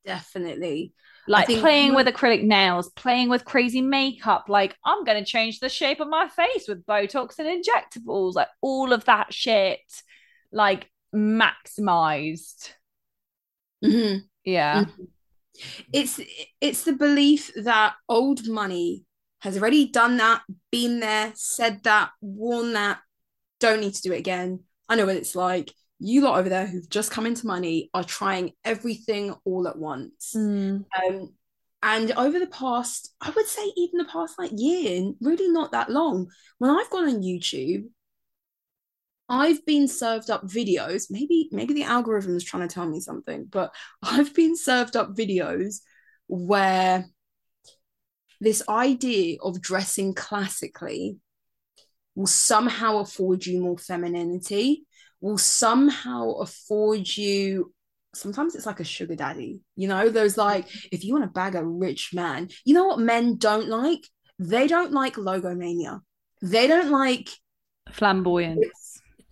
Definitely. 0.05 0.95
Like 1.31 1.47
playing 1.47 1.95
with 1.95 2.09
acrylic 2.09 2.43
nails, 2.43 2.91
playing 2.91 3.29
with 3.29 3.45
crazy 3.45 3.81
makeup, 3.81 4.47
like 4.49 4.77
I'm 4.85 5.05
going 5.05 5.23
to 5.23 5.31
change 5.31 5.61
the 5.61 5.69
shape 5.69 6.01
of 6.01 6.09
my 6.09 6.27
face 6.27 6.67
with 6.67 6.85
Botox 6.85 7.39
and 7.39 7.47
injectables, 7.47 8.35
like 8.35 8.49
all 8.61 8.93
of 8.93 9.05
that 9.05 9.33
shit, 9.33 9.79
like 10.51 10.91
maximized. 11.15 12.73
Mm-hmm. 13.85 14.19
Yeah. 14.45 14.85
Mm-hmm. 14.85 15.05
It's 15.93 16.21
it's 16.61 16.83
the 16.85 16.95
belief 16.95 17.53
that 17.55 17.95
old 18.09 18.49
money 18.49 19.05
has 19.41 19.57
already 19.57 19.89
done 19.89 20.17
that, 20.17 20.43
been 20.73 21.01
there, 21.01 21.33
said 21.37 21.85
that, 21.85 22.11
worn 22.21 22.73
that, 22.73 22.99
don't 23.61 23.81
need 23.81 23.95
to 23.95 24.03
do 24.03 24.13
it 24.13 24.19
again. 24.19 24.65
I 24.89 24.97
know 24.97 25.07
what 25.07 25.17
it's 25.17 25.37
like. 25.37 25.73
You 26.01 26.23
lot 26.23 26.39
over 26.39 26.49
there 26.49 26.67
who've 26.67 26.89
just 26.89 27.11
come 27.11 27.27
into 27.27 27.47
money 27.47 27.91
are 27.95 28.03
trying 28.03 28.53
everything 28.65 29.35
all 29.45 29.69
at 29.69 29.79
once. 29.79 30.33
Mm. 30.35 30.85
Um, 31.07 31.35
and 31.83 32.13
over 32.13 32.39
the 32.39 32.47
past, 32.47 33.15
I 33.21 33.31
would 33.31 33.47
say 33.47 33.73
even 33.77 33.99
the 33.99 34.05
past 34.05 34.39
like 34.39 34.51
year, 34.55 35.13
really 35.21 35.49
not 35.49 35.73
that 35.73 35.91
long, 35.91 36.31
when 36.59 36.71
I've 36.71 36.91
gone 36.91 37.09
on 37.09 37.23
YouTube, 37.23 37.89
I've 39.31 39.65
been 39.65 39.87
served 39.87 40.29
up 40.29 40.47
videos. 40.47 41.07
Maybe 41.09 41.49
maybe 41.53 41.73
the 41.73 41.85
algorithm 41.85 42.37
is 42.37 42.45
trying 42.45 42.67
to 42.69 42.75
tell 42.75 42.87
me 42.87 43.01
something, 43.01 43.47
but 43.49 43.73
I've 44.03 44.35
been 44.35 44.57
served 44.57 44.97
up 44.97 45.17
videos 45.17 45.81
where 46.27 47.07
this 48.41 48.63
idea 48.69 49.37
of 49.43 49.61
dressing 49.61 50.15
classically 50.15 51.19
will 52.15 52.27
somehow 52.27 52.99
afford 52.99 53.47
you 53.47 53.61
more 53.61 53.79
femininity, 53.79 54.87
will 55.21 55.39
somehow 55.39 56.33
afford 56.33 57.17
you 57.17 57.73
sometimes 58.13 58.57
it's 58.57 58.67
like 58.67 58.81
a 58.81 58.85
sugar 58.85 59.15
daddy. 59.15 59.61
You 59.77 59.87
know, 59.87 60.09
there's 60.09 60.37
like 60.37 60.67
if 60.91 61.05
you 61.05 61.13
want 61.13 61.25
to 61.25 61.31
bag 61.31 61.55
a 61.55 61.65
rich 61.65 62.11
man, 62.13 62.49
you 62.65 62.75
know 62.75 62.87
what 62.87 62.99
men 62.99 63.37
don't 63.37 63.69
like? 63.69 64.01
They 64.39 64.67
don't 64.67 64.93
like 64.93 65.15
logomania. 65.15 66.01
They 66.43 66.67
don't 66.67 66.91
like 66.91 67.29
flamboyance 67.93 68.91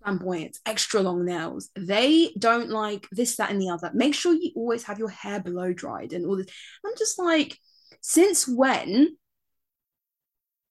flamboyant, 0.09 0.59
extra 0.64 1.01
long 1.01 1.24
nails. 1.24 1.70
They 1.76 2.30
don't 2.39 2.70
like 2.70 3.07
this, 3.11 3.36
that, 3.36 3.51
and 3.51 3.61
the 3.61 3.70
other. 3.70 3.91
Make 3.93 4.14
sure 4.14 4.32
you 4.32 4.53
always 4.55 4.84
have 4.84 4.99
your 4.99 5.09
hair 5.09 5.41
blow 5.41 5.72
dried 5.72 6.12
and 6.12 6.26
all 6.26 6.36
this. 6.36 6.47
I'm 6.84 6.93
just 6.99 7.18
like, 7.18 7.59
since 8.01 8.47
when? 8.49 9.16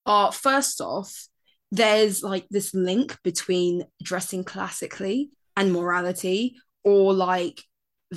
Uh, 0.05 0.32
first 0.32 0.82
off, 0.82 1.28
there's 1.72 2.24
like 2.24 2.47
this 2.49 2.74
link 2.74 3.18
between 3.24 3.84
dressing 4.01 4.43
classically 4.43 5.32
and 5.55 5.74
morality 5.74 6.57
or 6.84 7.13
like 7.13 7.61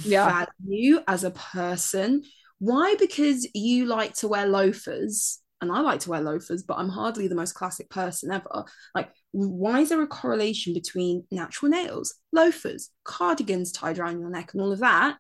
yeah. 0.05 0.47
value 0.63 1.01
as 1.09 1.25
a 1.25 1.31
person. 1.31 2.23
Why? 2.59 2.95
Because 2.99 3.49
you 3.55 3.87
like 3.87 4.15
to 4.17 4.29
wear 4.29 4.47
loafers 4.47 5.41
and 5.61 5.71
I 5.71 5.81
like 5.81 6.01
to 6.01 6.11
wear 6.11 6.21
loafers, 6.21 6.63
but 6.63 6.79
I'm 6.79 6.89
hardly 6.89 7.29
the 7.29 7.35
most 7.35 7.53
classic 7.53 7.91
person 7.91 8.31
ever. 8.31 8.65
Like, 8.95 9.11
why 9.33 9.81
is 9.81 9.91
there 9.91 10.01
a 10.01 10.07
correlation 10.07 10.73
between 10.73 11.25
natural 11.31 11.71
nails, 11.71 12.15
loafers, 12.33 12.91
cardigans 13.05 13.71
tied 13.71 13.99
around 13.99 14.21
your 14.21 14.31
neck, 14.31 14.53
and 14.53 14.63
all 14.63 14.73
of 14.73 14.79
that, 14.81 15.19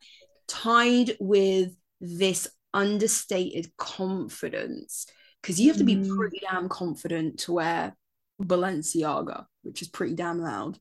tied 0.48 1.16
with 1.20 1.72
this 2.00 2.48
understated 2.72 3.70
confidence? 3.76 5.06
Because 5.42 5.60
you 5.60 5.68
have 5.68 5.78
to 5.78 5.84
be 5.84 5.96
mm. 5.96 6.16
pretty 6.16 6.40
damn 6.40 6.68
confident 6.68 7.40
to 7.40 7.52
wear 7.52 7.96
Balenciaga, 8.40 9.46
which 9.62 9.82
is 9.82 9.88
pretty 9.88 10.14
damn 10.14 10.40
loud. 10.40 10.78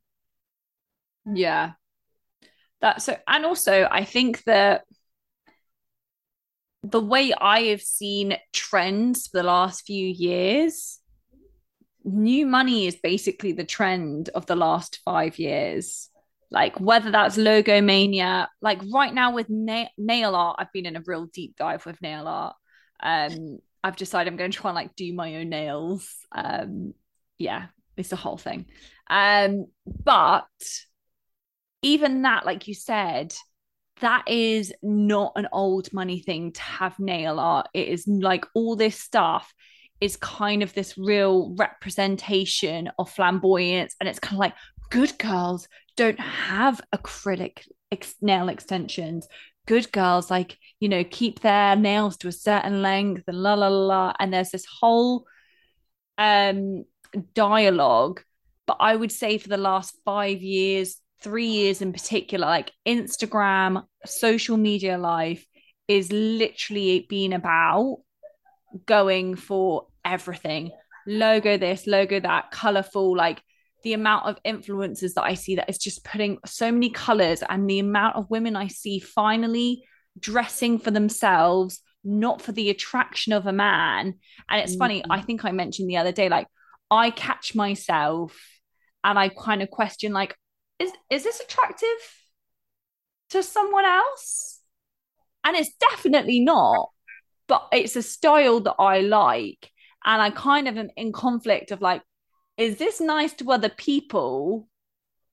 Yeah. 1.26 1.74
That 2.82 3.01
so 3.01 3.18
and 3.28 3.45
also 3.45 3.88
I 3.91 4.05
think 4.05 4.43
that 4.43 4.84
the 6.84 7.01
way 7.01 7.34
I 7.34 7.62
have 7.64 7.82
seen 7.82 8.38
trends 8.53 9.28
for 9.28 9.38
the 9.38 9.43
last 9.43 9.86
few 9.86 10.07
years, 10.07 10.99
new 12.05 12.45
money 12.45 12.88
is 12.88 12.95
basically 12.95 13.51
the 13.51 13.66
trend 13.66 14.30
of 14.30 14.45
the 14.45 14.55
last 14.55 14.99
five 15.03 15.38
years. 15.38 16.10
Like 16.51 16.80
whether 16.80 17.12
that's 17.12 17.38
logomania, 17.38 18.47
like 18.62 18.80
right 18.91 19.14
now 19.14 19.34
with 19.34 19.49
na- 19.49 19.89
nail 19.97 20.36
art, 20.36 20.55
I've 20.57 20.72
been 20.72 20.86
in 20.86 20.95
a 20.95 21.03
real 21.05 21.26
deep 21.26 21.55
dive 21.57 21.86
with 21.86 22.01
nail 22.01 22.28
art. 22.28 22.55
Um, 23.01 23.60
I've 23.84 23.95
decided 23.95 24.32
I'm 24.32 24.38
going 24.38 24.51
to 24.51 24.57
try 24.57 24.72
and 24.72 24.76
like 24.76 24.95
do 24.95 25.14
my 25.14 25.36
own 25.36 25.49
nails. 25.49 26.10
Um, 26.32 26.93
yeah, 27.40 27.68
it's 27.98 28.12
a 28.12 28.18
whole 28.18 28.38
thing. 28.38 28.66
Um, 29.10 29.66
but 30.04 30.46
even 31.82 32.22
that, 32.24 32.46
like 32.46 32.68
you 32.68 32.76
said, 32.76 33.34
that 34.02 34.28
is 34.28 34.74
not 34.82 35.34
an 35.36 35.48
old 35.52 35.92
money 35.92 36.20
thing 36.20 36.52
to 36.54 36.62
have 36.62 37.00
nail 37.00 37.40
art. 37.40 37.68
It 37.74 37.88
is 37.88 38.08
like 38.08 38.46
all 38.54 38.76
this 38.76 38.98
stuff 38.98 39.54
is 40.00 40.16
kind 40.16 40.64
of 40.64 40.74
this 40.74 40.98
real 40.98 41.54
representation 41.58 42.90
of 42.98 43.10
flamboyance. 43.10 43.96
And 44.00 44.08
it's 44.08 44.20
kind 44.20 44.36
of 44.36 44.40
like 44.40 44.54
good 44.90 45.18
girls 45.18 45.68
don't 45.98 46.20
have 46.20 46.80
acrylic 46.96 47.68
ex- 47.92 48.16
nail 48.22 48.50
extensions. 48.50 49.28
Good 49.68 49.92
girls, 49.92 50.32
like, 50.32 50.58
you 50.80 50.88
know, 50.88 51.04
keep 51.04 51.42
their 51.42 51.76
nails 51.76 52.18
to 52.18 52.30
a 52.30 52.32
certain 52.32 52.82
length 52.82 53.24
and 53.28 53.38
la 53.38 53.56
la 53.56 53.68
la. 53.68 54.14
And 54.20 54.34
there's 54.34 54.52
this 54.52 54.66
whole 54.66 55.26
um 56.18 56.84
dialogue. 57.34 58.22
But 58.66 58.78
I 58.80 58.95
would 58.95 59.12
say 59.12 59.38
for 59.38 59.49
the 59.49 59.57
last 59.57 59.95
five 60.05 60.41
years, 60.41 61.01
three 61.22 61.47
years 61.47 61.82
in 61.82 61.91
particular, 61.91 62.45
like 62.45 62.72
Instagram, 62.88 63.84
social 64.05 64.57
media 64.57 64.97
life 64.97 65.45
is 65.88 66.12
literally 66.12 67.05
been 67.10 67.34
about 67.34 67.97
going 68.86 69.36
for 69.36 69.88
everything 70.05 70.72
logo 71.10 71.57
this, 71.57 71.88
logo 71.88 72.20
that, 72.20 72.51
colorful, 72.51 73.16
like 73.18 73.41
the 73.84 73.93
amount 73.93 74.28
of 74.28 74.41
influencers 74.43 75.14
that 75.16 75.24
I 75.24 75.34
see 75.34 75.55
that 75.55 75.70
is 75.70 75.78
just 75.78 76.03
putting 76.03 76.38
so 76.45 76.72
many 76.72 76.89
colors 76.89 77.43
and 77.47 77.70
the 77.70 77.80
amount 77.80 78.16
of 78.16 78.30
women 78.30 78.55
I 78.55 78.68
see 78.68 78.99
finally 78.99 79.84
dressing 80.20 80.80
for 80.80 80.91
themselves, 80.91 81.82
not 82.03 82.41
for 82.41 82.51
the 82.51 82.70
attraction 82.70 83.34
of 83.34 83.47
a 83.47 83.53
man. 83.53 84.16
And 84.49 84.62
it's 84.62 84.74
mm-hmm. 84.74 84.80
funny, 84.80 85.03
I 85.10 85.22
think 85.22 85.43
I 85.43 85.51
mentioned 85.51 85.89
the 85.89 85.97
other 85.97 86.12
day, 86.12 86.30
like 86.30 86.47
I 86.92 87.12
catch 87.12 87.56
myself 87.56 88.38
and 89.04 89.18
I 89.18 89.30
kind 89.30 89.62
of 89.62 89.70
question, 89.70 90.14
like, 90.14 90.36
is 90.80 90.92
is 91.10 91.24
this 91.24 91.40
attractive 91.40 91.88
to 93.30 93.44
someone 93.44 93.86
else? 93.86 94.62
And 95.44 95.56
it's 95.56 95.72
definitely 95.80 96.40
not, 96.40 96.90
but 97.48 97.68
it's 97.72 97.96
a 97.96 98.02
style 98.02 98.60
that 98.62 98.76
I 98.80 99.02
like. 99.02 99.72
And 100.06 100.22
I 100.22 100.32
kind 100.32 100.68
of 100.68 100.78
am 100.78 100.90
in 100.96 101.12
conflict 101.12 101.72
of 101.72 101.82
like, 101.82 102.02
is 102.58 102.78
this 102.78 103.00
nice 103.00 103.34
to 103.36 103.52
other 103.52 103.70
people? 103.70 104.68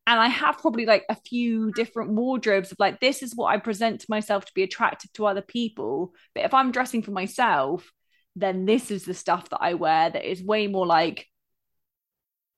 And 0.06 0.20
I 0.20 0.28
have 0.28 0.58
probably 0.58 0.86
like 0.86 1.04
a 1.08 1.16
few 1.16 1.72
different 1.72 2.12
wardrobes 2.12 2.70
of 2.70 2.78
like, 2.78 3.00
this 3.00 3.22
is 3.22 3.34
what 3.34 3.52
I 3.52 3.58
present 3.58 4.00
to 4.00 4.06
myself 4.08 4.44
to 4.44 4.52
be 4.54 4.62
attractive 4.62 5.12
to 5.14 5.26
other 5.26 5.42
people. 5.42 6.12
But 6.34 6.44
if 6.44 6.54
I'm 6.54 6.70
dressing 6.70 7.02
for 7.02 7.10
myself, 7.10 7.90
then 8.36 8.66
this 8.66 8.90
is 8.90 9.04
the 9.04 9.14
stuff 9.14 9.48
that 9.48 9.58
I 9.60 9.74
wear 9.74 10.10
that 10.10 10.30
is 10.30 10.42
way 10.42 10.68
more 10.68 10.86
like 10.86 11.26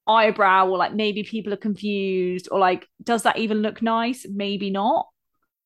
eyebrow 0.09 0.67
or 0.67 0.79
like 0.79 0.95
maybe 0.95 1.23
people 1.23 1.53
are 1.53 1.59
confused 1.59 2.49
or 2.51 2.59
like 2.59 2.87
does 3.03 3.23
that 3.23 3.39
even 3.39 3.59
look 3.59 3.83
nice? 3.83 4.27
Maybe 4.29 4.71
not. 4.71 5.07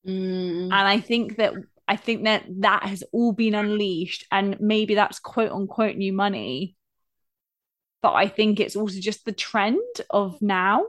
Mm. 0.05 0.63
and 0.63 0.73
i 0.73 0.99
think 0.99 1.37
that 1.37 1.53
i 1.87 1.95
think 1.95 2.25
that 2.25 2.43
that 2.59 2.83
has 2.83 3.05
all 3.13 3.31
been 3.31 3.55
unleashed 3.55 4.25
and 4.33 4.59
maybe 4.59 4.95
that's 4.95 5.17
quote 5.19 5.53
unquote 5.53 5.95
new 5.95 6.11
money. 6.11 6.75
But 8.01 8.13
i 8.15 8.27
think 8.27 8.59
it's 8.59 8.75
also 8.75 8.99
just 8.99 9.23
the 9.23 9.31
trend 9.31 9.79
of 10.09 10.41
now. 10.41 10.87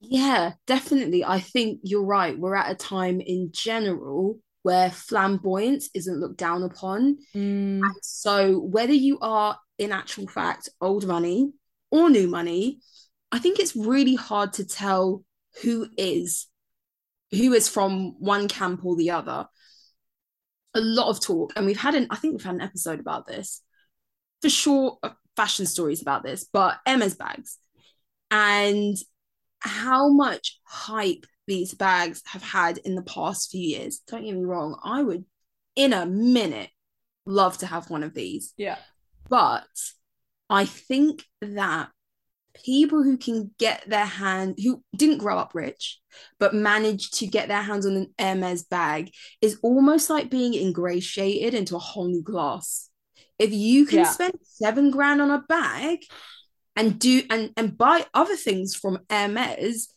Yeah 0.00 0.54
definitely. 0.66 1.24
I 1.24 1.40
think 1.40 1.80
you're 1.84 2.04
right. 2.04 2.36
We're 2.36 2.56
at 2.56 2.72
a 2.72 2.74
time 2.74 3.20
in 3.20 3.50
general 3.52 4.40
where 4.62 4.90
flamboyance 4.90 5.88
isn't 5.94 6.18
looked 6.18 6.38
down 6.38 6.64
upon. 6.64 7.18
Mm. 7.36 7.82
so 8.02 8.58
whether 8.58 8.92
you 8.92 9.20
are 9.20 9.56
in 9.78 9.92
actual 9.92 10.26
fact 10.26 10.68
old 10.80 11.06
money 11.06 11.52
or 11.90 12.10
new 12.10 12.28
money, 12.28 12.80
I 13.32 13.38
think 13.38 13.58
it's 13.58 13.76
really 13.76 14.14
hard 14.14 14.54
to 14.54 14.64
tell 14.64 15.24
who 15.62 15.88
is 15.96 16.46
who 17.32 17.52
is 17.52 17.68
from 17.68 18.20
one 18.20 18.48
camp 18.48 18.84
or 18.84 18.96
the 18.96 19.10
other. 19.10 19.46
A 20.74 20.80
lot 20.80 21.08
of 21.08 21.20
talk, 21.20 21.52
and 21.56 21.64
we've 21.64 21.80
had 21.80 21.94
an 21.94 22.06
I 22.10 22.16
think 22.16 22.34
we've 22.34 22.44
had 22.44 22.54
an 22.54 22.60
episode 22.60 23.00
about 23.00 23.26
this 23.26 23.62
for 24.42 24.50
sure, 24.50 24.98
uh, 25.02 25.10
fashion 25.34 25.66
stories 25.66 26.02
about 26.02 26.22
this, 26.22 26.44
but 26.52 26.78
Hermes 26.86 27.14
bags 27.14 27.58
and 28.30 28.96
how 29.60 30.08
much 30.08 30.60
hype 30.64 31.26
these 31.46 31.74
bags 31.74 32.22
have 32.26 32.42
had 32.42 32.78
in 32.78 32.94
the 32.94 33.02
past 33.02 33.50
few 33.50 33.60
years. 33.60 34.00
Don't 34.06 34.24
get 34.24 34.34
me 34.34 34.44
wrong, 34.44 34.78
I 34.82 35.02
would 35.02 35.24
in 35.74 35.92
a 35.92 36.06
minute 36.06 36.70
love 37.24 37.58
to 37.58 37.66
have 37.66 37.90
one 37.90 38.02
of 38.02 38.14
these. 38.14 38.52
Yeah. 38.56 38.78
But 39.28 39.66
I 40.48 40.64
think 40.64 41.24
that 41.40 41.90
people 42.64 43.02
who 43.02 43.18
can 43.18 43.50
get 43.58 43.84
their 43.86 44.06
hand 44.06 44.58
who 44.62 44.82
didn't 44.96 45.18
grow 45.18 45.36
up 45.38 45.54
rich 45.54 46.00
but 46.40 46.54
managed 46.54 47.18
to 47.18 47.26
get 47.26 47.48
their 47.48 47.62
hands 47.62 47.84
on 47.84 47.96
an 47.96 48.14
Hermes 48.18 48.64
bag 48.64 49.10
is 49.42 49.58
almost 49.62 50.08
like 50.08 50.30
being 50.30 50.54
ingratiated 50.54 51.52
into 51.52 51.76
a 51.76 51.80
whole 51.80 52.08
new 52.08 52.22
class. 52.22 52.88
If 53.38 53.52
you 53.52 53.84
can 53.84 53.98
Yeah. 53.98 54.04
spend 54.04 54.34
seven 54.42 54.90
grand 54.90 55.20
on 55.20 55.30
a 55.30 55.42
bag 55.42 55.98
and 56.74 56.98
do 56.98 57.22
and 57.28 57.52
and 57.56 57.76
buy 57.76 58.06
other 58.14 58.36
things 58.36 58.74
from 58.74 59.00
Hermes 59.10 59.88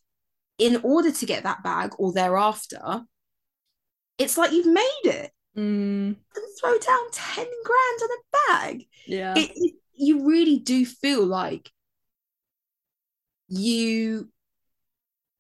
in 0.57 0.81
order 0.83 1.11
to 1.11 1.25
get 1.25 1.43
that 1.43 1.63
bag 1.63 1.91
or 1.97 2.11
thereafter, 2.11 3.03
it's 4.17 4.37
like 4.37 4.51
you've 4.51 4.65
made 4.65 5.01
it. 5.05 5.31
Mm, 5.59 6.15
And 6.35 6.45
throw 6.59 6.77
down 6.77 7.11
10 7.11 7.45
grand 7.65 7.99
on 8.03 8.09
a 8.11 8.47
bag. 8.53 8.85
yeah. 9.05 9.33
It, 9.37 9.51
it- 9.55 9.75
you 10.01 10.25
really 10.25 10.59
do 10.59 10.85
feel 10.85 11.25
like 11.25 11.69
you 13.49 14.29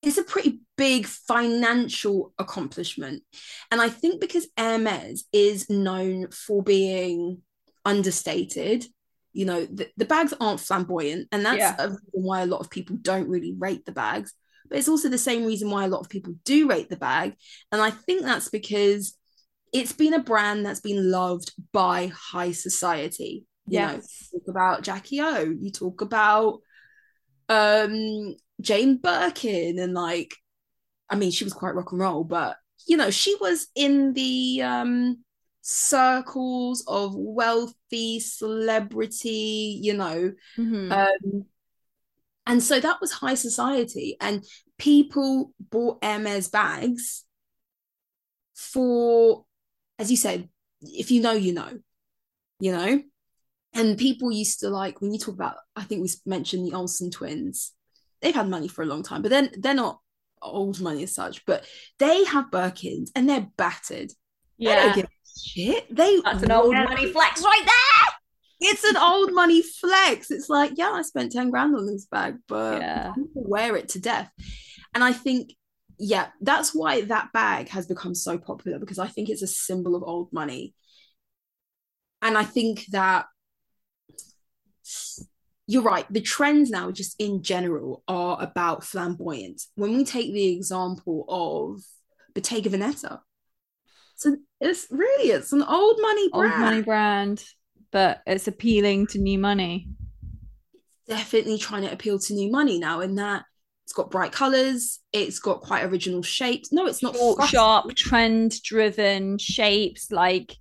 it's 0.01 0.17
a 0.17 0.23
pretty 0.23 0.59
big 0.77 1.05
financial 1.05 2.33
accomplishment. 2.39 3.21
And 3.71 3.81
I 3.81 3.89
think 3.89 4.21
because 4.21 4.47
Hermes 4.57 5.25
is 5.33 5.69
known 5.69 6.29
for 6.31 6.63
being 6.63 7.41
understated, 7.83 8.85
you 9.33 9.43
know, 9.45 9.65
the, 9.65 9.89
the 9.97 10.05
bags 10.05 10.33
aren't 10.39 10.61
flamboyant. 10.61 11.27
And 11.33 11.45
that's 11.45 11.57
Yeah. 11.57 11.75
a 11.79 11.87
reason 11.89 11.99
why 12.11 12.41
a 12.41 12.45
lot 12.45 12.61
of 12.61 12.69
people 12.69 12.95
don't 12.95 13.27
really 13.27 13.53
rate 13.57 13.85
the 13.85 13.91
bags. 13.91 14.33
But 14.69 14.77
it's 14.77 14.87
also 14.87 15.09
the 15.09 15.17
same 15.17 15.45
reason 15.45 15.69
why 15.69 15.83
a 15.83 15.89
lot 15.89 15.99
of 15.99 16.09
people 16.09 16.33
do 16.45 16.69
rate 16.69 16.89
the 16.89 16.95
bag. 16.95 17.35
And 17.73 17.81
I 17.81 17.91
think 17.91 18.21
that's 18.23 18.47
because 18.49 19.17
it's 19.73 19.93
been 19.93 20.13
a 20.13 20.23
brand 20.23 20.65
that's 20.65 20.79
been 20.81 21.11
loved 21.11 21.51
by 21.71 22.07
high 22.07 22.51
society. 22.51 23.45
You 23.67 23.81
know, 23.81 23.93
Yes. 23.93 24.29
talk 24.31 24.47
about 24.47 24.83
Jackie 24.83 25.21
O, 25.21 25.41
you 25.59 25.71
talk 25.71 26.01
about 26.01 26.61
um 27.47 28.35
Jane 28.61 28.97
Birkin 28.97 29.79
and 29.79 29.93
like 29.93 30.35
I 31.09 31.15
mean 31.15 31.31
she 31.31 31.43
was 31.43 31.53
quite 31.53 31.75
rock 31.75 31.91
and 31.91 32.01
roll 32.01 32.23
but 32.23 32.57
you 32.87 32.95
know 32.97 33.09
she 33.09 33.35
was 33.41 33.67
in 33.75 34.13
the 34.13 34.61
um 34.61 35.17
circles 35.61 36.83
of 36.87 37.13
wealthy 37.15 38.19
celebrity 38.19 39.79
you 39.81 39.93
know 39.93 40.31
Mhm. 40.57 40.91
um 40.91 41.45
and 42.45 42.63
so 42.63 42.79
that 42.79 42.99
was 43.01 43.11
high 43.11 43.35
society 43.35 44.17
and 44.21 44.43
people 44.77 45.53
bought 45.59 46.03
Hermes 46.03 46.47
bags 46.49 47.25
for 48.53 49.45
as 49.99 50.09
you 50.09 50.17
said 50.17 50.49
if 50.81 51.11
you 51.11 51.21
know 51.21 51.33
you 51.33 51.53
know 51.53 51.69
you 52.59 52.71
know 52.71 53.01
and 53.73 53.97
people 53.97 54.31
used 54.31 54.61
to 54.61 54.69
like 54.69 55.01
when 55.01 55.13
you 55.13 55.19
talk 55.19 55.35
about 55.35 55.57
I 55.75 55.83
think 55.83 56.01
we 56.01 56.09
mentioned 56.25 56.65
the 56.65 56.75
Olsen 56.75 57.11
twins 57.11 57.73
they've 58.21 58.33
had 58.33 58.49
money 58.49 58.67
for 58.67 58.81
a 58.81 58.85
long 58.87 59.03
time 59.03 59.21
but 59.21 59.29
then 59.29 59.51
they're 59.59 59.73
not 59.73 59.99
old 60.41 60.79
money 60.81 61.03
as 61.03 61.13
such 61.13 61.45
but 61.45 61.65
they 61.99 62.23
have 62.23 62.49
Birkins 62.49 63.09
and 63.15 63.29
they're 63.29 63.47
battered 63.57 64.09
they 64.57 64.65
don't 64.65 64.87
yeah. 64.87 64.95
give 64.95 65.05
a 65.05 65.39
shit 65.47 65.95
they 65.95 66.19
That's 66.21 66.43
an 66.43 66.51
old 66.51 66.69
wear 66.69 66.85
money 66.85 67.11
flex 67.11 67.43
right 67.43 67.61
there. 67.65 68.69
it's 68.71 68.83
an 68.85 68.97
old 68.97 69.33
money 69.33 69.61
flex 69.61 70.31
it's 70.31 70.49
like 70.49 70.71
yeah 70.75 70.91
I 70.91 71.01
spent 71.01 71.31
10 71.33 71.49
grand 71.49 71.75
on 71.75 71.85
this 71.85 72.05
bag 72.05 72.37
but 72.47 72.81
Yeah. 72.81 73.13
wear 73.33 73.75
it 73.75 73.89
to 73.89 73.99
death 73.99 74.31
and 74.95 75.03
I 75.03 75.11
think 75.13 75.53
yeah 75.99 76.27
that's 76.41 76.73
why 76.73 77.01
that 77.01 77.31
bag 77.33 77.67
has 77.69 77.85
become 77.85 78.15
so 78.15 78.37
popular 78.37 78.79
because 78.79 78.99
I 78.99 79.07
think 79.07 79.29
it's 79.29 79.41
a 79.41 79.47
symbol 79.47 79.95
of 79.95 80.03
old 80.03 80.31
money 80.31 80.73
and 82.21 82.37
I 82.37 82.43
think 82.43 82.85
that 82.91 83.25
you're 85.67 85.83
right. 85.83 86.11
The 86.11 86.21
trends 86.21 86.71
now, 86.71 86.89
just 86.89 87.15
in 87.19 87.43
general, 87.43 88.03
are 88.07 88.41
about 88.41 88.83
flamboyance. 88.83 89.69
When 89.75 89.95
we 89.95 90.03
take 90.03 90.33
the 90.33 90.47
example 90.47 91.25
of 91.29 91.81
Bottega 92.33 92.71
Veneta, 92.71 93.19
so 94.15 94.35
it's 94.59 94.87
really 94.89 95.29
it's 95.29 95.53
an 95.53 95.61
old 95.61 95.97
money 96.01 96.29
Old 96.33 96.45
brand. 96.45 96.61
money 96.61 96.81
brand, 96.81 97.45
but 97.91 98.21
it's 98.25 98.47
appealing 98.47 99.07
to 99.07 99.19
new 99.19 99.37
money. 99.37 99.87
Definitely 101.07 101.59
trying 101.59 101.83
to 101.83 101.91
appeal 101.91 102.17
to 102.17 102.33
new 102.33 102.51
money 102.51 102.79
now, 102.79 103.01
in 103.01 103.15
that 103.15 103.45
it's 103.89 103.95
got 103.95 104.11
bright 104.11 104.31
colors, 104.31 104.99
it's 105.11 105.39
got 105.39 105.61
quite 105.61 105.83
original 105.83 106.21
shapes. 106.21 106.71
No, 106.71 106.85
it's 106.85 107.01
not 107.01 107.15
Short, 107.15 107.43
sharp, 107.47 107.95
trend 107.95 108.61
driven 108.61 109.39
shapes 109.39 110.11
like 110.11 110.55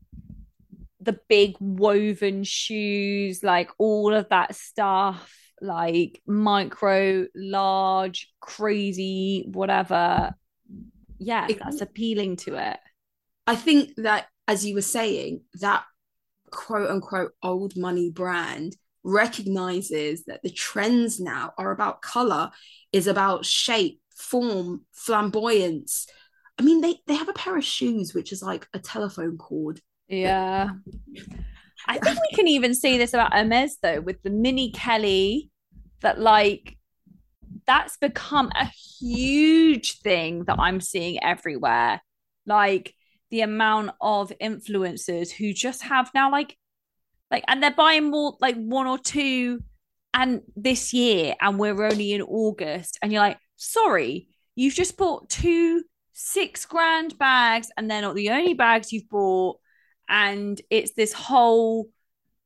the 0.99 1.21
big 1.29 1.55
woven 1.61 2.43
shoes, 2.43 3.43
like 3.43 3.69
all 3.77 4.15
of 4.15 4.31
that 4.31 4.55
stuff, 4.55 5.31
like 5.61 6.23
micro, 6.27 7.27
large, 7.35 8.33
crazy, 8.41 9.45
whatever. 9.53 10.33
Yeah, 11.19 11.49
It- 11.51 11.59
that's 11.63 11.83
appealing 11.83 12.37
to 12.37 12.55
it. 12.55 12.79
I 13.47 13.57
think 13.57 13.91
that, 13.99 14.29
as 14.47 14.65
you 14.65 14.75
were 14.75 14.81
saying, 14.81 15.43
that 15.61 15.85
quote 16.51 16.89
unquote 16.89 17.33
old 17.43 17.77
money 17.77 18.09
brand 18.11 18.75
recognizes 19.09 20.25
that 20.25 20.43
the 20.43 20.51
trends 20.51 21.19
now 21.19 21.53
are 21.59 21.71
about 21.71 22.03
color, 22.03 22.51
is 22.93 23.07
about 23.07 23.45
shape, 23.45 24.01
form, 24.17 24.85
flamboyance. 24.93 26.07
I 26.59 26.63
mean, 26.63 26.81
they 26.81 26.97
they 27.07 27.15
have 27.15 27.29
a 27.29 27.35
pair 27.35 27.57
of 27.57 27.65
shoes 27.65 28.15
which 28.15 28.33
is 28.33 28.43
like 28.43 28.67
a 28.75 28.79
telephone 28.79 29.39
cord. 29.39 29.81
Yeah. 30.09 30.71
I 31.87 31.99
think 31.99 32.19
we 32.19 32.29
can 32.37 32.49
even 32.49 32.75
say 32.75 32.99
this 32.99 33.15
about 33.15 33.33
Hermes 33.33 33.79
though, 33.83 34.01
with 34.01 34.23
the 34.23 34.31
mini 34.31 34.73
Kelly, 34.73 35.51
that 36.01 36.19
like 36.21 36.77
that's 37.67 37.97
become 37.97 38.51
a 38.55 38.65
huge 38.65 40.01
thing 40.01 40.45
that 40.45 40.59
I'm 40.59 40.81
seeing 40.81 41.23
everywhere. 41.23 42.01
Like 42.47 42.95
the 43.31 43.43
amount 43.43 43.91
of 44.01 44.33
influencers 44.41 45.31
who 45.31 45.53
just 45.53 45.83
have 45.83 46.11
now 46.15 46.31
like 46.31 46.57
like 47.31 47.45
and 47.49 47.63
they're 47.63 47.71
buying 47.71 48.11
more 48.11 48.37
like 48.41 48.57
one 48.57 48.87
or 48.87 48.99
two 48.99 49.61
and 50.15 50.43
this 50.57 50.93
year 50.93 51.35
and 51.41 51.59
we're 51.59 51.83
only 51.83 52.13
in 52.13 52.23
August 52.23 52.99
and 53.03 53.13
you're 53.13 53.23
like, 53.23 53.39
sorry, 53.57 54.29
you've 54.57 54.75
just 54.75 54.97
bought 54.97 55.29
two 55.29 55.83
six 56.13 56.67
grand 56.67 57.17
bags 57.17 57.71
and 57.77 57.89
they're 57.89 58.03
not 58.03 58.17
the 58.17 58.31
only 58.31 58.55
bags 58.55 58.93
you've 58.93 59.09
bought 59.09 59.57
and 60.09 60.61
it's 60.69 60.93
this 60.95 61.13
whole 61.13 61.89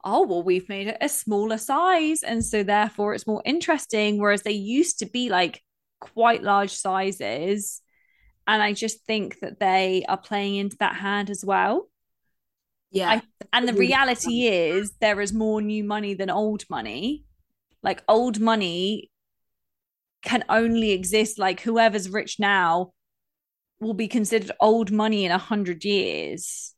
oh 0.04 0.26
well 0.26 0.42
we've 0.42 0.68
made 0.68 0.88
it 0.88 0.98
a 1.00 1.08
smaller 1.08 1.56
size 1.56 2.22
and 2.22 2.44
so 2.44 2.62
therefore 2.62 3.14
it's 3.14 3.26
more 3.26 3.40
interesting 3.46 4.18
whereas 4.18 4.42
they 4.42 4.52
used 4.52 4.98
to 4.98 5.06
be 5.06 5.30
like 5.30 5.62
quite 6.00 6.42
large 6.42 6.72
sizes 6.74 7.80
and 8.46 8.62
i 8.62 8.74
just 8.74 9.06
think 9.06 9.38
that 9.40 9.58
they 9.58 10.04
are 10.06 10.18
playing 10.18 10.56
into 10.56 10.76
that 10.78 10.96
hand 10.96 11.30
as 11.30 11.42
well 11.42 11.88
Yeah. 12.93 13.11
I- 13.11 13.22
and 13.53 13.68
the 13.68 13.72
reality 13.72 14.47
is 14.47 14.93
there 15.01 15.20
is 15.20 15.32
more 15.32 15.61
new 15.61 15.82
money 15.82 16.14
than 16.14 16.30
old 16.30 16.64
money. 16.70 17.24
Like 17.82 18.03
old 18.09 18.38
money 18.38 19.11
can 20.22 20.45
only 20.49 20.93
exist 20.93 21.38
like 21.38 21.61
whoever's 21.61 22.09
rich 22.09 22.38
now 22.38 22.93
will 23.80 23.95
be 23.95 24.07
considered 24.09 24.53
old 24.61 24.93
money 24.93 25.24
in 25.24 25.32
a 25.32 25.38
hundred 25.38 25.84
years. 25.84 26.74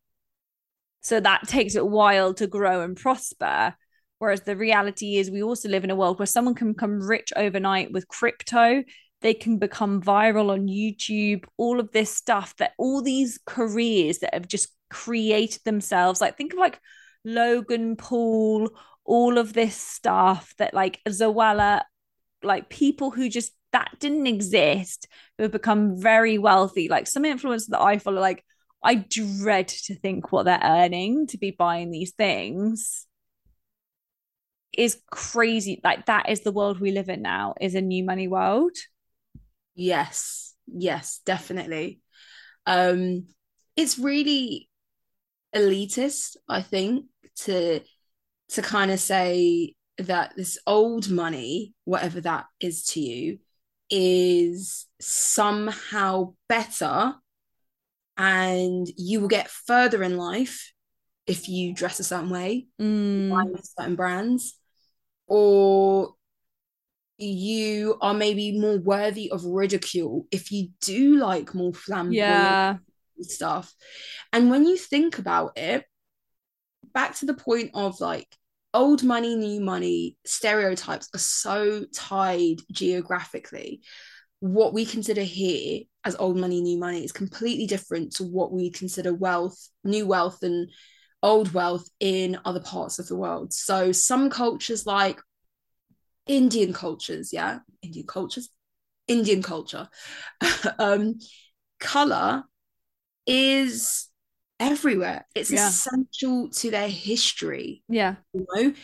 So 1.03 1.21
that 1.21 1.47
takes 1.47 1.75
a 1.75 1.85
while 1.85 2.33
to 2.35 2.47
grow 2.47 2.81
and 2.81 2.97
prosper. 2.97 3.75
Whereas 4.19 4.43
the 4.43 4.57
reality 4.57 5.17
is 5.19 5.31
we 5.31 5.43
also 5.43 5.69
live 5.69 5.85
in 5.85 5.91
a 5.91 5.97
world 5.97 6.19
where 6.19 6.27
someone 6.27 6.55
can 6.55 6.73
become 6.73 7.07
rich 7.07 7.33
overnight 7.37 7.93
with 7.93 8.09
crypto. 8.09 8.83
They 9.21 9.35
can 9.35 9.59
become 9.59 10.03
viral 10.03 10.51
on 10.51 10.69
youtube 10.69 11.45
all 11.57 11.81
of 11.81 11.91
this 11.93 12.15
stuff 12.15 12.55
that 12.57 12.73
all 12.77 13.01
these 13.01 13.39
careers 13.47 14.19
that 14.19 14.35
have 14.35 14.47
just 14.47 14.74
created 14.91 15.63
themselves 15.65 16.21
like 16.21 16.37
think 16.37 16.53
of 16.53 16.59
like 16.59 16.81
logan 17.25 17.97
paul 17.97 18.71
all 19.05 19.39
of 19.39 19.53
this 19.53 19.77
stuff 19.77 20.55
that 20.59 20.75
like 20.75 21.01
zoella 21.09 21.83
like 22.43 22.69
people 22.69 23.11
who 23.11 23.29
just 23.29 23.53
that 23.73 23.91
didn't 23.99 24.27
exist 24.27 25.09
who 25.37 25.43
have 25.43 25.53
become 25.53 26.01
very 26.01 26.39
wealthy 26.39 26.89
like 26.89 27.07
some 27.07 27.25
influencers 27.25 27.69
that 27.69 27.81
i 27.81 27.99
follow 27.99 28.21
like 28.21 28.45
i 28.83 28.95
dread 28.95 29.67
to 29.67 29.95
think 29.97 30.31
what 30.31 30.45
they're 30.45 30.61
earning 30.63 31.27
to 31.27 31.39
be 31.39 31.51
buying 31.51 31.91
these 31.91 32.13
things 32.13 33.07
is 34.77 35.01
crazy. 35.11 35.81
Like 35.83 36.07
that 36.07 36.29
is 36.29 36.41
the 36.41 36.53
world 36.53 36.81
we 36.81 36.93
live 36.93 37.09
in 37.09 37.23
now, 37.23 37.55
is 37.61 37.75
a 37.75 37.81
new 37.81 38.05
money 38.05 38.29
world. 38.29 38.77
Yes, 39.75 40.55
yes, 40.67 41.21
definitely. 41.25 42.01
Um, 42.67 43.27
it's 43.77 43.99
really 43.99 44.69
elitist, 45.55 46.37
I 46.49 46.63
think, 46.63 47.07
to 47.45 47.81
to 48.51 48.63
kind 48.63 48.91
of 48.91 49.01
say 49.01 49.75
that 49.99 50.35
this 50.37 50.59
old 50.67 51.11
money, 51.11 51.75
whatever 51.85 52.21
that 52.21 52.47
is 52.61 52.85
to 52.85 53.01
you, 53.01 53.39
is 53.91 54.87
somehow 55.01 56.35
better 56.49 57.15
and 58.17 58.87
you 58.97 59.21
will 59.21 59.29
get 59.29 59.51
further 59.51 60.03
in 60.03 60.17
life 60.17 60.73
if 61.27 61.49
you 61.49 61.75
dress 61.75 62.01
a 62.01 62.05
certain 62.05 62.31
way, 62.31 62.67
Mm, 62.81 63.31
buy 63.31 63.61
certain 63.63 63.97
brands, 63.97 64.59
or 65.27 66.15
you 67.17 67.97
are 68.01 68.15
maybe 68.15 68.59
more 68.59 68.79
worthy 68.79 69.31
of 69.31 69.45
ridicule 69.45 70.27
if 70.31 70.51
you 70.51 70.69
do 70.81 71.17
like 71.17 71.55
more 71.55 71.73
flamboyant 71.73 72.15
yeah. 72.15 72.79
Stuff. 73.23 73.73
And 74.33 74.51
when 74.51 74.67
you 74.67 74.77
think 74.77 75.19
about 75.19 75.57
it, 75.57 75.85
back 76.93 77.17
to 77.17 77.27
the 77.27 77.35
point 77.35 77.71
of 77.75 78.01
like 78.01 78.29
old 78.73 79.03
money, 79.03 79.37
new 79.37 79.61
money, 79.61 80.17
stereotypes 80.27 81.09
are 81.15 81.19
so 81.19 81.85
tied 81.95 82.61
geographically. 82.73 83.83
What 84.41 84.75
we 84.75 84.85
consider 84.85 85.23
here 85.23 85.83
as 86.05 86.17
old 86.17 86.37
money, 86.37 86.61
new 86.61 86.79
money 86.79 87.05
is 87.05 87.13
completely 87.13 87.67
different 87.67 88.17
to 88.17 88.25
what 88.25 88.53
we 88.53 88.71
consider 88.71 89.15
wealth, 89.15 89.69
new 89.85 90.07
wealth, 90.07 90.43
and 90.43 90.69
old 91.23 91.55
wealth 91.55 91.89
in 92.01 92.39
other 92.45 92.61
parts 92.61 92.99
of 92.99 93.09
the 93.09 93.17
world. 93.17 93.53
So 93.53 93.93
some 93.93 94.29
cultures 94.29 94.85
like 94.85 95.21
Indian 96.27 96.73
cultures, 96.73 97.33
yeah, 97.33 97.61
Indian 97.83 98.07
cultures, 98.07 98.51
Indian 99.09 99.43
culture, 99.43 99.89
um, 100.79 101.19
color 101.81 102.45
is 103.27 104.09
everywhere. 104.61 105.27
It's 105.35 105.51
Yeah. 105.51 105.69
essential 105.69 106.51
to 106.51 106.71
their 106.71 106.89
history. 106.89 107.83
Yeah. 107.89 108.17
You 108.33 108.47
know, 108.55 108.75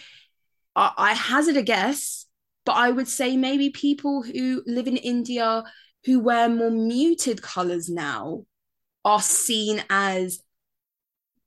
I, 0.77 0.93
I 0.97 1.13
hazard 1.15 1.57
a 1.57 1.63
guess, 1.63 2.27
but 2.65 2.73
I 2.73 2.91
would 2.91 3.09
say 3.09 3.37
maybe 3.37 3.71
people 3.71 4.23
who 4.23 4.63
live 4.67 4.87
in 4.87 4.97
India 4.97 5.65
who 6.07 6.21
wear 6.21 6.49
more 6.49 6.71
muted 6.71 7.43
colors 7.43 7.89
now 7.91 8.45
are 9.05 9.21
seen 9.21 9.83
as 9.91 10.41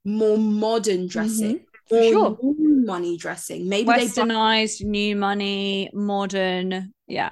more 0.04 0.38
modern 0.38 1.00
mm-hmm. 1.00 1.06
dressing, 1.08 1.64
for 1.88 1.94
more 2.00 2.12
sure. 2.12 2.38
new 2.42 2.86
money 2.86 3.16
dressing. 3.16 3.68
Maybe 3.68 3.86
they 3.86 3.92
buy 3.92 4.04
Westernized, 4.04 4.84
new 4.84 5.16
money, 5.16 5.90
modern. 5.92 6.92
Yeah. 7.06 7.30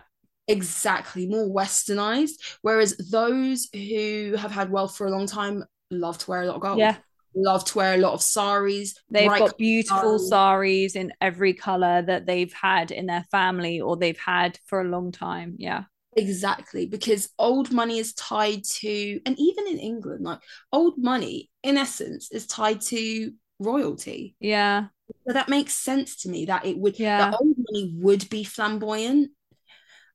Exactly 0.53 1.27
more 1.27 1.49
westernized 1.49 2.33
whereas 2.63 2.97
those 3.11 3.69
who 3.73 4.35
have 4.39 4.51
had 4.51 4.71
wealth 4.71 4.97
for 4.97 5.07
a 5.07 5.11
long 5.11 5.27
time 5.27 5.65
love 5.91 6.19
to 6.19 6.31
wear 6.31 6.43
a 6.43 6.47
lot 6.47 6.57
of 6.57 6.63
gold 6.63 6.79
Yeah. 6.79 6.97
love 7.35 7.65
to 7.67 7.79
wear 7.79 7.95
a 7.95 7.99
lot 7.99 8.13
of 8.15 8.23
saris 8.23 8.95
They've 9.11 9.29
got 9.29 9.57
beautiful 9.59 10.19
saris. 10.19 10.29
saris 10.29 10.97
in 10.97 11.13
every 11.21 11.55
color 11.55 12.03
that 12.03 12.27
they've 12.27 12.53
had 12.53 12.91
in 12.91 13.07
their 13.07 13.25
family 13.31 13.81
or 13.81 13.97
they've 13.97 14.19
had 14.19 14.59
for 14.67 14.81
a 14.81 14.89
long 14.89 15.13
time. 15.13 15.57
Yeah. 15.59 15.85
exactly 16.17 16.85
because 16.87 17.31
old 17.39 17.73
money 17.73 17.99
is 17.99 18.13
tied 18.15 18.63
to 18.65 19.19
and 19.27 19.35
even 19.39 19.67
in 19.67 19.79
england 19.79 20.23
like 20.25 20.41
old 20.73 20.95
money 20.99 21.51
in 21.63 21.77
essence 21.79 22.31
is 22.31 22.47
tied 22.47 22.81
to 22.83 23.33
royalty 23.59 24.35
Yeah. 24.41 24.87
so 25.27 25.33
that 25.33 25.49
makes 25.49 25.75
sense 25.75 26.17
to 26.23 26.29
me 26.29 26.47
that 26.47 26.67
it 26.67 26.77
would 26.79 26.99
Yeah. 26.99 27.19
that 27.31 27.41
old 27.41 27.55
money 27.57 27.95
would 27.99 28.29
be 28.29 28.45
flamboyant 28.45 29.31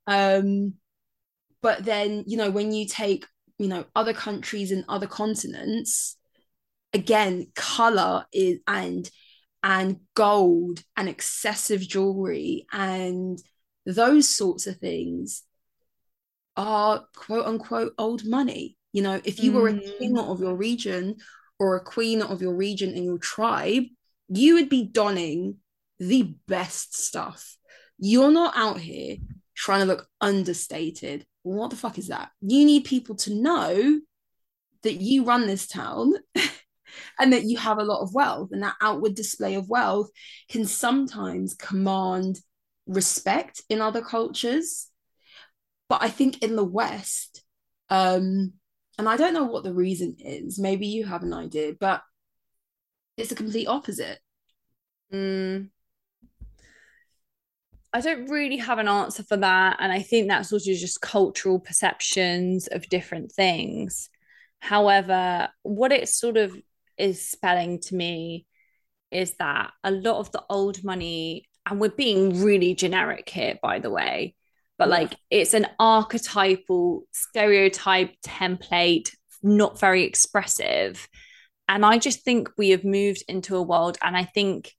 um 0.08 0.74
but 1.62 1.84
then 1.84 2.24
you 2.28 2.38
know 2.38 2.50
when 2.50 2.72
you 2.72 2.86
take 2.88 3.26
you 3.58 3.68
know 3.68 3.86
other 3.96 4.14
countries 4.14 4.72
and 4.72 4.86
other 4.88 5.08
continents 5.08 6.18
again 6.94 7.48
color 7.56 8.26
is 8.32 8.60
and 8.68 9.10
and 9.64 10.00
gold 10.16 10.82
and 10.96 11.10
excessive 11.10 11.82
jewelry 11.82 12.66
and 12.72 13.40
those 13.86 14.30
sorts 14.30 14.68
of 14.68 14.78
things 14.78 15.44
are 16.56 17.06
quote 17.16 17.46
unquote 17.46 17.94
old 17.98 18.26
money 18.26 18.78
you 18.94 19.02
know 19.02 19.20
if 19.24 19.44
you 19.44 19.52
were 19.52 19.68
a 19.68 19.74
Mm. 19.74 19.98
king 20.00 20.18
of 20.18 20.40
your 20.40 20.56
region 20.56 21.16
or 21.60 21.76
a 21.76 21.84
queen 21.84 22.22
of 22.22 22.42
your 22.42 22.56
region 22.56 22.94
and 22.96 23.04
your 23.04 23.18
tribe 23.18 23.84
you 24.30 24.56
would 24.56 24.70
be 24.70 24.84
donning 24.84 25.58
the 26.00 26.36
best 26.48 26.96
stuff 26.96 27.58
you're 28.00 28.32
not 28.32 28.54
out 28.56 28.80
here 28.80 29.18
trying 29.58 29.82
to 29.82 29.86
look 29.86 30.08
understated. 30.22 31.26
What 31.44 31.70
the 31.70 31.76
fuck 31.76 31.98
is 31.98 32.08
that? 32.08 32.30
You 32.42 32.66
need 32.66 32.86
people 32.86 33.16
to 33.16 33.34
know 33.34 34.00
that 34.84 34.96
you 34.96 35.26
run 35.26 35.48
this 35.48 35.68
town 35.68 36.14
and 37.20 37.34
that 37.34 37.44
you 37.44 37.58
have 37.58 37.80
a 37.80 37.84
lot 37.84 38.02
of 38.02 38.14
wealth 38.14 38.50
and 38.52 38.64
that 38.64 38.76
outward 38.82 39.16
display 39.16 39.56
of 39.56 39.70
wealth 39.70 40.10
can 40.50 40.66
sometimes 40.66 41.56
command 41.56 42.40
respect 42.86 43.62
in 43.70 43.82
other 43.82 44.02
cultures. 44.02 44.90
But 45.90 46.04
i 46.04 46.10
think 46.10 46.44
in 46.44 46.58
the 46.58 46.66
west 46.66 47.44
um 47.90 48.52
and 48.98 49.08
i 49.08 49.16
don't 49.16 49.34
know 49.34 49.46
what 49.46 49.64
the 49.64 49.74
reason 49.74 50.18
is 50.20 50.60
maybe 50.60 50.86
you 50.86 51.06
have 51.06 51.24
an 51.24 51.34
idea 51.34 51.72
but 51.80 52.02
it's 53.18 53.30
the 53.30 53.36
complete 53.36 53.68
opposite. 53.68 54.20
Mm. 55.12 55.70
I 57.94 58.02
don't 58.02 58.30
really 58.30 58.58
have 58.58 58.80
an 58.80 58.88
answer 58.88 59.24
for 59.24 59.38
that. 59.38 59.78
And 59.80 59.92
I 59.92 60.02
think 60.02 60.28
that's 60.28 60.52
also 60.52 60.72
just 60.74 61.02
cultural 61.02 61.60
perceptions 61.60 62.68
of 62.68 62.90
different 62.90 63.32
things. 63.32 64.10
However, 64.60 65.50
what 65.64 65.92
it 65.92 66.10
sort 66.10 66.38
of 66.38 66.56
is 66.98 67.28
spelling 67.28 67.80
to 67.80 67.96
me 67.96 68.46
is 69.12 69.36
that 69.40 69.72
a 69.84 69.92
lot 69.92 70.20
of 70.20 70.32
the 70.32 70.44
old 70.50 70.84
money, 70.84 71.48
and 71.66 71.80
we're 71.80 71.90
being 71.90 72.42
really 72.44 72.74
generic 72.76 73.30
here, 73.30 73.58
by 73.62 73.80
the 73.80 73.90
way, 73.90 74.36
but 74.78 74.90
like 74.90 75.16
it's 75.30 75.54
an 75.54 75.68
archetypal 75.80 77.04
stereotype 77.12 78.14
template, 78.26 79.12
not 79.42 79.80
very 79.80 80.04
expressive. 80.04 81.08
And 81.70 81.86
I 81.86 82.00
just 82.00 82.24
think 82.24 82.50
we 82.58 82.70
have 82.70 82.84
moved 82.84 83.24
into 83.28 83.56
a 83.56 83.62
world, 83.62 83.98
and 84.02 84.18
I 84.18 84.24
think 84.24 84.74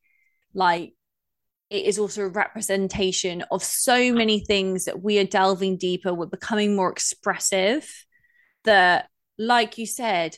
like 0.55 0.93
it 1.71 1.85
is 1.85 1.99
also 1.99 2.23
a 2.23 2.29
representation 2.29 3.45
of 3.51 3.63
so 3.63 4.13
many 4.13 4.41
things 4.41 4.87
that 4.87 5.03
we 5.03 5.19
are 5.19 5.25
delving 5.25 5.77
deeper 5.77 6.15
we're 6.15 6.27
becoming 6.27 6.75
more 6.75 6.91
expressive 6.91 8.07
that 8.65 9.09
like 9.39 9.79
you 9.79 9.87
said 9.87 10.37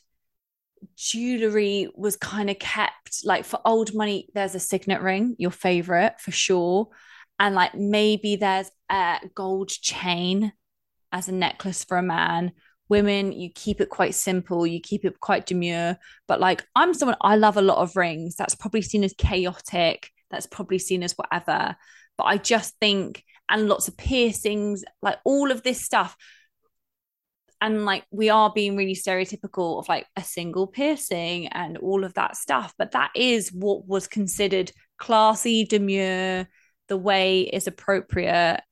jewelry 0.97 1.89
was 1.95 2.17
kind 2.17 2.51
of 2.51 2.59
kept 2.59 3.25
like 3.25 3.45
for 3.45 3.61
old 3.65 3.95
money 3.95 4.29
there's 4.35 4.55
a 4.55 4.61
signet 4.61 5.03
ring 5.03 5.35
your 5.39 5.51
favorite 5.51 6.15
for 6.21 6.31
sure. 6.31 6.89
And 7.39 7.55
like 7.55 7.75
maybe 7.75 8.37
there's 8.37 8.71
a 8.91 9.19
gold 9.35 9.69
chain 9.69 10.53
as 11.13 11.29
a 11.29 11.33
necklace 11.33 11.85
for 11.85 11.97
a 11.97 12.03
man. 12.03 12.53
Women 12.89 13.33
you 13.33 13.51
keep 13.55 13.81
it 13.81 13.89
quite 13.89 14.15
simple 14.15 14.67
you 14.67 14.81
keep 14.81 15.05
it 15.05 15.21
quite 15.21 15.47
demure. 15.47 15.99
But 16.27 16.41
like 16.41 16.67
i'm 16.75 16.95
someone 16.95 17.17
i 17.21 17.37
love 17.37 17.57
a 17.57 17.63
lot 17.63 17.79
of 17.79 17.97
rings. 17.97 18.37
That's 18.37 18.55
probably 18.55 18.83
seen 18.83 19.05
as 19.05 19.15
chaotic 19.17 20.11
that's 20.31 20.47
probably 20.47 20.79
seen 20.79 21.03
as 21.03 21.13
whatever. 21.13 21.77
But 22.17 22.25
i 22.25 22.37
just 22.37 22.75
think 22.81 23.25
and 23.51 23.69
lots 23.69 23.89
of 23.89 23.97
piercings 23.97 24.85
like 25.03 25.19
all 25.25 25.51
of 25.51 25.63
this 25.63 25.83
stuff. 25.83 26.17
And 27.61 27.85
like 27.85 28.05
we 28.11 28.31
are 28.31 28.51
being 28.51 28.77
really 28.77 28.95
stereotypical 28.95 29.81
of 29.81 29.89
like 29.89 30.07
a 30.17 30.23
single 30.23 30.67
piercing 30.67 31.49
and 31.49 31.77
all 31.77 32.05
of 32.05 32.15
that 32.15 32.37
stuff. 32.37 32.73
But 32.79 32.93
that 32.93 33.11
is 33.15 33.53
what 33.53 33.87
was 33.87 34.07
considered 34.07 34.73
classy 34.97 35.65
demure 35.65 36.49
the 36.89 36.97
way 36.97 37.43
is 37.43 37.67
appropriate. 37.67 38.63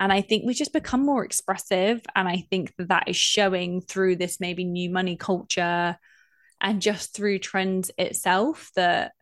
And 0.00 0.12
i 0.12 0.20
think 0.20 0.44
we 0.46 0.54
just 0.54 0.72
become 0.72 1.04
more 1.04 1.24
expressive. 1.24 2.00
And 2.14 2.28
i 2.28 2.46
think 2.50 2.74
that 2.76 2.88
that 2.88 3.08
is 3.08 3.16
showing 3.16 3.80
through 3.80 4.16
this 4.16 4.40
maybe 4.40 4.64
new 4.64 4.90
money 4.90 5.16
culture 5.16 5.98
and 6.60 6.82
just 6.82 7.14
through 7.14 7.38
trends 7.38 7.90
itself 7.98 8.70
that 8.74 9.12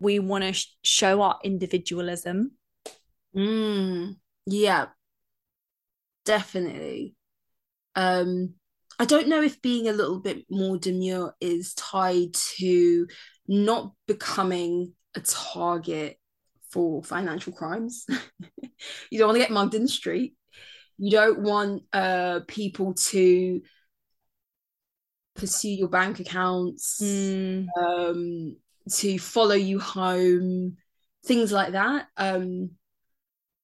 we 0.00 0.18
want 0.18 0.44
to 0.44 0.52
sh- 0.52 0.66
show 0.82 1.22
our 1.22 1.38
individualism 1.44 2.52
Mm, 3.34 4.16
yeah, 4.46 4.86
definitely. 6.24 7.14
Um, 7.94 8.54
I 8.98 9.04
don't 9.04 9.28
know 9.28 9.42
if 9.42 9.60
being 9.60 9.88
a 9.88 9.92
little 9.92 10.20
bit 10.20 10.46
more 10.50 10.78
demure 10.78 11.34
is 11.40 11.74
tied 11.74 12.34
to 12.58 13.06
not 13.46 13.92
becoming 14.06 14.94
a 15.14 15.20
target 15.20 16.18
for 16.70 17.02
financial 17.02 17.52
crimes. 17.52 18.06
You 19.10 19.18
don't 19.18 19.28
want 19.28 19.36
to 19.36 19.42
get 19.42 19.50
mugged 19.50 19.74
in 19.74 19.82
the 19.82 19.88
street. 19.88 20.34
You 20.98 21.10
don't 21.10 21.40
want 21.40 21.84
uh 21.92 22.40
people 22.46 22.94
to 22.94 23.62
pursue 25.34 25.70
your 25.70 25.88
bank 25.88 26.20
accounts 26.20 27.00
Mm, 27.02 27.68
um, 27.80 28.56
to 28.92 29.18
follow 29.18 29.54
you 29.54 29.78
home, 29.78 30.76
things 31.24 31.52
like 31.52 31.72
that. 31.72 32.06
Um, 32.16 32.70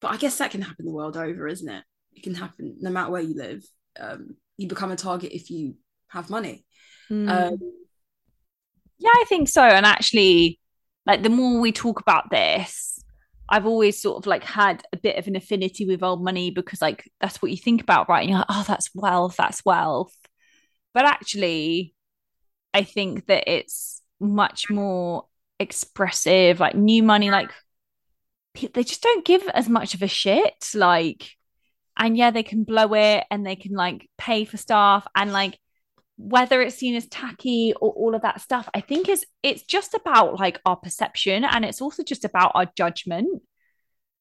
but 0.01 0.13
I 0.13 0.17
guess 0.17 0.39
that 0.39 0.51
can 0.51 0.63
happen 0.63 0.85
the 0.85 0.93
world 0.93 1.17
over, 1.17 1.47
isn't 1.47 1.69
it? 1.69 1.85
It 2.15 2.23
can 2.23 2.35
happen 2.35 2.77
no 2.81 2.91
matter 2.91 3.11
where 3.11 3.23
you 3.23 3.35
live. 3.37 3.65
Um, 3.99 4.37
you 4.57 4.69
become 4.69 4.91
a 4.91 4.97
target 4.97 5.33
if 5.33 5.51
you 5.51 5.77
have 6.09 6.31
money. 6.31 6.65
Mm. 7.11 7.29
Um, 7.29 7.59
Yeah, 8.99 9.11
I 9.15 9.25
think 9.29 9.49
so. 9.49 9.63
And 9.63 9.87
actually, 9.87 10.61
like 11.07 11.23
the 11.23 11.29
more 11.31 11.61
we 11.61 11.73
talk 11.73 12.01
about 12.01 12.31
this, 12.31 13.03
I've 13.49 13.67
always 13.67 14.01
sort 14.01 14.19
of 14.19 14.27
like 14.27 14.45
had 14.45 14.83
a 14.93 14.97
bit 14.97 15.17
of 15.17 15.27
an 15.27 15.37
affinity 15.37 15.87
with 15.87 16.03
old 16.03 16.23
money 16.23 16.51
because 16.51 16.81
like 16.81 17.11
that's 17.21 17.43
what 17.43 17.51
you 17.51 17.57
think 17.57 17.83
about, 17.83 18.09
right? 18.09 18.21
And 18.21 18.31
you're 18.31 18.39
like, 18.39 18.47
oh, 18.49 18.65
that's 18.67 18.91
wealth, 18.95 19.37
that's 19.37 19.65
wealth. 19.65 20.15
But 20.95 21.05
actually, 21.07 21.95
I 22.75 22.85
think 22.85 23.27
that 23.27 23.45
it's 23.51 24.02
much 24.23 24.71
more 24.71 25.27
expressive, 25.59 26.61
like 26.61 26.75
new 26.75 27.03
money, 27.03 27.31
like 27.31 27.51
they 28.73 28.85
just 28.85 29.03
don't 29.03 29.25
give 29.25 29.47
as 29.49 29.69
much 29.69 29.95
of 29.95 30.03
a 30.03 30.09
shit. 30.09 30.71
Like, 30.75 31.31
and 31.97 32.17
yeah, 32.17 32.31
they 32.31 32.43
can 32.43 32.65
blow 32.65 32.95
it 32.95 33.25
and 33.31 33.45
they 33.45 33.57
can 33.57 33.73
like 33.73 34.09
pay 34.17 34.45
for 34.45 34.57
stuff 34.57 35.07
and 35.15 35.33
like 35.33 35.59
whether 36.17 36.61
it's 36.63 36.77
seen 36.77 36.95
as 36.95 37.09
tacky 37.09 37.75
or 37.81 37.91
all 37.93 38.15
of 38.15 38.23
that 38.23 38.41
stuff 38.41 38.69
i 38.75 38.81
think 38.81 39.09
is 39.09 39.25
it's 39.43 39.63
just 39.63 39.95
about 39.95 40.39
like 40.39 40.61
our 40.65 40.77
perception 40.77 41.45
and 41.45 41.65
it's 41.65 41.81
also 41.81 42.03
just 42.03 42.25
about 42.25 42.53
our 42.55 42.67
judgment 42.77 43.43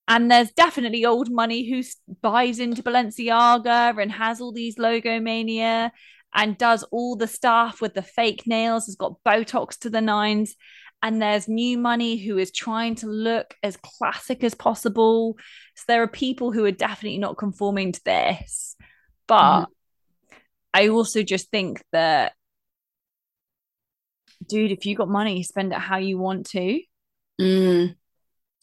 and 0.08 0.32
there's 0.32 0.52
definitely 0.52 1.06
old 1.06 1.30
money 1.30 1.70
who 1.70 1.84
buys 2.22 2.60
into 2.60 2.82
balenciaga 2.82 4.02
and 4.02 4.12
has 4.12 4.42
all 4.42 4.52
these 4.52 4.80
logo 4.80 5.20
mania 5.20 5.92
and 6.34 6.58
does 6.58 6.84
all 6.92 7.16
the 7.16 7.28
stuff 7.28 7.82
with 7.82 7.94
the 7.94 8.02
fake 8.02 8.44
nails 8.46 8.86
has 8.86 8.96
got 8.96 9.22
botox 9.26 9.78
to 9.80 9.90
the 9.90 10.02
nines 10.02 10.56
and 11.04 11.22
there's 11.22 11.48
new 11.48 11.78
money 11.78 12.18
who 12.18 12.38
is 12.38 12.52
trying 12.52 12.96
to 12.96 13.08
look 13.08 13.56
as 13.64 13.78
classic 13.78 14.44
as 14.44 14.54
possible 14.54 15.38
so 15.76 15.84
there 15.88 16.04
are 16.04 16.08
people 16.08 16.52
who 16.52 16.64
are 16.66 16.72
definitely 16.72 17.18
not 17.18 17.38
conforming 17.38 17.92
to 17.92 18.04
this 18.04 18.76
but 19.28 19.68
I 20.74 20.90
also 20.90 21.24
just 21.24 21.50
think 21.52 21.84
that, 21.92 22.34
dude, 24.48 24.72
if 24.72 24.86
you 24.86 24.96
got 24.96 25.10
money, 25.10 25.44
spend 25.44 25.74
it 25.74 25.80
how 25.80 25.98
you 25.98 26.18
want 26.18 26.48
to. 26.52 26.82
mm. 27.40 27.96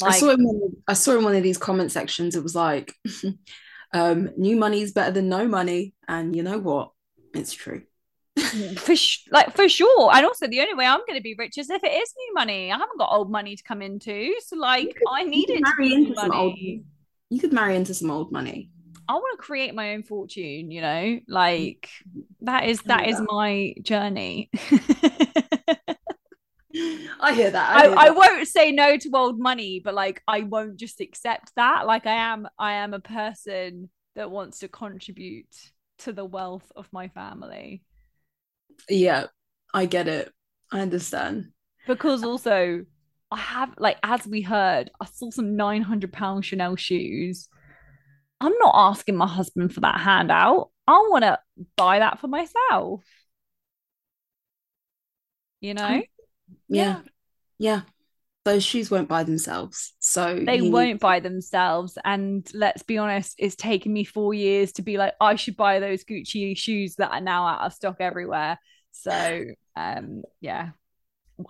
I 0.02 0.18
saw 0.18 0.30
in 0.30 0.44
one 0.44 0.60
of, 0.62 0.72
I 0.86 0.92
saw 0.92 1.16
in 1.16 1.24
one 1.24 1.34
of 1.34 1.42
these 1.42 1.58
comment 1.58 1.90
sections. 1.90 2.36
It 2.36 2.42
was 2.42 2.54
like, 2.54 2.94
um, 3.94 4.30
"New 4.36 4.56
money 4.56 4.80
is 4.80 4.92
better 4.92 5.10
than 5.10 5.28
no 5.28 5.48
money," 5.48 5.94
and 6.06 6.36
you 6.36 6.42
know 6.42 6.58
what? 6.58 6.90
It's 7.34 7.52
true. 7.52 7.82
for 8.76 8.94
sh- 8.96 9.26
like 9.30 9.54
for 9.56 9.68
sure. 9.68 10.10
And 10.14 10.24
also, 10.24 10.46
the 10.46 10.60
only 10.60 10.74
way 10.74 10.86
I'm 10.86 11.00
going 11.00 11.18
to 11.18 11.22
be 11.22 11.34
rich 11.38 11.58
is 11.58 11.70
if 11.70 11.82
it 11.82 11.92
is 11.92 12.14
new 12.16 12.34
money. 12.34 12.72
I 12.72 12.78
haven't 12.78 12.98
got 12.98 13.10
old 13.12 13.30
money 13.30 13.56
to 13.56 13.62
come 13.62 13.82
into, 13.82 14.34
so 14.40 14.56
like, 14.56 14.94
could- 14.94 15.08
I 15.10 15.24
need 15.24 15.50
it 15.50 15.56
to 15.56 15.60
marry 15.60 15.92
into 15.94 16.14
some 16.14 16.32
old 16.32 16.52
money. 16.52 16.84
You 17.30 17.40
could 17.40 17.52
marry 17.52 17.76
into 17.76 17.94
some 17.94 18.10
old 18.10 18.32
money. 18.32 18.70
I 19.08 19.14
want 19.14 19.38
to 19.38 19.42
create 19.42 19.74
my 19.74 19.94
own 19.94 20.02
fortune. 20.02 20.70
You 20.70 20.82
know, 20.82 21.20
like 21.28 21.88
that 22.42 22.64
is 22.64 22.80
I 22.80 22.82
that 22.88 23.08
is 23.08 23.20
my 23.26 23.74
journey. 23.82 24.50
I 27.20 27.34
hear 27.34 27.50
that. 27.50 27.76
I, 27.76 27.88
hear 27.88 27.96
I 27.96 28.08
that. 28.08 28.16
won't 28.16 28.46
say 28.46 28.70
no 28.72 28.96
to 28.96 29.10
old 29.14 29.38
money, 29.38 29.80
but 29.82 29.94
like 29.94 30.22
I 30.28 30.42
won't 30.42 30.76
just 30.76 31.00
accept 31.00 31.52
that. 31.56 31.86
Like 31.86 32.06
I 32.06 32.32
am 32.32 32.46
I 32.58 32.74
am 32.74 32.92
a 32.94 33.00
person 33.00 33.88
that 34.14 34.30
wants 34.30 34.58
to 34.60 34.68
contribute 34.68 35.54
to 35.98 36.12
the 36.12 36.24
wealth 36.24 36.70
of 36.76 36.88
my 36.92 37.08
family. 37.08 37.82
Yeah, 38.88 39.26
I 39.74 39.86
get 39.86 40.08
it. 40.08 40.32
I 40.72 40.80
understand. 40.80 41.52
Because 41.86 42.22
uh, 42.22 42.28
also 42.28 42.84
I 43.30 43.36
have 43.36 43.74
like 43.78 43.98
as 44.02 44.26
we 44.26 44.42
heard, 44.42 44.90
I 45.00 45.06
saw 45.06 45.30
some 45.30 45.56
900 45.56 46.12
pound 46.12 46.44
Chanel 46.44 46.76
shoes. 46.76 47.48
I'm 48.40 48.54
not 48.60 48.74
asking 48.74 49.16
my 49.16 49.26
husband 49.26 49.74
for 49.74 49.80
that 49.80 50.00
handout. 50.00 50.70
I 50.86 50.92
want 51.10 51.24
to 51.24 51.38
buy 51.76 51.98
that 51.98 52.20
for 52.20 52.28
myself. 52.28 53.02
You 55.60 55.74
know? 55.74 55.84
Um, 55.84 56.02
yeah. 56.68 57.00
Yeah. 57.58 57.80
Those 58.48 58.64
shoes 58.64 58.90
won't 58.90 59.10
buy 59.10 59.24
themselves. 59.24 59.92
So 59.98 60.40
they 60.42 60.62
won't 60.62 61.00
buy 61.00 61.20
themselves. 61.20 61.98
And 62.02 62.48
let's 62.54 62.82
be 62.82 62.96
honest, 62.96 63.34
it's 63.36 63.54
taken 63.54 63.92
me 63.92 64.04
four 64.04 64.32
years 64.32 64.72
to 64.72 64.82
be 64.82 64.96
like, 64.96 65.12
I 65.20 65.34
should 65.34 65.54
buy 65.54 65.80
those 65.80 66.02
Gucci 66.02 66.56
shoes 66.56 66.94
that 66.94 67.12
are 67.12 67.20
now 67.20 67.46
out 67.46 67.66
of 67.66 67.74
stock 67.74 67.96
everywhere. 68.00 68.58
So, 68.92 69.44
um, 69.76 70.22
yeah, 70.40 70.70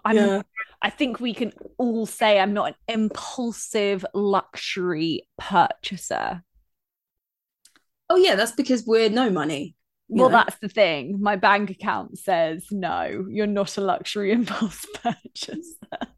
I'm. 0.04 0.16
Yeah. 0.16 0.42
I 0.82 0.90
think 0.90 1.20
we 1.20 1.34
can 1.34 1.52
all 1.76 2.04
say 2.04 2.40
I'm 2.40 2.52
not 2.52 2.70
an 2.70 2.74
impulsive 2.88 4.04
luxury 4.12 5.28
purchaser. 5.38 6.42
Oh 8.10 8.16
yeah, 8.16 8.34
that's 8.34 8.52
because 8.52 8.84
we're 8.84 9.08
no 9.08 9.30
money. 9.30 9.76
Well, 10.08 10.30
know? 10.30 10.36
that's 10.38 10.58
the 10.58 10.68
thing. 10.68 11.18
My 11.20 11.36
bank 11.36 11.70
account 11.70 12.18
says 12.18 12.66
no. 12.72 13.24
You're 13.30 13.46
not 13.46 13.76
a 13.76 13.82
luxury 13.82 14.32
impulse 14.32 14.84
purchaser. 15.00 16.08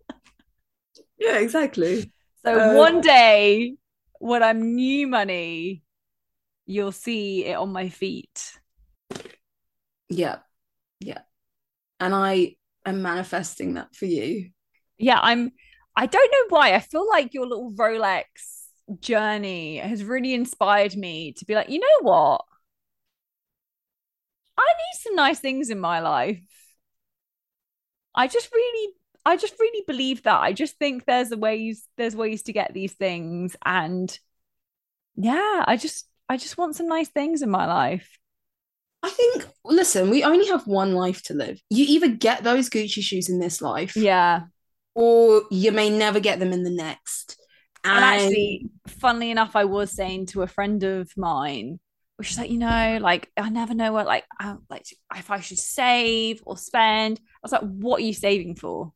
Yeah, 1.21 1.39
exactly. 1.39 2.13
So 2.45 2.59
Uh, 2.59 2.75
one 2.75 3.01
day 3.03 3.77
when 4.19 4.43
I'm 4.43 4.75
new 4.75 5.07
money, 5.07 5.83
you'll 6.67 6.93
see 6.93 7.45
it 7.45 7.55
on 7.55 7.73
my 7.73 7.91
feet. 7.91 8.59
Yeah. 10.09 10.39
Yeah. 11.01 11.21
And 12.01 12.15
I 12.15 12.57
am 12.87 13.03
manifesting 13.03 13.75
that 13.75 13.95
for 13.95 14.07
you. 14.07 14.51
Yeah, 14.99 15.21
I'm 15.23 15.53
I 15.97 16.07
don't 16.07 16.33
know 16.33 16.57
why. 16.57 16.75
I 16.75 16.81
feel 16.81 17.09
like 17.09 17.35
your 17.35 17.47
little 17.47 17.73
Rolex 17.73 18.25
journey 19.01 19.77
has 19.77 20.03
really 20.03 20.35
inspired 20.35 20.97
me 20.97 21.33
to 21.35 21.45
be 21.45 21.55
like, 21.55 21.69
you 21.69 21.79
know 21.79 22.01
what? 22.03 22.43
I 24.59 24.63
need 24.63 25.01
some 25.01 25.15
nice 25.15 25.41
things 25.41 25.71
in 25.71 25.81
my 25.81 26.01
life. 26.01 26.41
I 28.15 28.27
just 28.27 28.53
really 28.53 28.95
I 29.31 29.37
just 29.37 29.55
really 29.59 29.85
believe 29.87 30.23
that. 30.25 30.41
I 30.41 30.53
just 30.53 30.77
think 30.79 31.05
there's 31.05 31.31
a 31.33 31.37
ways 31.37 31.87
there's 31.97 32.17
ways 32.17 32.43
to 32.43 32.53
get 32.53 32.75
these 32.75 32.93
things 32.93 33.57
and 33.65 34.19
yeah, 35.17 35.65
I 35.67 35.77
just 35.77 36.07
I 36.29 36.37
just 36.37 36.59
want 36.59 36.77
some 36.77 36.89
nice 36.89 37.09
things 37.09 37.43
in 37.43 37.51
my 37.51 37.67
life. 37.67 38.19
I 39.03 39.11
think, 39.11 39.47
listen, 39.65 40.11
we 40.11 40.23
only 40.25 40.47
have 40.49 40.67
one 40.67 40.93
life 40.95 41.23
to 41.25 41.35
live. 41.35 41.61
You 41.71 41.85
either 41.89 42.09
get 42.09 42.45
those 42.45 42.69
Gucci 42.69 43.03
shoes 43.03 43.29
in 43.29 43.39
this 43.41 43.63
life, 43.63 43.97
Yeah. 43.97 44.43
or 44.95 45.43
you 45.51 45.73
may 45.73 45.89
never 45.91 46.21
get 46.21 46.39
them 46.39 46.53
in 46.53 46.63
the 46.65 46.71
next. 46.71 47.39
And 47.83 48.05
actually, 48.05 48.67
funnily 48.87 49.31
enough, 49.31 49.57
I 49.57 49.65
was 49.65 49.91
saying 49.91 50.27
to 50.27 50.43
a 50.43 50.47
friend 50.47 50.83
of 50.85 51.11
mine, 51.17 51.81
which 52.17 52.33
is 52.33 52.39
like, 52.39 52.51
you 52.51 52.59
know, 52.59 52.99
like 53.01 53.31
I 53.39 53.49
never 53.49 53.73
know 53.75 53.93
what, 53.93 54.07
like, 54.07 54.25
I, 54.39 54.57
like 54.69 54.85
if 55.17 55.31
I 55.31 55.41
should 55.41 55.59
save 55.59 56.43
or 56.45 56.59
spend. 56.59 57.19
I 57.25 57.39
was 57.43 57.53
like, 57.53 57.63
what 57.63 58.01
are 58.01 58.05
you 58.05 58.13
saving 58.13 58.57
for? 58.57 58.93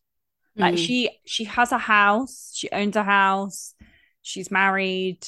Like, 0.57 0.75
Mm. 0.75 0.87
she 0.87 1.11
she 1.27 1.45
has 1.45 1.73
a 1.73 1.79
house, 1.79 2.53
she 2.55 2.69
owns 2.71 2.97
a 2.97 3.03
house, 3.03 3.75
she's 4.23 4.51
married. 4.51 5.19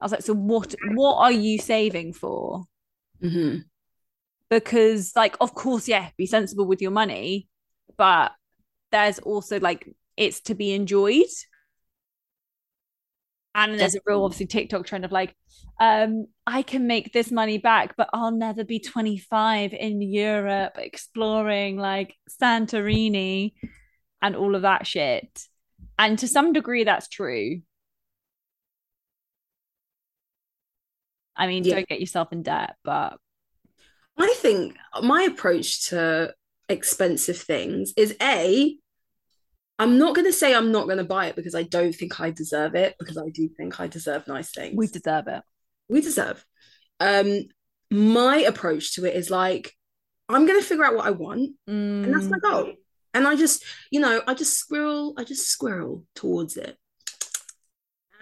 I 0.00 0.04
was 0.04 0.12
like, 0.12 0.22
so 0.22 0.34
what 0.34 0.74
what 0.94 1.16
are 1.18 1.32
you 1.32 1.58
saving 1.58 2.12
for? 2.12 2.64
Mhm. 3.22 3.64
Because, 4.50 5.12
like, 5.16 5.36
of 5.40 5.54
course, 5.54 5.88
yeah, 5.88 6.10
be 6.16 6.26
sensible 6.26 6.66
with 6.66 6.82
your 6.82 6.90
money, 6.90 7.48
but 7.96 8.32
there's 8.90 9.18
also 9.20 9.58
like 9.60 9.88
it's 10.16 10.40
to 10.42 10.54
be 10.54 10.72
enjoyed. 10.72 11.26
And 13.56 13.78
there's 13.78 13.94
a 13.94 14.00
real 14.04 14.24
obviously 14.24 14.46
TikTok 14.46 14.84
trend 14.84 15.04
of 15.04 15.12
like, 15.12 15.34
um, 15.78 16.26
I 16.44 16.62
can 16.62 16.88
make 16.88 17.12
this 17.12 17.30
money 17.30 17.58
back, 17.58 17.94
but 17.96 18.10
I'll 18.12 18.32
never 18.32 18.64
be 18.64 18.80
25 18.80 19.72
in 19.72 20.02
Europe 20.02 20.76
exploring 20.76 21.76
like 21.76 22.16
Santorini 22.28 23.52
and 24.24 24.34
all 24.34 24.54
of 24.56 24.62
that 24.62 24.86
shit. 24.86 25.42
And 25.98 26.18
to 26.20 26.26
some 26.26 26.54
degree, 26.54 26.82
that's 26.82 27.08
true. 27.08 27.60
I 31.36 31.46
mean, 31.46 31.62
Yeah. 31.64 31.76
don't 31.76 31.88
get 31.88 32.00
yourself 32.00 32.32
in 32.32 32.42
debt, 32.42 32.76
but 32.84 33.18
I 34.16 34.34
think 34.38 34.76
my 35.02 35.22
approach 35.22 35.88
to 35.90 36.34
expensive 36.68 37.36
things 37.36 37.92
is 37.96 38.16
A, 38.22 38.78
I'm 39.78 39.98
not 39.98 40.14
going 40.14 40.26
to 40.26 40.32
say 40.32 40.54
I'm 40.54 40.72
not 40.72 40.84
going 40.86 40.98
to 40.98 41.04
buy 41.04 41.26
it 41.26 41.36
because 41.36 41.54
I 41.54 41.64
don't 41.64 41.92
think 41.92 42.20
I 42.20 42.30
deserve 42.30 42.74
it, 42.76 42.94
because 42.98 43.18
I 43.18 43.28
do 43.28 43.48
think 43.48 43.78
I 43.80 43.88
deserve 43.88 44.26
nice 44.26 44.52
things. 44.52 44.76
we 44.76 44.86
deserve 44.86 45.26
it. 45.28 45.42
we 45.88 46.00
deserve. 46.00 46.44
Um, 47.00 47.40
my 47.90 48.38
approach 48.38 48.94
to 48.94 49.04
it 49.04 49.16
is 49.16 49.30
like, 49.30 49.74
I'm 50.28 50.46
going 50.46 50.58
to 50.60 50.64
figure 50.66 50.84
out 50.84 50.94
what 50.94 51.06
I 51.06 51.10
want, 51.10 51.50
and 51.66 52.14
that's 52.14 52.30
my 52.30 52.38
Mm, 52.38 52.50
goal. 52.50 52.72
And 53.14 53.26
I 53.26 53.36
just, 53.36 53.64
you 53.90 54.00
know, 54.00 54.22
I 54.26 54.34
just 54.34 54.58
squirrel, 54.58 55.14
I 55.16 55.24
just 55.24 55.48
squirrel 55.48 56.04
towards 56.14 56.56
it. 56.56 56.76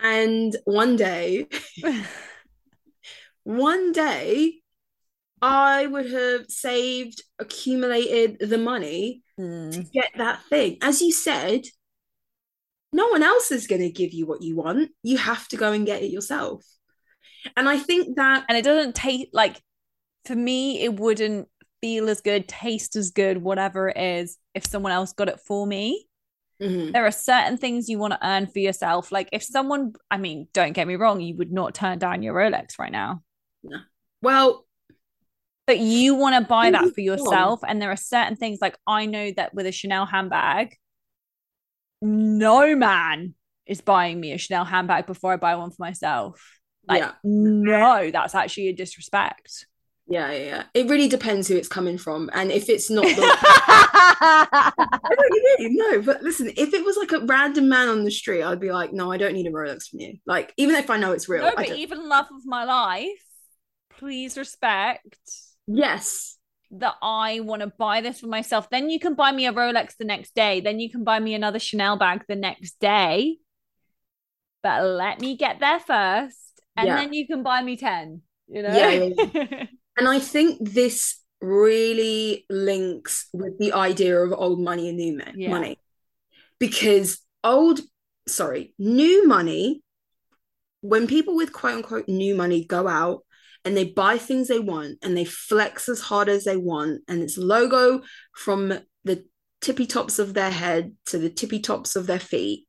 And 0.02 0.54
one 0.64 0.96
day, 0.96 1.46
one 3.44 3.92
day, 3.92 4.54
I 5.40 5.86
would 5.86 6.10
have 6.10 6.46
saved, 6.48 7.22
accumulated 7.38 8.48
the 8.48 8.58
money 8.58 9.22
to 9.36 9.42
mm, 9.42 9.92
get 9.92 10.10
that 10.16 10.44
thing. 10.44 10.78
As 10.82 11.02
you 11.02 11.10
said, 11.10 11.62
no 12.92 13.08
one 13.08 13.22
else 13.22 13.50
is 13.50 13.66
going 13.66 13.80
to 13.80 13.90
give 13.90 14.12
you 14.12 14.26
what 14.26 14.42
you 14.42 14.56
want. 14.56 14.90
You 15.02 15.18
have 15.18 15.48
to 15.48 15.56
go 15.56 15.72
and 15.72 15.86
get 15.86 16.02
it 16.02 16.12
yourself. 16.12 16.64
And 17.56 17.68
I 17.68 17.78
think 17.78 18.16
that. 18.16 18.44
And 18.48 18.56
it 18.56 18.64
doesn't 18.64 18.94
take, 18.94 19.30
like, 19.32 19.60
for 20.26 20.36
me, 20.36 20.82
it 20.82 20.94
wouldn't 20.94 21.48
feel 21.82 22.08
as 22.08 22.22
good, 22.22 22.48
taste 22.48 22.96
as 22.96 23.10
good, 23.10 23.36
whatever 23.42 23.88
it 23.88 23.98
is, 23.98 24.38
if 24.54 24.64
someone 24.64 24.92
else 24.92 25.12
got 25.12 25.28
it 25.28 25.40
for 25.40 25.66
me. 25.66 26.06
Mhm. 26.62 26.92
There 26.92 27.04
are 27.04 27.10
certain 27.10 27.58
things 27.58 27.88
you 27.90 27.98
want 27.98 28.14
to 28.14 28.26
earn 28.26 28.46
for 28.46 28.60
yourself. 28.60 29.12
Like 29.12 29.28
if 29.32 29.42
someone, 29.42 29.92
I 30.10 30.16
mean, 30.16 30.48
don't 30.54 30.72
get 30.72 30.86
me 30.86 30.96
wrong, 30.96 31.20
you 31.20 31.36
would 31.36 31.52
not 31.52 31.74
turn 31.74 31.98
down 31.98 32.22
your 32.22 32.34
Rolex 32.34 32.78
right 32.78 32.92
now. 32.92 33.22
Well, 34.22 34.64
but 35.66 35.78
you 35.78 36.14
want 36.14 36.36
to 36.36 36.48
buy 36.48 36.70
that 36.70 36.94
for 36.94 37.00
yourself 37.00 37.60
and 37.66 37.80
there 37.80 37.90
are 37.90 37.96
certain 37.96 38.36
things 38.36 38.58
like 38.60 38.76
i 38.86 39.06
know 39.06 39.30
that 39.36 39.54
with 39.54 39.64
a 39.64 39.72
chanel 39.72 40.04
handbag 40.04 40.76
no 42.00 42.74
man 42.74 43.34
is 43.64 43.80
buying 43.80 44.20
me 44.20 44.32
a 44.32 44.38
chanel 44.38 44.64
handbag 44.64 45.06
before 45.06 45.32
i 45.32 45.36
buy 45.36 45.54
one 45.54 45.70
for 45.70 45.80
myself 45.80 46.58
like 46.88 47.00
Yeah. 47.02 47.12
no 47.22 48.10
that's 48.10 48.34
actually 48.34 48.68
a 48.68 48.72
disrespect 48.72 49.66
yeah, 50.12 50.30
yeah, 50.30 50.44
yeah. 50.44 50.62
It 50.74 50.88
really 50.88 51.08
depends 51.08 51.48
who 51.48 51.56
it's 51.56 51.68
coming 51.68 51.98
from. 51.98 52.30
And 52.32 52.52
if 52.52 52.68
it's 52.68 52.90
not 52.90 53.04
the. 53.16 53.22
I 54.22 55.00
don't 55.08 55.18
really 55.18 55.74
no, 55.74 56.02
but 56.02 56.22
listen, 56.22 56.50
if 56.56 56.74
it 56.74 56.84
was 56.84 56.96
like 56.96 57.12
a 57.12 57.24
random 57.24 57.68
man 57.68 57.88
on 57.88 58.04
the 58.04 58.10
street, 58.10 58.42
I'd 58.42 58.60
be 58.60 58.72
like, 58.72 58.92
no, 58.92 59.10
I 59.10 59.16
don't 59.16 59.34
need 59.34 59.46
a 59.46 59.50
Rolex 59.50 59.88
from 59.88 60.00
you. 60.00 60.18
Like, 60.26 60.52
even 60.56 60.76
if 60.76 60.90
I 60.90 60.96
know 60.98 61.12
it's 61.12 61.28
real. 61.28 61.44
no 61.44 61.52
but 61.56 61.70
even 61.70 62.08
love 62.08 62.26
of 62.26 62.44
my 62.44 62.64
life 62.64 63.08
please 64.02 64.36
respect 64.36 65.16
yes. 65.68 66.36
that 66.72 66.94
I 67.00 67.38
want 67.38 67.62
to 67.62 67.68
buy 67.68 68.00
this 68.00 68.18
for 68.18 68.26
myself. 68.26 68.68
Then 68.68 68.90
you 68.90 68.98
can 68.98 69.14
buy 69.14 69.30
me 69.30 69.46
a 69.46 69.52
Rolex 69.52 69.96
the 69.96 70.04
next 70.04 70.34
day. 70.34 70.60
Then 70.60 70.80
you 70.80 70.90
can 70.90 71.04
buy 71.04 71.20
me 71.20 71.34
another 71.34 71.60
Chanel 71.60 71.96
bag 71.96 72.24
the 72.26 72.34
next 72.34 72.80
day. 72.80 73.36
But 74.62 74.82
let 74.84 75.20
me 75.20 75.36
get 75.36 75.60
there 75.60 75.78
first. 75.78 76.60
And 76.76 76.88
Yeah. 76.88 76.96
then 76.96 77.12
you 77.12 77.28
can 77.28 77.44
buy 77.44 77.62
me 77.62 77.76
10. 77.76 78.22
You 78.48 78.62
know? 78.62 78.76
Yeah, 78.76 78.90
yeah, 78.90 79.66
And 79.96 80.08
I 80.08 80.18
think 80.18 80.58
this 80.60 81.20
really 81.40 82.46
links 82.48 83.28
with 83.32 83.58
the 83.58 83.72
idea 83.72 84.18
of 84.18 84.32
old 84.32 84.60
money 84.60 84.88
and 84.88 84.96
new 84.96 85.20
Yeah. 85.34 85.50
money. 85.50 85.78
Because 86.58 87.18
old, 87.42 87.80
sorry, 88.28 88.74
new 88.78 89.26
money, 89.26 89.82
when 90.80 91.06
people 91.06 91.36
with 91.36 91.52
quote 91.52 91.74
unquote 91.76 92.08
new 92.08 92.34
money 92.34 92.64
go 92.64 92.88
out 92.88 93.24
and 93.64 93.76
they 93.76 93.84
buy 93.84 94.18
things 94.18 94.48
they 94.48 94.58
want 94.58 94.98
and 95.02 95.16
they 95.16 95.24
flex 95.24 95.88
as 95.88 96.00
hard 96.00 96.28
as 96.28 96.44
they 96.44 96.56
want, 96.56 97.02
and 97.08 97.22
it's 97.22 97.36
logo 97.36 98.02
from 98.34 98.72
the 99.04 99.24
tippy 99.60 99.86
tops 99.86 100.18
of 100.18 100.34
their 100.34 100.50
head 100.50 100.96
to 101.06 101.18
the 101.18 101.30
tippy 101.30 101.60
tops 101.60 101.96
of 101.96 102.06
their 102.06 102.18
feet, 102.18 102.66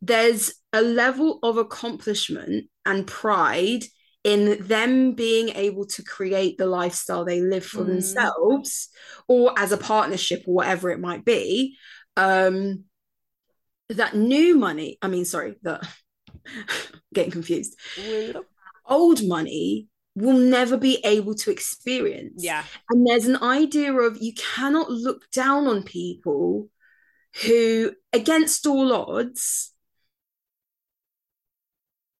there's 0.00 0.54
a 0.72 0.82
level 0.82 1.38
of 1.42 1.56
accomplishment 1.58 2.70
and 2.86 3.06
pride 3.06 3.84
in 4.24 4.64
them 4.66 5.12
being 5.14 5.48
able 5.50 5.84
to 5.84 6.02
create 6.02 6.56
the 6.56 6.66
lifestyle 6.66 7.24
they 7.24 7.40
live 7.40 7.64
for 7.64 7.82
Mm. 7.82 7.86
themselves 7.86 8.88
or 9.28 9.52
as 9.58 9.72
a 9.72 9.76
partnership 9.76 10.44
or 10.46 10.54
whatever 10.54 10.90
it 10.90 11.00
might 11.00 11.24
be 11.24 11.76
um 12.16 12.84
that 13.88 14.14
new 14.14 14.56
money 14.56 14.98
i 15.02 15.08
mean 15.08 15.24
sorry 15.24 15.56
that 15.62 15.82
getting 17.14 17.32
confused 17.32 17.76
old 18.86 19.26
money 19.26 19.88
will 20.14 20.36
never 20.38 20.76
be 20.76 21.00
able 21.04 21.34
to 21.34 21.50
experience 21.50 22.44
yeah. 22.44 22.62
and 22.90 23.06
there's 23.06 23.26
an 23.26 23.42
idea 23.42 23.92
of 23.92 24.20
you 24.20 24.32
cannot 24.34 24.90
look 24.90 25.28
down 25.30 25.66
on 25.66 25.82
people 25.82 26.68
who, 27.46 27.92
against 28.12 28.66
all 28.66 28.92
odds, 28.92 29.71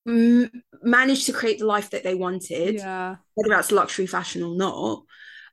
m- 0.06 0.50
managed 0.82 1.26
to 1.26 1.32
create 1.32 1.58
the 1.58 1.66
life 1.66 1.90
that 1.90 2.02
they 2.04 2.14
wanted, 2.14 2.76
Yeah. 2.76 3.16
whether 3.34 3.50
that's 3.50 3.72
luxury 3.72 4.06
fashion 4.06 4.42
or 4.42 4.54
not. 4.56 5.04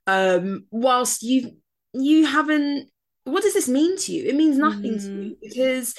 Um, 0.07 0.65
whilst 0.71 1.21
you 1.23 1.57
you 1.93 2.25
haven't, 2.25 2.89
what 3.23 3.43
does 3.43 3.53
this 3.53 3.67
mean 3.67 3.97
to 3.97 4.11
you? 4.11 4.25
It 4.25 4.35
means 4.35 4.57
nothing 4.57 4.97
to 4.99 5.05
Mm. 5.09 5.29
you 5.29 5.37
because, 5.41 5.95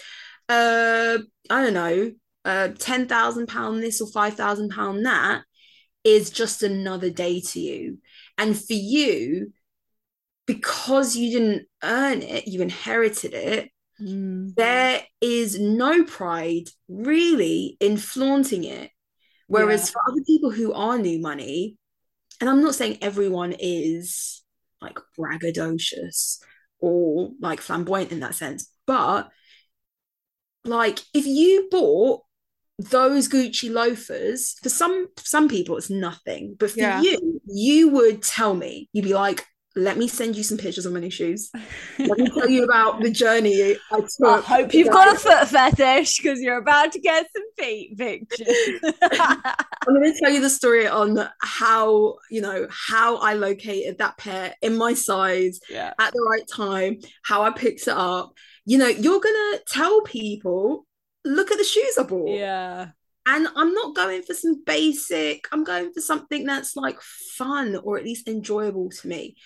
uh, 0.48 1.18
I 1.50 1.62
don't 1.62 1.74
know, 1.74 2.12
uh, 2.44 2.68
ten 2.78 3.06
thousand 3.06 3.48
pound 3.48 3.82
this 3.82 4.00
or 4.00 4.08
five 4.08 4.34
thousand 4.34 4.70
pound 4.70 5.04
that 5.06 5.42
is 6.04 6.30
just 6.30 6.62
another 6.62 7.10
day 7.10 7.40
to 7.40 7.60
you. 7.60 7.98
And 8.38 8.56
for 8.56 8.72
you, 8.72 9.52
because 10.46 11.16
you 11.16 11.38
didn't 11.38 11.66
earn 11.82 12.22
it, 12.22 12.46
you 12.46 12.62
inherited 12.62 13.34
it, 13.34 13.70
Mm. 14.00 14.54
there 14.54 15.02
is 15.20 15.58
no 15.58 16.04
pride 16.04 16.68
really 16.88 17.76
in 17.80 17.96
flaunting 17.96 18.64
it. 18.64 18.90
Whereas 19.46 19.88
Yeah. 19.88 19.92
for 19.92 20.00
other 20.12 20.22
people 20.26 20.50
who 20.50 20.72
are 20.72 20.96
new 20.98 21.18
money, 21.20 21.76
and 22.40 22.48
I'm 22.48 22.62
not 22.62 22.74
saying 22.74 22.98
everyone 23.02 23.52
is 23.58 24.42
like 24.80 24.98
braggadocious 25.18 26.38
or 26.78 27.32
like 27.40 27.60
flamboyant 27.60 28.12
in 28.12 28.20
that 28.20 28.34
sense, 28.34 28.70
but 28.86 29.28
like 30.64 31.00
if 31.14 31.26
you 31.26 31.68
bought 31.70 32.22
those 32.78 33.28
Gucci 33.28 33.70
loafers, 33.70 34.54
for 34.62 34.68
some 34.70 35.08
some 35.18 35.48
people 35.48 35.76
it's 35.76 35.90
nothing, 35.90 36.56
but 36.58 36.70
for 36.70 36.78
Yeah. 36.78 37.02
you, 37.02 37.40
you 37.46 37.88
would 37.90 38.22
tell 38.22 38.54
me, 38.54 38.88
you'd 38.92 39.04
be 39.04 39.14
like, 39.14 39.44
let 39.76 39.96
me 39.96 40.08
send 40.08 40.36
you 40.36 40.42
some 40.42 40.58
pictures 40.58 40.84
of 40.84 40.92
my 40.92 40.98
new 40.98 41.10
shoes. 41.10 41.50
Let 41.98 42.18
me 42.18 42.28
tell 42.28 42.48
you 42.48 42.64
about 42.64 43.00
the 43.00 43.10
journey 43.10 43.76
I 43.92 44.00
took. 44.00 44.10
I 44.22 44.40
hope 44.40 44.74
you've 44.74 44.90
got 44.90 45.14
a 45.14 45.18
foot 45.18 45.46
fetish 45.48 46.18
because 46.18 46.40
you're 46.40 46.58
about 46.58 46.92
to 46.92 47.00
get 47.00 47.26
some 47.34 47.44
feet 47.56 47.96
pictures. 47.96 48.48
I'm 49.12 49.94
going 49.94 50.12
to 50.12 50.18
tell 50.18 50.32
you 50.32 50.40
the 50.40 50.50
story 50.50 50.88
on 50.88 51.28
how, 51.40 52.16
you 52.30 52.40
know, 52.40 52.66
how 52.68 53.18
I 53.18 53.34
located 53.34 53.98
that 53.98 54.18
pair 54.18 54.54
in 54.60 54.76
my 54.76 54.94
size 54.94 55.60
yeah. 55.68 55.94
at 56.00 56.12
the 56.12 56.26
right 56.28 56.48
time, 56.52 56.98
how 57.22 57.42
I 57.42 57.50
picked 57.50 57.82
it 57.82 57.94
up. 57.96 58.32
You 58.64 58.78
know, 58.78 58.88
you're 58.88 59.20
going 59.20 59.34
to 59.34 59.60
tell 59.68 60.02
people, 60.02 60.84
look 61.24 61.52
at 61.52 61.58
the 61.58 61.64
shoes 61.64 61.96
I 61.96 62.02
bought. 62.02 62.36
Yeah. 62.36 62.88
And 63.26 63.46
I'm 63.54 63.72
not 63.72 63.94
going 63.94 64.22
for 64.22 64.34
some 64.34 64.64
basic, 64.64 65.46
I'm 65.52 65.62
going 65.62 65.92
for 65.92 66.00
something 66.00 66.44
that's 66.44 66.74
like 66.74 67.00
fun 67.00 67.76
or 67.76 67.98
at 67.98 68.04
least 68.04 68.26
enjoyable 68.26 68.90
to 68.90 69.06
me. 69.06 69.36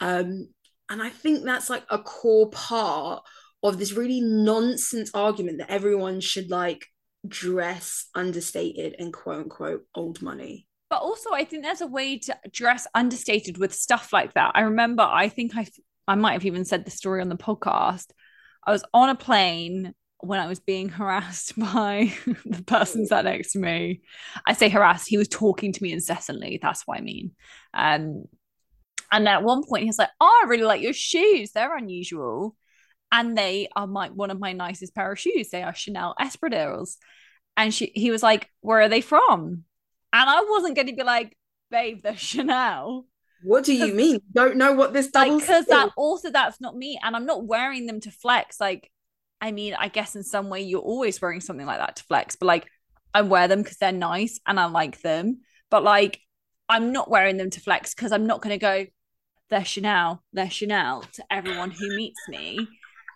Um, 0.00 0.48
and 0.88 1.02
I 1.02 1.10
think 1.10 1.44
that's 1.44 1.68
like 1.70 1.84
a 1.90 1.98
core 1.98 2.50
part 2.50 3.22
of 3.62 3.78
this 3.78 3.92
really 3.92 4.20
nonsense 4.20 5.10
argument 5.14 5.58
that 5.58 5.70
everyone 5.70 6.20
should 6.20 6.50
like 6.50 6.86
dress 7.26 8.06
understated 8.14 8.94
and 8.98 9.12
quote 9.12 9.42
unquote 9.42 9.82
old 9.94 10.22
money. 10.22 10.66
But 10.90 11.02
also, 11.02 11.32
I 11.32 11.44
think 11.44 11.62
there's 11.62 11.82
a 11.82 11.86
way 11.86 12.18
to 12.20 12.36
dress 12.50 12.86
understated 12.94 13.58
with 13.58 13.74
stuff 13.74 14.12
like 14.12 14.34
that. 14.34 14.52
I 14.54 14.62
remember, 14.62 15.02
I 15.02 15.28
think 15.28 15.54
I, 15.54 15.66
I 16.06 16.14
might 16.14 16.32
have 16.32 16.46
even 16.46 16.64
said 16.64 16.84
the 16.84 16.90
story 16.90 17.20
on 17.20 17.28
the 17.28 17.36
podcast. 17.36 18.06
I 18.66 18.72
was 18.72 18.84
on 18.94 19.10
a 19.10 19.14
plane 19.14 19.92
when 20.20 20.40
I 20.40 20.46
was 20.46 20.60
being 20.60 20.88
harassed 20.88 21.58
by 21.58 22.12
the 22.46 22.62
person 22.62 23.06
sat 23.06 23.24
next 23.24 23.52
to 23.52 23.58
me. 23.58 24.00
I 24.46 24.54
say 24.54 24.70
harassed; 24.70 25.08
he 25.08 25.18
was 25.18 25.28
talking 25.28 25.72
to 25.72 25.82
me 25.82 25.92
incessantly. 25.92 26.58
That's 26.62 26.86
what 26.86 26.98
I 26.98 27.02
mean. 27.02 27.32
Um, 27.74 28.24
and 29.10 29.28
at 29.28 29.42
one 29.42 29.64
point, 29.64 29.84
he's 29.84 29.98
like, 29.98 30.10
"Oh, 30.20 30.42
I 30.44 30.48
really 30.48 30.64
like 30.64 30.82
your 30.82 30.92
shoes. 30.92 31.52
They're 31.52 31.76
unusual." 31.76 32.56
And 33.10 33.36
they 33.36 33.68
are 33.74 33.86
my 33.86 34.10
one 34.10 34.30
of 34.30 34.38
my 34.38 34.52
nicest 34.52 34.94
pair 34.94 35.12
of 35.12 35.18
shoes. 35.18 35.48
They 35.50 35.62
are 35.62 35.74
Chanel 35.74 36.14
Espadrilles. 36.20 36.96
And 37.56 37.72
she, 37.74 37.90
he 37.94 38.10
was 38.10 38.22
like, 38.22 38.50
"Where 38.60 38.80
are 38.82 38.88
they 38.88 39.00
from?" 39.00 39.64
And 40.12 40.30
I 40.30 40.42
wasn't 40.48 40.74
going 40.74 40.88
to 40.88 40.94
be 40.94 41.02
like, 41.02 41.36
babe, 41.70 42.00
they're 42.02 42.16
Chanel. 42.16 43.06
What 43.42 43.64
do 43.64 43.74
you 43.74 43.94
mean? 43.94 44.20
Don't 44.32 44.56
know 44.56 44.72
what 44.72 44.92
this 44.92 45.10
Like, 45.14 45.28
double 45.28 45.40
because 45.40 45.66
that 45.66 45.90
also 45.96 46.30
that's 46.30 46.60
not 46.60 46.76
me. 46.76 46.98
And 47.02 47.14
I'm 47.14 47.26
not 47.26 47.46
wearing 47.46 47.86
them 47.86 48.00
to 48.00 48.10
flex. 48.10 48.58
Like, 48.60 48.90
I 49.40 49.52
mean, 49.52 49.74
I 49.74 49.88
guess 49.88 50.16
in 50.16 50.24
some 50.24 50.48
way 50.48 50.62
you're 50.62 50.80
always 50.80 51.20
wearing 51.22 51.40
something 51.40 51.66
like 51.66 51.78
that 51.78 51.96
to 51.96 52.04
flex, 52.04 52.36
but 52.36 52.46
like 52.46 52.66
I 53.14 53.22
wear 53.22 53.46
them 53.46 53.62
because 53.62 53.76
they're 53.76 53.92
nice 53.92 54.40
and 54.46 54.58
I 54.58 54.64
like 54.66 55.00
them. 55.02 55.40
But 55.70 55.84
like 55.84 56.20
I'm 56.68 56.92
not 56.92 57.10
wearing 57.10 57.36
them 57.36 57.50
to 57.50 57.60
flex 57.60 57.94
because 57.94 58.10
I'm 58.10 58.26
not 58.26 58.42
gonna 58.42 58.58
go, 58.58 58.86
they're 59.50 59.64
Chanel, 59.64 60.22
they're 60.32 60.50
Chanel 60.50 61.02
to 61.12 61.24
everyone 61.30 61.70
who 61.70 61.94
meets 61.96 62.20
me. 62.28 62.68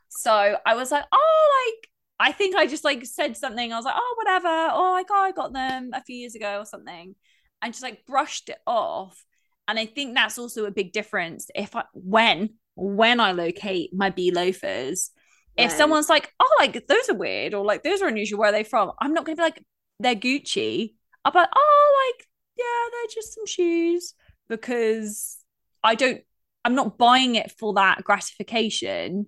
So 0.09 0.57
I 0.65 0.75
was 0.75 0.91
like, 0.91 1.05
oh, 1.13 1.67
like 1.67 1.89
I 2.19 2.33
think 2.33 2.55
I 2.55 2.67
just 2.67 2.85
like 2.85 3.05
said 3.05 3.37
something. 3.37 3.73
I 3.73 3.77
was 3.77 3.85
like, 3.85 3.97
oh, 3.97 4.15
whatever. 4.17 4.49
Or 4.49 4.91
like, 4.93 5.09
oh, 5.11 5.25
I 5.25 5.33
got 5.33 5.53
them 5.53 5.91
a 5.93 6.03
few 6.03 6.17
years 6.17 6.35
ago 6.35 6.59
or 6.61 6.67
something. 6.67 7.15
And 7.61 7.73
just 7.73 7.83
like 7.83 8.07
brushed 8.07 8.49
it 8.49 8.59
off. 8.67 9.25
And 9.69 9.79
I 9.79 9.87
think 9.87 10.15
that's 10.15 10.39
also 10.39 10.65
a 10.65 10.71
big 10.71 10.93
difference. 10.93 11.49
If 11.55 11.75
I 11.75 11.85
when 11.93 12.51
when 12.75 13.21
I 13.21 13.33
locate 13.33 13.91
my 13.93 14.11
B 14.11 14.31
loafers, 14.31 15.11
if 15.57 15.71
When? 15.71 15.79
someone's 15.79 16.09
like, 16.09 16.33
oh, 16.41 16.57
like 16.59 16.87
those 16.87 17.09
are 17.09 17.15
weird, 17.15 17.55
or 17.55 17.65
like 17.65 17.83
those 17.83 18.03
are 18.03 18.09
unusual, 18.09 18.41
where 18.41 18.49
are 18.51 18.53
they 18.53 18.65
from? 18.65 18.93
I'm 19.01 19.15
not 19.15 19.25
gonna 19.25 19.37
be 19.37 19.43
like, 19.43 19.63
they're 20.01 20.15
Gucci. 20.15 20.95
I'll 21.25 21.33
be 21.33 21.39
like, 21.39 21.49
oh, 21.55 22.13
like, 22.17 22.27
yeah, 22.57 22.91
they're 22.91 23.15
just 23.15 23.35
some 23.35 23.47
shoes 23.47 24.15
because 24.49 25.42
I 25.85 25.95
don't 25.95 26.23
I'm 26.65 26.75
not 26.75 26.99
buying 26.99 27.35
it 27.35 27.53
for 27.59 27.75
that 27.75 28.05
gratification. 28.05 29.27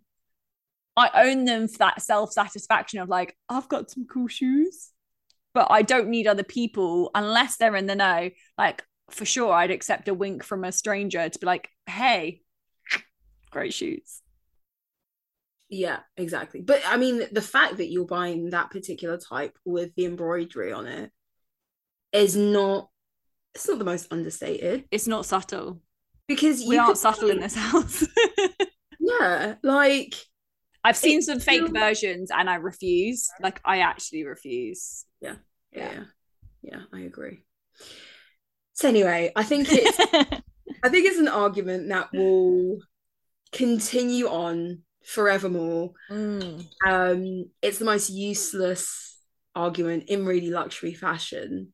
I 0.97 1.11
own 1.27 1.45
them 1.45 1.67
for 1.67 1.79
that 1.79 2.03
self 2.03 2.33
satisfaction 2.33 3.01
of 3.01 3.09
like, 3.09 3.37
I've 3.49 3.69
got 3.69 3.91
some 3.91 4.07
cool 4.07 4.29
shoes, 4.29 4.91
but 5.53 5.69
I 5.71 5.83
don't 5.83 6.09
need 6.09 6.27
other 6.27 6.45
people 6.45 7.11
unless 7.15 7.57
they're 7.57 7.77
in 7.77 7.87
the 7.87 7.97
know. 7.97 8.31
Like, 8.57 8.85
for 9.11 9.25
sure, 9.25 9.53
I'd 9.53 9.73
accept 9.73 10.09
a 10.09 10.15
wink 10.15 10.45
from 10.45 10.65
a 10.65 10.73
stranger 10.73 11.29
to 11.29 11.39
be 11.39 11.47
like, 11.47 11.69
hey, 11.87 12.43
great 13.51 13.75
shoes. 13.75 14.21
Yeah, 15.69 16.01
exactly. 16.17 16.61
But 16.61 16.83
I 16.87 16.97
mean, 16.97 17.23
the 17.33 17.43
fact 17.43 17.79
that 17.79 17.91
you're 17.91 18.07
buying 18.07 18.51
that 18.51 18.71
particular 18.71 19.17
type 19.17 19.59
with 19.65 19.93
the 19.97 20.05
embroidery 20.05 20.73
on 20.73 20.87
it 20.87 21.11
is 22.13 22.37
not, 22.37 22.91
it's 23.57 23.67
not 23.67 23.79
the 23.79 23.85
most 23.85 24.13
understated. 24.13 24.85
It's 24.93 25.09
not 25.09 25.27
subtle. 25.27 25.81
Because 26.27 26.64
we 26.66 26.79
aren't 26.79 26.99
subtle 26.99 27.31
in 27.31 27.41
this 27.41 27.55
house. 27.55 28.07
yeah, 28.99 29.57
like 29.62 30.14
I've 30.83 30.97
seen 30.97 31.22
some 31.22 31.41
fake 31.41 31.68
versions 31.68 32.31
and 32.31 32.49
I 32.49 32.57
refuse. 32.57 33.31
Like 33.41 33.61
I 33.64 33.81
actually 33.81 34.25
refuse. 34.25 35.05
Yeah. 35.20 35.37
Yeah. 35.72 35.93
Yeah, 35.93 36.05
yeah 36.62 36.81
I 36.93 37.01
agree. 37.01 37.41
So 38.75 38.89
anyway, 38.89 39.33
I 39.37 39.43
think 39.43 39.68
it's 39.70 39.99
I 40.83 40.89
think 40.89 41.07
it's 41.07 41.18
an 41.18 41.29
argument 41.29 41.89
that 41.89 42.12
will 42.12 42.79
continue 43.53 44.27
on 44.29 44.83
forevermore. 45.05 45.93
Mm. 46.11 46.66
Um, 46.87 47.51
it's 47.62 47.79
the 47.79 47.85
most 47.85 48.11
useless 48.11 49.18
argument 49.55 50.05
in 50.09 50.27
really 50.27 50.51
luxury 50.51 50.95
fashion. 50.95 51.72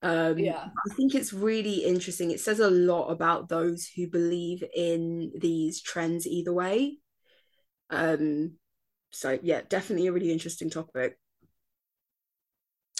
Um, 0.00 0.38
yeah, 0.38 0.66
I 0.66 0.94
think 0.94 1.14
it's 1.14 1.32
really 1.32 1.84
interesting. 1.84 2.30
It 2.30 2.40
says 2.40 2.60
a 2.60 2.70
lot 2.70 3.08
about 3.08 3.48
those 3.48 3.86
who 3.96 4.06
believe 4.06 4.62
in 4.74 5.32
these 5.36 5.82
trends 5.82 6.26
either 6.26 6.52
way. 6.52 6.98
Um, 7.90 8.52
so 9.10 9.38
yeah, 9.42 9.62
definitely 9.68 10.06
a 10.06 10.12
really 10.12 10.32
interesting 10.32 10.70
topic. 10.70 11.18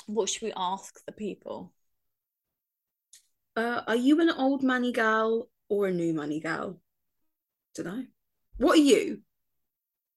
What 0.07 0.29
should 0.29 0.43
we 0.43 0.53
ask 0.57 1.05
the 1.07 1.13
people? 1.13 1.73
Uh, 3.57 3.83
are 3.87 3.97
you 3.97 4.21
an 4.21 4.31
old 4.31 4.63
money 4.63 4.93
gal 4.93 5.49
or 5.69 5.87
a 5.89 5.93
new 5.93 6.15
money 6.15 6.41
gal? 6.41 6.81
Don't 7.75 7.87
know. 7.87 8.07
What 8.59 8.79
are 8.79 8.83
you? 8.83 9.23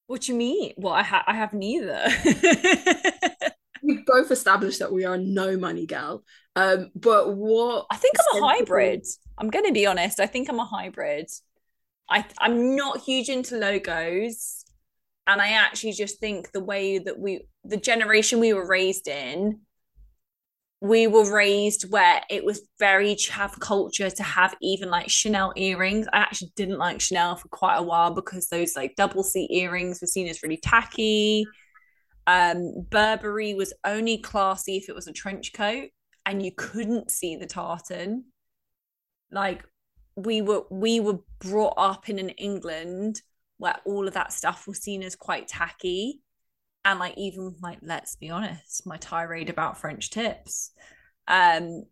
What 0.07 0.21
do 0.21 0.31
you 0.31 0.37
mean? 0.37 0.73
Well, 0.77 0.93
I, 0.93 1.03
ha- 1.03 1.23
I 1.25 1.35
have 1.35 1.53
neither. 1.53 2.05
we 4.01 4.21
both 4.21 4.31
established 4.31 4.79
that 4.79 4.91
we 4.91 5.05
are 5.05 5.17
no 5.17 5.57
money 5.57 5.85
gal. 5.85 6.23
Um, 6.55 6.91
but 6.95 7.35
what 7.35 7.85
I 7.89 7.97
think 7.97 8.15
I'm 8.33 8.43
a 8.43 8.47
hybrid. 8.47 9.05
I'm 9.37 9.49
going 9.49 9.65
to 9.65 9.73
be 9.73 9.85
honest. 9.85 10.19
I 10.19 10.27
think 10.27 10.49
I'm 10.49 10.59
a 10.59 10.65
hybrid. 10.65 11.29
I 12.09 12.25
I'm 12.39 12.75
not 12.75 13.01
huge 13.01 13.29
into 13.29 13.57
logos, 13.57 14.65
and 15.27 15.41
I 15.41 15.49
actually 15.49 15.93
just 15.93 16.19
think 16.19 16.51
the 16.51 16.63
way 16.63 16.99
that 16.99 17.17
we, 17.17 17.47
the 17.63 17.77
generation 17.77 18.39
we 18.39 18.53
were 18.53 18.67
raised 18.67 19.07
in, 19.07 19.61
we 20.81 21.07
were 21.07 21.31
raised 21.31 21.89
where 21.89 22.21
it 22.29 22.43
was 22.43 22.67
very 22.79 23.15
chav 23.15 23.57
culture 23.59 24.09
to 24.09 24.23
have 24.23 24.55
even 24.61 24.89
like 24.89 25.09
Chanel 25.09 25.53
earrings. 25.55 26.07
I 26.11 26.17
actually 26.17 26.51
didn't 26.55 26.79
like 26.79 26.99
Chanel 26.99 27.37
for 27.37 27.47
quite 27.47 27.77
a 27.77 27.83
while 27.83 28.13
because 28.13 28.47
those 28.47 28.75
like 28.75 28.95
double 28.97 29.23
C 29.23 29.47
earrings 29.49 30.01
were 30.01 30.07
seen 30.07 30.27
as 30.27 30.43
really 30.43 30.57
tacky. 30.57 31.45
Um, 32.31 32.87
Burberry 32.89 33.53
was 33.53 33.73
only 33.83 34.17
classy 34.17 34.77
if 34.77 34.87
it 34.87 34.95
was 34.95 35.07
a 35.07 35.11
trench 35.11 35.51
coat 35.51 35.89
and 36.25 36.41
you 36.41 36.53
couldn't 36.55 37.11
see 37.11 37.35
the 37.35 37.45
tartan. 37.45 38.23
Like 39.33 39.65
we 40.15 40.41
were 40.41 40.63
we 40.71 41.01
were 41.01 41.19
brought 41.39 41.73
up 41.75 42.07
in 42.07 42.19
an 42.19 42.29
England 42.29 43.21
where 43.57 43.75
all 43.85 44.07
of 44.07 44.13
that 44.13 44.31
stuff 44.31 44.65
was 44.65 44.81
seen 44.81 45.03
as 45.03 45.17
quite 45.17 45.49
tacky. 45.49 46.21
And 46.85 46.99
like 46.99 47.17
even 47.17 47.55
like 47.61 47.79
let's 47.81 48.15
be 48.15 48.29
honest 48.29 48.87
my 48.87 48.95
tirade 48.95 49.49
about 49.49 49.77
french 49.77 50.09
tips. 50.09 50.71
Um 51.27 51.83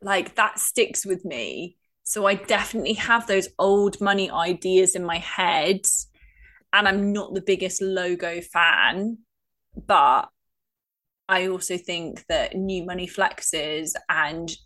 like 0.00 0.34
that 0.36 0.58
sticks 0.58 1.04
with 1.04 1.26
me. 1.26 1.76
So 2.04 2.24
i 2.24 2.36
definitely 2.36 2.94
have 2.94 3.26
those 3.26 3.48
old 3.58 4.00
money 4.00 4.30
ideas 4.30 4.94
in 4.94 5.04
my 5.04 5.18
head. 5.18 5.82
And 6.72 6.88
i'm 6.88 7.12
not 7.12 7.34
the 7.34 7.42
biggest 7.42 7.82
logo 7.82 8.40
fan 8.40 9.18
but 9.86 10.28
i 11.28 11.46
also 11.46 11.76
think 11.76 12.24
that 12.28 12.54
new 12.54 12.84
money 12.84 13.06
flexes 13.06 13.92
and 14.08 14.56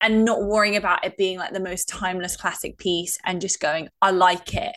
and 0.00 0.24
not 0.24 0.44
worrying 0.44 0.76
about 0.76 1.04
it 1.04 1.16
being 1.16 1.38
like 1.38 1.52
the 1.52 1.60
most 1.60 1.88
timeless 1.88 2.36
classic 2.36 2.78
piece 2.78 3.18
and 3.24 3.40
just 3.40 3.60
going 3.60 3.88
i 4.02 4.10
like 4.10 4.54
it 4.54 4.74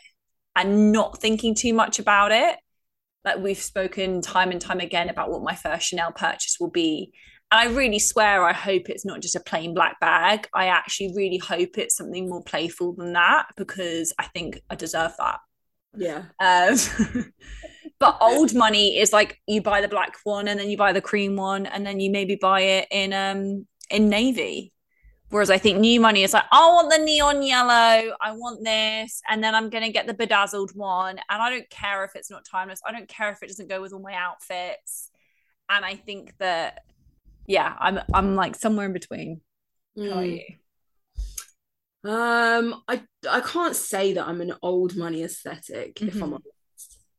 and 0.56 0.92
not 0.92 1.20
thinking 1.22 1.56
too 1.56 1.74
much 1.74 2.00
about 2.00 2.32
it 2.32 2.58
like 3.24 3.38
we've 3.38 3.58
spoken 3.58 4.22
time 4.22 4.52
and 4.52 4.60
time 4.60 4.80
again 4.80 5.10
about 5.10 5.30
what 5.30 5.44
my 5.44 5.56
first 5.56 5.88
Chanel 5.88 6.12
purchase 6.12 6.58
will 6.60 6.70
be. 6.70 7.12
And 7.52 7.60
I 7.60 7.74
really 7.74 8.00
swear, 8.00 8.44
I 8.44 8.54
hope 8.54 8.90
it's 8.90 9.06
not 9.06 9.22
just 9.22 9.36
a 9.36 9.42
plain 9.42 9.74
black 9.74 10.00
bag. 10.00 10.48
I 10.54 10.68
actually 10.68 11.14
really 11.16 11.38
hope 11.38 11.78
it's 11.78 11.96
something 11.96 12.30
more 12.30 12.44
playful 12.44 12.94
than 12.94 13.14
that 13.14 13.48
because 13.58 14.14
I 14.18 14.28
think 14.28 14.62
I 14.70 14.76
deserve 14.76 15.14
that. 15.18 15.40
Yeah. 15.96 16.24
Um, 16.40 16.78
but 18.02 18.18
old 18.20 18.54
money 18.54 18.98
is 18.98 19.14
like 19.14 19.40
you 19.48 19.62
buy 19.62 19.80
the 19.80 19.88
black 19.88 20.18
one 20.26 20.50
and 20.50 20.60
then 20.60 20.70
you 20.70 20.76
buy 20.76 20.92
the 20.92 21.02
cream 21.02 21.38
one 21.38 21.66
and 21.66 21.86
then 21.86 22.02
you 22.02 22.12
maybe 22.12 22.36
buy 22.36 22.60
it 22.60 22.88
in 22.92 23.14
um 23.14 23.66
in 23.90 24.10
navy 24.10 24.74
Whereas 25.32 25.50
I 25.50 25.58
think 25.58 25.80
new 25.80 26.02
money 26.02 26.24
is 26.24 26.34
like, 26.34 26.44
I 26.52 26.68
want 26.68 26.92
the 26.92 26.98
neon 26.98 27.42
yellow, 27.42 28.14
I 28.20 28.34
want 28.34 28.66
this, 28.66 29.22
and 29.30 29.42
then 29.42 29.56
I'm 29.56 29.70
gonna 29.70 29.90
get 29.90 30.06
the 30.06 30.14
bedazzled 30.14 30.72
one. 30.76 31.20
And 31.30 31.42
I 31.42 31.50
don't 31.50 31.70
care 31.70 32.04
if 32.04 32.12
it's 32.16 32.30
not 32.30 32.44
timeless. 32.44 32.82
I 32.86 32.92
don't 32.92 33.08
care 33.08 33.32
if 33.32 33.42
it 33.42 33.48
doesn't 33.48 33.70
go 33.70 33.82
with 33.82 33.94
all 33.94 34.02
my 34.02 34.14
outfits. 34.14 35.10
And 35.70 35.86
I 35.86 35.96
think 35.96 36.34
that, 36.40 36.84
yeah, 37.48 37.74
I'm 37.80 38.02
I'm 38.14 38.36
like 38.36 38.58
somewhere 38.58 38.88
in 38.88 38.92
between. 38.92 39.40
Mm. 39.98 40.12
How 40.12 40.20
are 40.20 40.24
hmm. 40.24 40.32
you? 40.32 40.44
Um, 42.04 42.84
I 42.90 43.02
I 43.30 43.40
can't 43.40 43.76
say 43.76 44.12
that 44.14 44.28
I'm 44.28 44.42
an 44.42 44.56
old 44.62 44.98
money 44.98 45.24
esthetic 45.24 45.96
mm-hmm. 45.96 46.10
if 46.10 46.16
I'm 46.16 46.22
mm-hmm. 46.24 46.34
honest. 46.34 46.61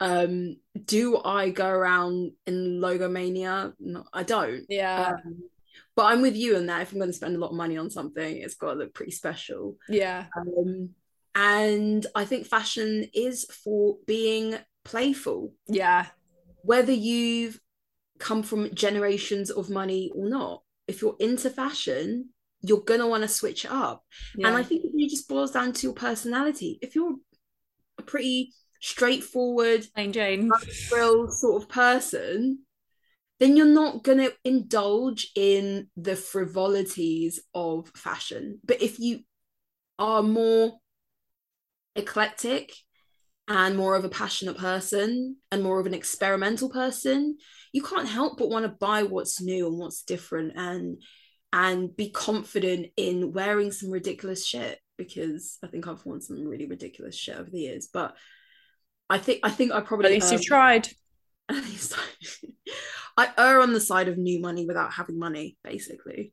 Um, 0.02 0.56
do 0.84 1.20
I 1.24 1.50
go 1.50 1.68
around 1.68 2.32
in 2.46 2.80
logomania? 2.80 3.72
No, 3.78 4.04
I 4.12 4.24
don't. 4.24 4.64
Yeah. 4.68 5.12
Um, 5.24 5.42
but 5.94 6.06
I'm 6.06 6.22
with 6.22 6.34
you 6.34 6.56
on 6.56 6.66
that. 6.66 6.82
If 6.82 6.92
I'm 6.92 6.98
going 6.98 7.10
to 7.10 7.16
spend 7.16 7.36
a 7.36 7.38
lot 7.38 7.50
of 7.50 7.56
money 7.56 7.76
on 7.76 7.88
something, 7.88 8.36
it's 8.36 8.54
got 8.54 8.72
to 8.72 8.78
look 8.78 8.94
pretty 8.94 9.12
special. 9.12 9.76
Yeah. 9.88 10.26
Um, 10.36 10.90
and 11.34 12.04
I 12.14 12.24
think 12.24 12.46
fashion 12.46 13.08
is 13.14 13.44
for 13.44 13.98
being 14.06 14.56
playful. 14.84 15.54
Yeah. 15.68 16.06
Whether 16.62 16.92
you've 16.92 17.60
come 18.18 18.42
from 18.42 18.74
generations 18.74 19.50
of 19.50 19.70
money 19.70 20.10
or 20.14 20.28
not, 20.28 20.62
if 20.88 21.00
you're 21.00 21.16
into 21.20 21.48
fashion, 21.48 22.30
you're 22.60 22.80
gonna 22.80 23.08
want 23.08 23.22
to 23.22 23.28
switch 23.28 23.66
up. 23.66 24.04
Yeah. 24.36 24.48
And 24.48 24.56
I 24.56 24.62
think 24.62 24.84
it 24.84 24.90
really 24.94 25.08
just 25.08 25.28
boils 25.28 25.52
down 25.52 25.72
to 25.72 25.86
your 25.86 25.94
personality. 25.94 26.78
If 26.82 26.94
you're 26.94 27.16
a 27.98 28.02
pretty 28.02 28.52
straightforward, 28.82 29.86
plain 29.94 30.12
Jane, 30.12 30.50
real 30.92 31.30
sort 31.30 31.62
of 31.62 31.68
person, 31.68 32.58
then 33.38 33.56
you're 33.56 33.66
not 33.66 34.02
going 34.02 34.18
to 34.18 34.34
indulge 34.44 35.30
in 35.34 35.88
the 35.96 36.16
frivolities 36.16 37.40
of 37.54 37.88
fashion. 37.94 38.58
But 38.64 38.82
if 38.82 38.98
you 38.98 39.20
are 39.98 40.22
more 40.22 40.74
eclectic 41.94 42.72
and 43.48 43.76
more 43.76 43.94
of 43.94 44.04
a 44.04 44.08
passionate 44.08 44.58
person 44.58 45.36
and 45.50 45.62
more 45.62 45.78
of 45.80 45.86
an 45.86 45.94
experimental 45.94 46.68
person, 46.68 47.36
you 47.72 47.82
can't 47.82 48.08
help 48.08 48.36
but 48.36 48.50
want 48.50 48.64
to 48.64 48.68
buy 48.68 49.04
what's 49.04 49.40
new 49.40 49.68
and 49.68 49.78
what's 49.78 50.02
different 50.02 50.52
and 50.56 51.00
and 51.54 51.94
be 51.94 52.08
confident 52.08 52.86
in 52.96 53.32
wearing 53.32 53.70
some 53.70 53.90
ridiculous 53.90 54.46
shit 54.46 54.78
because 54.96 55.58
I 55.62 55.66
think 55.66 55.86
I've 55.86 56.04
worn 56.06 56.20
some 56.22 56.46
really 56.46 56.66
ridiculous 56.66 57.14
shit 57.14 57.36
over 57.36 57.50
the 57.50 57.58
years. 57.58 57.88
But 57.92 58.16
I 59.12 59.18
think 59.18 59.40
I 59.42 59.50
think 59.50 59.72
I 59.72 59.82
probably 59.82 60.06
at 60.06 60.12
least 60.12 60.28
um, 60.28 60.38
you've 60.38 60.46
tried. 60.46 60.88
At 61.48 61.56
least 61.56 61.94
I 63.18 63.28
err 63.36 63.60
on 63.60 63.74
the 63.74 63.80
side 63.80 64.08
of 64.08 64.16
new 64.16 64.40
money 64.40 64.64
without 64.64 64.94
having 64.94 65.18
money, 65.18 65.58
basically. 65.62 66.32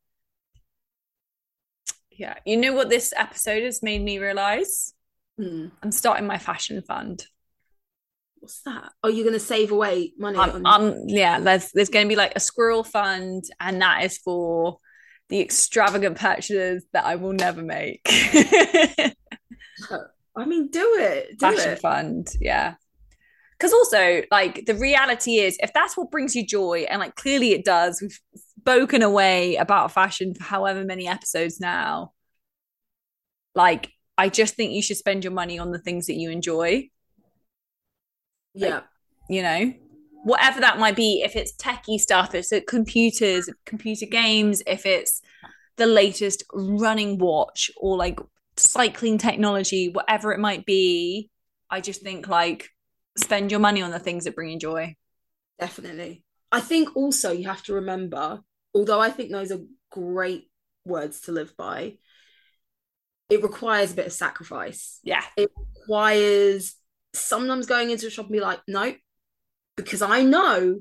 Yeah. 2.10 2.36
You 2.46 2.56
know 2.56 2.72
what 2.74 2.90
this 2.90 3.12
episode 3.18 3.64
has 3.64 3.84
made 3.84 4.02
me 4.02 4.18
realize? 4.18 4.94
Hmm. 5.38 5.68
I'm 5.84 5.92
starting 5.92 6.26
my 6.26 6.38
fashion 6.38 6.82
fund. 6.82 7.26
What's 8.40 8.62
that? 8.62 8.94
Are 9.04 9.10
you 9.10 9.24
going 9.24 9.34
to 9.34 9.42
save 9.42 9.74
away 9.74 10.14
money? 10.18 10.38
Um, 10.38 10.66
on- 10.66 10.66
um, 10.66 10.96
yeah, 11.08 11.40
there's 11.42 11.72
there's 11.74 11.90
going 11.90 12.06
to 12.06 12.10
be 12.10 12.16
like 12.16 12.34
a 12.38 12.40
squirrel 12.40 12.86
fund, 12.86 13.44
and 13.60 13.82
that 13.82 14.06
is 14.06 14.18
for 14.20 14.78
the 15.28 15.42
extravagant 15.42 16.18
purchases 16.18 16.86
that 16.94 17.04
I 17.04 17.16
will 17.16 17.34
never 17.34 17.62
make. 17.62 18.08
I 20.40 20.46
mean, 20.46 20.70
do 20.70 20.96
it. 21.00 21.38
Do 21.38 21.52
fashion 21.52 21.72
it. 21.74 21.80
fund, 21.80 22.28
yeah 22.40 22.76
because 23.60 23.74
also 23.74 24.22
like 24.32 24.66
the 24.66 24.76
reality 24.76 25.38
is 25.40 25.58
if 25.62 25.74
that's 25.74 25.98
what 25.98 26.12
brings 26.12 26.36
you 26.36 26.46
joy 26.46 26.86
and 26.90 27.00
like 27.00 27.16
clearly 27.16 27.52
it 27.52 27.66
does 27.66 28.02
we've 28.02 28.20
spoken 28.62 29.02
away 29.02 29.56
about 29.58 29.92
fashion 29.92 30.34
for 30.34 30.44
however 30.44 30.84
many 30.86 31.08
episodes 31.08 31.60
now 31.60 32.12
like 33.56 33.92
i 34.18 34.30
just 34.30 34.56
think 34.56 34.72
you 34.72 34.82
should 34.82 34.98
spend 34.98 35.24
your 35.24 35.34
money 35.34 35.60
on 35.60 35.72
the 35.72 35.80
things 35.80 36.08
that 36.08 36.16
you 36.16 36.30
enjoy 36.30 36.88
Yeah. 38.54 38.82
you 39.30 39.42
know 39.44 39.74
whatever 40.24 40.60
that 40.62 40.80
might 40.80 40.96
be 40.96 41.22
if 41.24 41.36
it's 41.36 41.54
techie 41.54 42.00
stuff 42.00 42.34
if 42.36 42.52
it's 42.52 42.66
computers 42.70 43.50
computer 43.66 44.06
games 44.06 44.62
if 44.68 44.86
it's 44.86 45.22
the 45.78 45.86
latest 45.86 46.44
running 46.54 47.18
watch 47.18 47.72
or 47.78 47.98
like 47.98 48.20
cycling 48.60 49.18
technology 49.18 49.90
whatever 49.90 50.32
it 50.34 50.40
might 50.40 50.66
be 50.66 51.30
i 51.70 51.80
just 51.82 52.02
think 52.02 52.28
like 52.28 52.70
spend 53.18 53.52
your 53.52 53.60
money 53.60 53.82
on 53.82 53.92
the 53.92 54.00
things 54.00 54.26
that 54.26 54.36
bring 54.36 54.50
you 54.52 54.60
joy 54.60 54.96
Definitely. 55.60 56.24
I 56.52 56.62
think 56.62 56.96
also 56.96 57.32
you 57.32 57.48
have 57.48 57.62
to 57.64 57.74
remember, 57.74 58.40
although 58.74 59.00
I 59.00 59.10
think 59.12 59.32
those 59.32 59.52
are 59.52 59.60
great 59.92 60.50
words 60.86 61.22
to 61.22 61.32
live 61.32 61.56
by, 61.58 61.98
it 63.30 63.44
requires 63.44 63.92
a 63.92 63.96
bit 63.96 64.08
of 64.08 64.14
sacrifice. 64.14 65.00
yeah 65.04 65.24
It 65.38 65.52
requires 65.82 66.76
sometimes 67.14 67.68
going 67.68 67.92
into 67.92 68.08
a 68.08 68.10
shop 68.10 68.26
and 68.26 68.34
be 68.34 68.40
like, 68.40 68.62
no, 68.68 68.96
because 69.76 70.02
I 70.02 70.24
know 70.24 70.80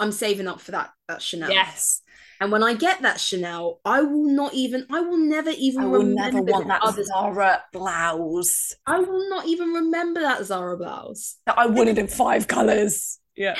I'm 0.00 0.10
saving 0.10 0.48
up 0.48 0.60
for 0.60 0.72
that 0.72 0.90
that 1.06 1.22
Chanel. 1.22 1.52
yes 1.52 2.00
And 2.40 2.50
when 2.50 2.62
I 2.62 2.74
get 2.74 3.02
that 3.02 3.20
Chanel, 3.20 3.80
I 3.84 4.02
will 4.02 4.26
not 4.26 4.54
even, 4.54 4.86
I 4.90 5.00
will 5.00 5.16
never 5.18 5.50
even 5.50 5.84
i 5.84 5.86
will 5.86 6.00
remember 6.00 6.40
never 6.40 6.42
want 6.52 6.64
the 6.64 6.68
that 6.68 6.82
other- 6.82 7.04
zara 7.04 7.62
blouse 7.72 8.74
I 8.86 8.98
will 8.98 9.28
not 9.30 9.46
even 9.46 9.68
remember 9.72 10.20
that 10.20 10.44
Zara 10.44 10.76
blouse. 10.76 11.36
that 11.46 11.58
i 11.58 11.66
wanted 11.66 11.98
in 11.98 12.08
five 12.08 12.46
colors 12.48 13.18
yeah 13.36 13.56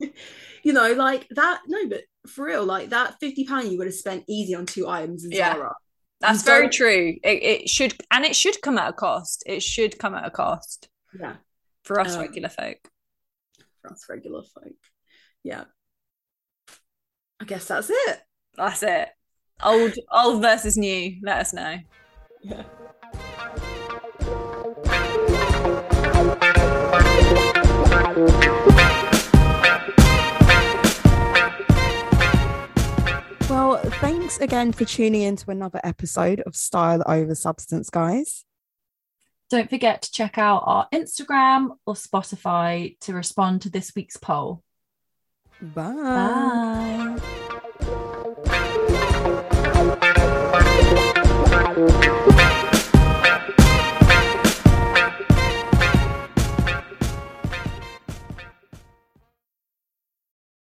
You 0.62 0.72
know, 0.72 0.92
like 0.94 1.28
that. 1.30 1.60
No, 1.68 1.88
but 1.88 2.00
for 2.26 2.46
real, 2.46 2.64
like 2.64 2.90
that 2.90 3.14
fifty 3.20 3.44
pound 3.44 3.70
you 3.70 3.78
would 3.78 3.86
have 3.86 3.94
spent 3.94 4.24
easy 4.28 4.52
on 4.54 4.66
two 4.66 4.88
items 4.88 5.24
in 5.24 5.30
Yeah. 5.30 5.54
Zara. 5.54 5.74
that's 6.20 6.40
You 6.40 6.44
very 6.46 6.62
don't- 6.62 6.72
true 6.72 7.14
it, 7.22 7.42
it 7.42 7.68
should 7.68 7.94
and 8.10 8.24
it 8.24 8.34
should 8.34 8.60
come 8.62 8.76
at 8.76 8.88
a 8.90 8.92
cost 8.92 9.44
it 9.46 9.62
should 9.62 9.98
come 9.98 10.14
at 10.14 10.26
a 10.26 10.30
cost 10.30 10.88
Yeah, 11.18 11.36
for 11.84 12.00
us 12.00 12.14
Um, 12.16 12.22
regular 12.22 12.48
folk 12.48 12.78
for 13.80 13.92
us 13.92 14.04
regular 14.08 14.42
folk. 14.42 14.74
Yeah, 15.44 15.64
I 17.40 17.44
guess 17.44 17.66
that's 17.66 17.90
it. 17.90 18.22
that's 18.56 18.82
it 18.82 19.08
old 19.64 19.94
old 20.12 20.42
versus 20.42 20.76
new 20.76 21.16
let 21.22 21.38
us 21.38 21.52
know 21.52 21.78
Yeah. 22.42 22.64
Well, 33.48 33.76
thanks 34.00 34.38
again 34.38 34.72
for 34.72 34.84
tuning 34.84 35.22
in 35.22 35.36
to 35.36 35.50
another 35.50 35.80
episode 35.84 36.40
of 36.40 36.56
Style 36.56 37.02
Over 37.06 37.34
Substance, 37.34 37.90
guys. 37.90 38.44
Don't 39.48 39.70
forget 39.70 40.02
to 40.02 40.10
check 40.10 40.36
out 40.38 40.64
our 40.66 40.88
Instagram 40.92 41.76
or 41.86 41.94
Spotify 41.94 42.98
to 43.00 43.14
respond 43.14 43.62
to 43.62 43.70
this 43.70 43.92
week's 43.94 44.16
poll. 44.16 44.62
Bye. 45.62 47.16
Bye. 51.74 52.32